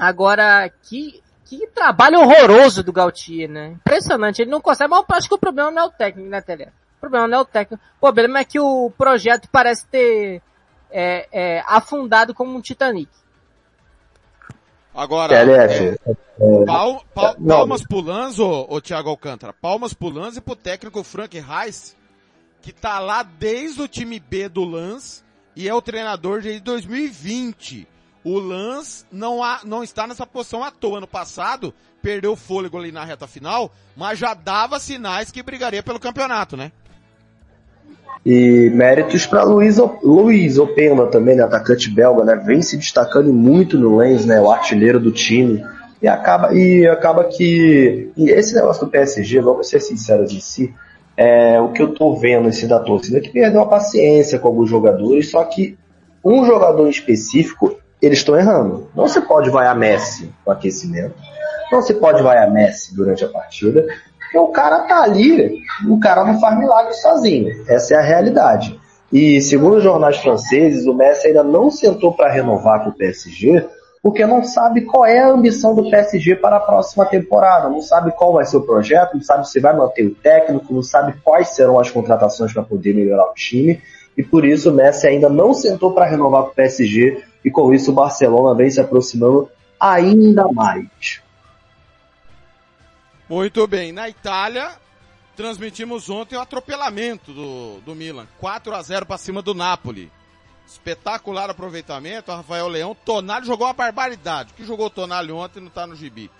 [0.00, 3.68] Agora, que, que trabalho horroroso do Gautier, né?
[3.72, 6.40] Impressionante, ele não consegue, mas eu acho que o problema não é o técnico, né,
[6.40, 6.68] Tele?
[6.96, 7.82] O problema não é o técnico.
[7.96, 10.42] O problema é que o projeto parece ter
[10.90, 13.10] é, é, afundado como um Titanic.
[14.94, 15.98] Agora, TLF.
[16.06, 20.40] é, é, pal- pal- palmas pro Lanz, ô, ô Thiago Alcântara, palmas pro Lanz e
[20.40, 21.96] pro técnico Frank Reis,
[22.60, 25.24] que tá lá desde o time B do Lanz
[25.54, 27.86] e é o treinador desde 2020.
[28.24, 30.98] O Lanz não, há, não está nessa posição à toa.
[30.98, 31.72] Ano passado,
[32.02, 36.56] perdeu o fôlego ali na reta final, mas já dava sinais que brigaria pelo campeonato,
[36.56, 36.72] né?
[38.24, 43.78] E méritos para Luiz, Luiz Openda também, né, atacante belga, né, vem se destacando muito
[43.78, 45.64] no Lens, né, o artilheiro do time.
[46.02, 48.10] E acaba, e acaba que.
[48.16, 50.74] E esse negócio do PSG, vamos ser sinceros em si,
[51.16, 54.48] é, o que eu tô vendo esse da torcida é que perdeu a paciência com
[54.48, 55.76] alguns jogadores, só que
[56.24, 58.88] um jogador específico, eles estão errando.
[58.94, 61.14] Não se pode vaiar Messi no aquecimento,
[61.70, 63.86] não se pode vaiar Messi durante a partida,
[64.18, 67.64] porque o cara tá ali, o cara não faz milagre sozinho.
[67.68, 68.78] Essa é a realidade.
[69.12, 73.66] E segundo os jornais franceses, o Messi ainda não sentou para renovar com o PSG,
[74.02, 78.12] porque não sabe qual é a ambição do PSG para a próxima temporada, não sabe
[78.12, 81.48] qual vai ser o projeto, não sabe se vai manter o técnico, não sabe quais
[81.50, 83.80] serão as contratações para poder melhorar o time,
[84.16, 87.72] e por isso o Messi ainda não sentou para renovar com o PSG, e com
[87.72, 91.20] isso o Barcelona vem se aproximando ainda mais.
[93.28, 93.92] Muito bem.
[93.92, 94.72] Na Itália,
[95.36, 98.26] transmitimos ontem o atropelamento do, do Milan.
[98.38, 100.10] 4 a 0 para cima do Napoli.
[100.66, 102.32] Espetacular aproveitamento.
[102.32, 102.94] Rafael Leão.
[103.04, 104.52] Tonali jogou uma barbaridade.
[104.52, 106.30] O que jogou o Tonali ontem não está no gibi.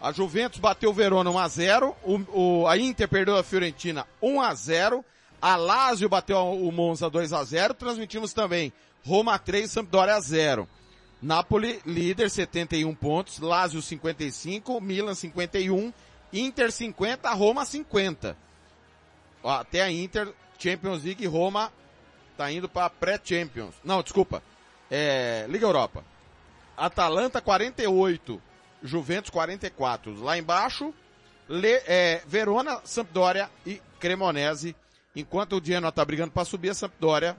[0.00, 2.20] A Juventus bateu o Verona 1 a 0 o,
[2.62, 5.04] o- A Inter perdeu a Fiorentina 1 a 0
[5.40, 8.72] A Lazio bateu o Monza 2 a 0 Transmitimos também
[9.04, 10.68] Roma 3, Sampdoria 0.
[11.20, 13.38] Napoli, líder, 71 pontos.
[13.38, 14.80] Lazio, 55.
[14.80, 15.92] Milan, 51.
[16.32, 17.30] Inter, 50.
[17.32, 18.36] Roma, 50.
[19.42, 21.72] Ó, Até a Inter, Champions League, Roma
[22.36, 23.74] tá indo para pré-Champions.
[23.84, 24.42] Não, desculpa.
[24.90, 26.04] É, Liga Europa.
[26.76, 28.40] Atalanta, 48.
[28.82, 30.20] Juventus, 44.
[30.22, 30.92] Lá embaixo,
[31.48, 34.74] Le- é, Verona, Sampdoria e Cremonese.
[35.14, 37.36] Enquanto o Genoa tá brigando para subir, a Sampdoria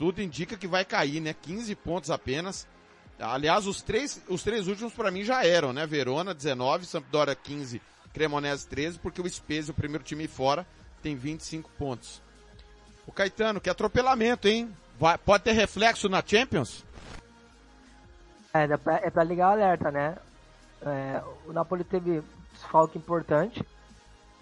[0.00, 1.34] tudo indica que vai cair, né?
[1.34, 2.66] 15 pontos apenas.
[3.18, 5.86] Aliás, os três, os três últimos para mim já eram, né?
[5.86, 7.82] Verona 19, Sampdoria 15,
[8.14, 10.66] Cremonese 13, porque o Spezia, o primeiro time fora,
[11.02, 12.22] tem 25 pontos.
[13.06, 14.74] O Caetano, que atropelamento, hein?
[14.98, 16.82] Vai- pode ter reflexo na Champions?
[18.54, 18.64] É,
[19.06, 20.16] é pra ligar o alerta, né?
[20.80, 22.22] É, o Napoli teve
[22.54, 23.62] desfalque importante.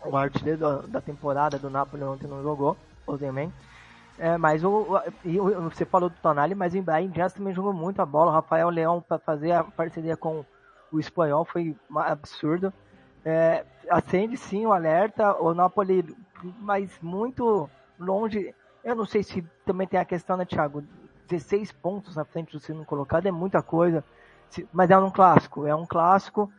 [0.04, 3.52] O artilheiro da temporada do Napoli ontem não jogou, o Zeman.
[4.18, 8.06] É, mas o, o- você falou do Tonali, mas o Dias também jogou muito a
[8.06, 8.30] bola.
[8.30, 10.44] O Rafael Leão para fazer a parceria com
[10.90, 12.72] o espanhol foi absurdo.
[13.24, 15.36] É, acende sim o alerta.
[15.40, 16.04] O Napoli,
[16.60, 18.54] mas muito longe.
[18.82, 20.82] Eu não sei se também tem a questão, né, Thiago?
[21.28, 24.02] 16 pontos na frente do segundo colocado é muita coisa.
[24.72, 26.50] Mas é um clássico, é um clássico.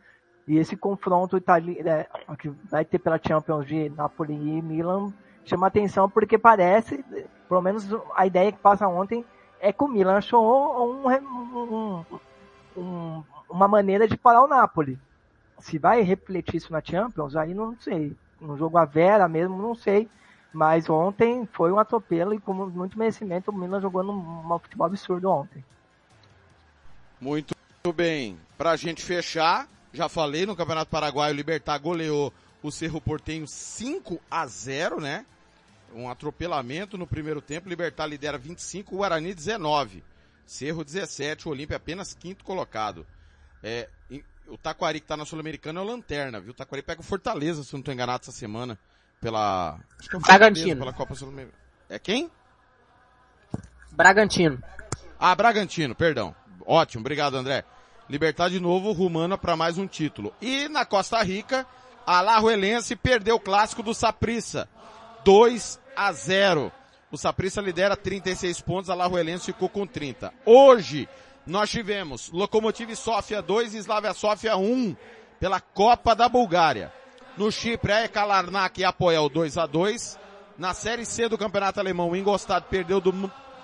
[0.46, 2.08] E esse confronto itali- é,
[2.38, 5.12] que vai ter pela Champions de Napoli e Milan
[5.44, 7.04] chama atenção porque parece,
[7.48, 9.24] pelo menos a ideia que passa ontem
[9.60, 12.04] é que o Milan achou um, um-
[12.76, 14.98] um- uma maneira de parar o Napoli.
[15.58, 18.16] Se vai refletir isso na Champions, aí não sei.
[18.40, 20.08] No jogo a Vera mesmo, não sei.
[20.52, 24.14] Mas ontem foi um atropelo e com muito merecimento o Milan jogou num
[24.52, 25.62] um futebol absurdo ontem.
[27.20, 27.54] Muito
[27.94, 28.38] bem.
[28.56, 34.20] Pra gente fechar, já falei no Campeonato Paraguaio, o Libertar goleou o Cerro Portenho 5
[34.30, 35.24] a 0, né?
[35.94, 37.68] Um atropelamento no primeiro tempo.
[37.68, 40.04] Libertar lidera 25, o Guarani 19.
[40.46, 43.06] Cerro 17, o Olímpia apenas quinto colocado.
[43.62, 43.88] É,
[44.48, 46.50] o Taquari que tá na Sul-Americana é o Lanterna, viu?
[46.50, 48.78] O Taquari pega o Fortaleza, se não tô enganado, essa semana.
[49.20, 49.78] Pela...
[49.98, 50.80] Acho que é o Bragantino.
[50.80, 51.58] Pela Copa Sul-Americana.
[51.88, 52.30] É quem?
[53.92, 54.62] Bragantino.
[55.18, 56.34] Ah, Bragantino, perdão.
[56.64, 57.64] Ótimo, obrigado André.
[58.08, 60.34] Libertar de novo Rumana para mais um título.
[60.40, 61.66] E na Costa Rica,
[62.06, 64.68] a Lajuelense perdeu o clássico do Saprissa.
[65.24, 66.72] 2 a 0.
[67.10, 70.32] O Saprissa lidera 36 pontos, a Lajuelense ficou com 30.
[70.46, 71.08] Hoje,
[71.46, 74.96] nós tivemos Lokomotiv Sofia 2 e Slavia Sofia 1
[75.38, 76.92] pela Copa da Bulgária.
[77.36, 80.18] No Chipre, a Ekalarnak e Apoel 2 a 2
[80.58, 83.12] Na Série C do Campeonato Alemão, o Ingolstadt perdeu do,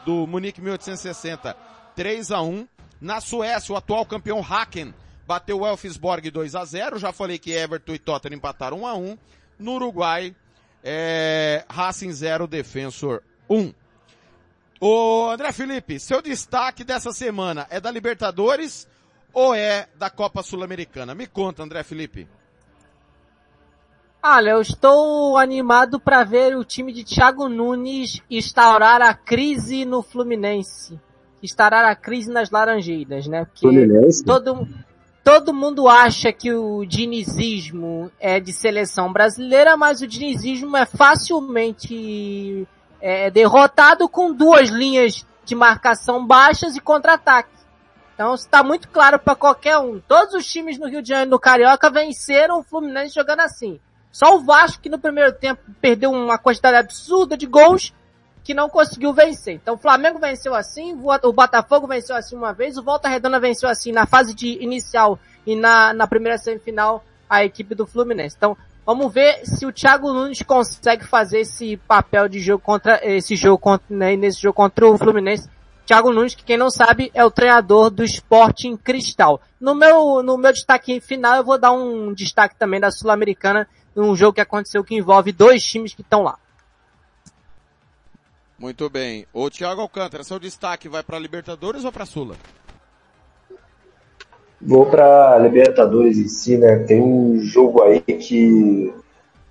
[0.04, 1.56] do Munique 1860
[1.94, 2.66] 3 a 1
[3.00, 4.94] Na Suécia, o atual campeão Haken
[5.26, 8.94] bateu o Elfsborg 2 a 0 Já falei que Everton e Tottenham empataram 1 a
[8.94, 9.18] 1
[9.58, 10.34] No Uruguai,
[10.82, 13.72] é, Racing 0, Defensor 1.
[14.80, 18.86] Ô André Felipe, seu destaque dessa semana é da Libertadores
[19.32, 21.14] ou é da Copa Sul-Americana?
[21.14, 22.28] Me conta, André Felipe.
[24.22, 30.02] Olha, eu estou animado para ver o time de Thiago Nunes instaurar a crise no
[30.02, 30.98] Fluminense.
[31.42, 33.44] Instaurar a crise nas Laranjeiras, né?
[33.44, 34.24] Porque Fluminense?
[34.24, 34.66] todo,
[35.26, 42.64] todo mundo acha que o dinizismo é de seleção brasileira, mas o dinizismo é facilmente
[43.00, 47.50] é, derrotado com duas linhas de marcação baixas e contra-ataque.
[48.14, 49.98] Então está muito claro para qualquer um.
[49.98, 53.80] Todos os times no Rio de Janeiro no Carioca venceram o Fluminense jogando assim.
[54.12, 57.92] Só o Vasco que no primeiro tempo perdeu uma quantidade absurda de gols
[58.46, 59.54] que não conseguiu vencer.
[59.54, 63.68] Então o Flamengo venceu assim, o Botafogo venceu assim uma vez, o Volta Redonda venceu
[63.68, 68.36] assim na fase de inicial e na, na primeira semifinal a equipe do Fluminense.
[68.38, 68.56] Então
[68.86, 73.58] vamos ver se o Thiago Nunes consegue fazer esse papel de jogo contra esse jogo
[73.58, 75.50] contra, né, nesse jogo contra o Fluminense.
[75.84, 79.40] Thiago Nunes, que quem não sabe é o treinador do Sporting Cristal.
[79.60, 84.14] No meu, no meu destaque final eu vou dar um destaque também da Sul-Americana, num
[84.14, 86.38] jogo que aconteceu que envolve dois times que estão lá.
[88.58, 89.26] Muito bem.
[89.34, 92.36] O Thiago Alcântara, seu destaque vai para Libertadores ou para Sula?
[94.60, 96.78] Vou para Libertadores em si, né?
[96.78, 98.92] Tem um jogo aí que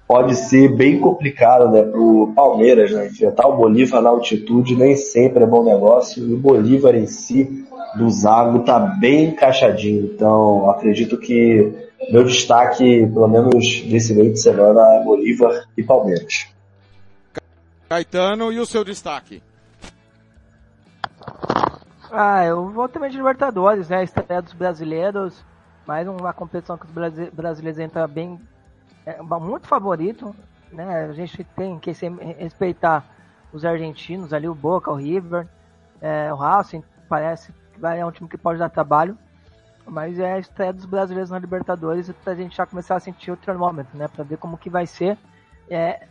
[0.08, 3.08] pode ser bem complicado, né, pro Palmeiras, né?
[3.08, 6.28] Enfrentar o Bolívar na altitude nem sempre é bom negócio.
[6.28, 7.64] E o Bolívar em si,
[7.96, 10.06] do Zago, tá bem encaixadinho.
[10.06, 11.72] Então, acredito que
[12.12, 16.55] meu destaque, pelo menos desse meio de semana, é Bolívar e Palmeiras.
[17.90, 19.42] Caetano, e o seu destaque?
[22.12, 24.04] Ah, eu vou também de Libertadores, né?
[24.04, 25.44] Estreia dos brasileiros.
[25.86, 28.40] Mais uma competição que os brasi- brasileiros entram bem,
[29.06, 30.36] é, muito favorito,
[30.72, 31.06] né?
[31.06, 31.92] A gente tem que
[32.40, 33.06] respeitar
[33.54, 35.48] os argentinos ali, o Boca, o River,
[36.02, 39.18] é, o Racing, parece que vai- é um time que pode dar trabalho.
[39.86, 43.38] Mas é a estreia dos brasileiros na Libertadores pra gente já começar a sentir o
[43.38, 44.08] termômetro, né?
[44.08, 45.16] Pra ver como que vai ser.
[45.70, 46.08] É,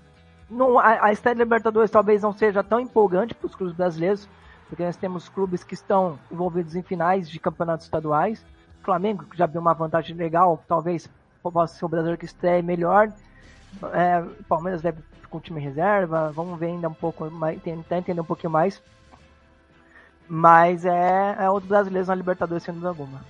[0.50, 4.28] não, a, a estreia Libertadores talvez não seja tão empolgante para os clubes brasileiros,
[4.68, 8.44] porque nós temos clubes que estão envolvidos em finais de campeonatos estaduais.
[8.80, 11.08] O Flamengo, que já deu uma vantagem legal, talvez
[11.42, 13.12] possa ser o brasileiro que estreie melhor.
[13.92, 15.02] É, Palmeiras deve
[15.34, 18.80] com o time reserva, vamos ver ainda um pouco mais, tentar entender um pouquinho mais.
[20.28, 23.20] Mas é, é os brasileiros na Libertadores, sem dúvida alguma.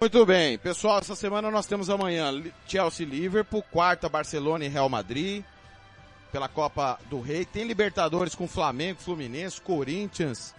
[0.00, 2.32] Muito bem, pessoal, essa semana nós temos amanhã
[2.68, 5.42] Chelsea Liverpool, quarta Barcelona e Real Madrid,
[6.30, 7.44] pela Copa do Rei.
[7.44, 10.54] Tem Libertadores com Flamengo, Fluminense, Corinthians,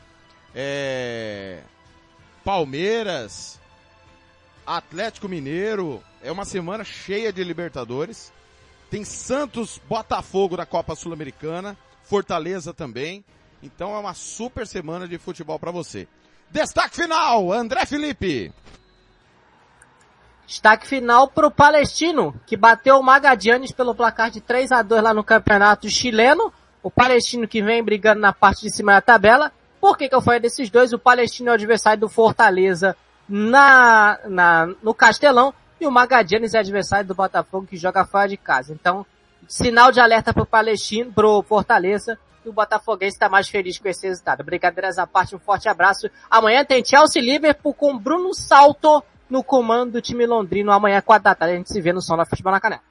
[0.53, 1.61] é,
[2.43, 3.57] Palmeiras,
[4.67, 6.03] Atlético Mineiro.
[6.21, 8.33] É uma semana cheia de Libertadores.
[8.91, 13.23] Tem Santos, Botafogo da Copa Sul-Americana, Fortaleza também.
[13.63, 16.09] Então é uma super semana de futebol para você.
[16.51, 18.51] Destaque final, André Felipe.
[20.49, 25.13] Destaque final pro Palestino, que bateu o Magadianes pelo placar de 3 a 2 lá
[25.13, 26.51] no campeonato chileno.
[26.81, 29.51] O Palestino que vem brigando na parte de cima da tabela.
[29.79, 30.91] Por que, que eu falei desses dois?
[30.91, 32.97] O Palestino é o adversário do Fortaleza
[33.27, 38.35] na, na, no Castelão e o Magadianes é adversário do Botafogo que joga fora de
[38.35, 38.73] casa.
[38.73, 39.05] Então,
[39.47, 44.07] sinal de alerta pro Palestino, pro Fortaleza e o Botafoguense está mais feliz com esse
[44.07, 44.43] resultado.
[44.43, 46.09] Brincadeiras à parte, um forte abraço.
[46.27, 50.71] Amanhã tem Chelsea Liverpool com Bruno Salto no comando do time londrino.
[50.71, 52.81] Amanhã, quatro da tarde, a gente se vê no som da Futebol na Canela.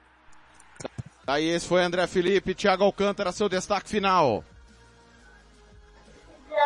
[1.27, 4.43] Aí esse foi André Felipe, Thiago Alcântara, seu destaque final.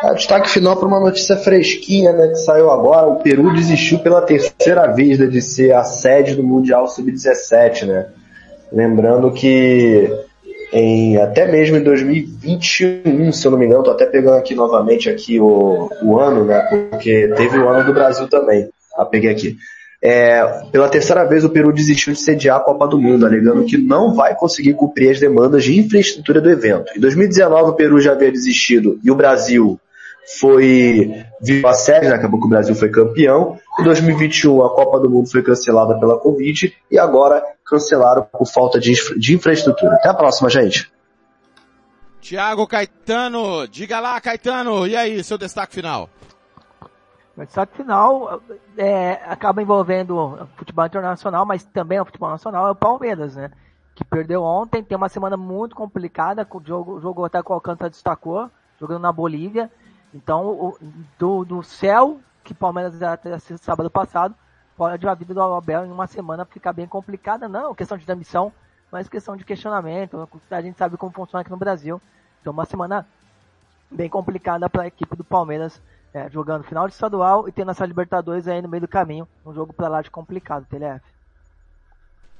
[0.02, 3.06] Ah, destaque final para uma notícia fresquinha, né, que saiu agora.
[3.06, 8.08] O Peru desistiu pela terceira vez né, de ser a sede do Mundial Sub-17, né?
[8.72, 10.10] Lembrando que
[10.72, 15.08] em, até mesmo em 2021, se eu não me engano, tô até pegando aqui novamente
[15.08, 16.60] aqui o, o ano, né?
[16.90, 18.68] Porque teve o ano do Brasil também.
[18.96, 19.56] Ah, peguei aqui.
[20.02, 23.78] É, pela terceira vez o Peru desistiu de sediar a Copa do Mundo, alegando que
[23.78, 26.92] não vai conseguir cumprir as demandas de infraestrutura do evento.
[26.94, 29.80] Em 2019 o Peru já havia desistido e o Brasil
[30.38, 32.14] foi viu a sede, né?
[32.14, 33.58] acabou que o Brasil foi campeão.
[33.80, 38.78] Em 2021 a Copa do Mundo foi cancelada pela Covid e agora cancelaram por falta
[38.78, 39.94] de, infra- de infraestrutura.
[39.94, 40.90] Até a próxima, gente.
[42.20, 46.08] Thiago Caetano, diga lá Caetano, e aí, seu destaque final?
[47.36, 48.40] Mas só que final
[48.76, 53.50] é, acaba envolvendo futebol internacional, mas também o futebol nacional é o Palmeiras, né?
[53.94, 57.54] Que perdeu ontem, tem uma semana muito complicada, com o jogo, jogo até que o
[57.54, 58.48] Alcântara destacou,
[58.78, 59.70] jogando na Bolívia.
[60.12, 60.78] Então, o,
[61.18, 63.18] do, do céu, que o Palmeiras era
[63.58, 64.34] sábado passado,
[64.76, 68.52] pode a vida do Abel em uma semana ficar bem complicada, não questão de demissão,
[68.92, 70.28] mas questão de questionamento.
[70.50, 72.00] A gente sabe como funciona aqui no Brasil.
[72.40, 73.06] Então, uma semana
[73.90, 75.80] bem complicada para a equipe do Palmeiras,
[76.14, 79.28] é, jogando final de estadual e tendo essa Libertadores aí no meio do caminho.
[79.44, 81.04] Um jogo para lá de complicado, TLF.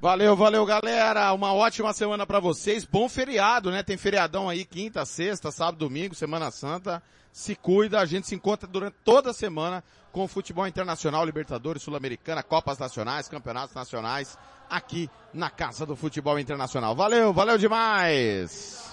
[0.01, 1.33] Valeu, valeu, galera.
[1.33, 2.85] Uma ótima semana para vocês.
[2.85, 3.83] Bom feriado, né?
[3.83, 7.03] Tem feriadão aí, quinta, sexta, sábado, domingo, Semana Santa.
[7.33, 9.83] Se cuida, a gente se encontra durante toda a semana
[10.13, 14.39] com futebol internacional, Libertadores, Sul-Americana, Copas Nacionais, Campeonatos Nacionais,
[14.71, 16.95] aqui na Casa do Futebol Internacional.
[16.95, 18.93] Valeu, valeu demais!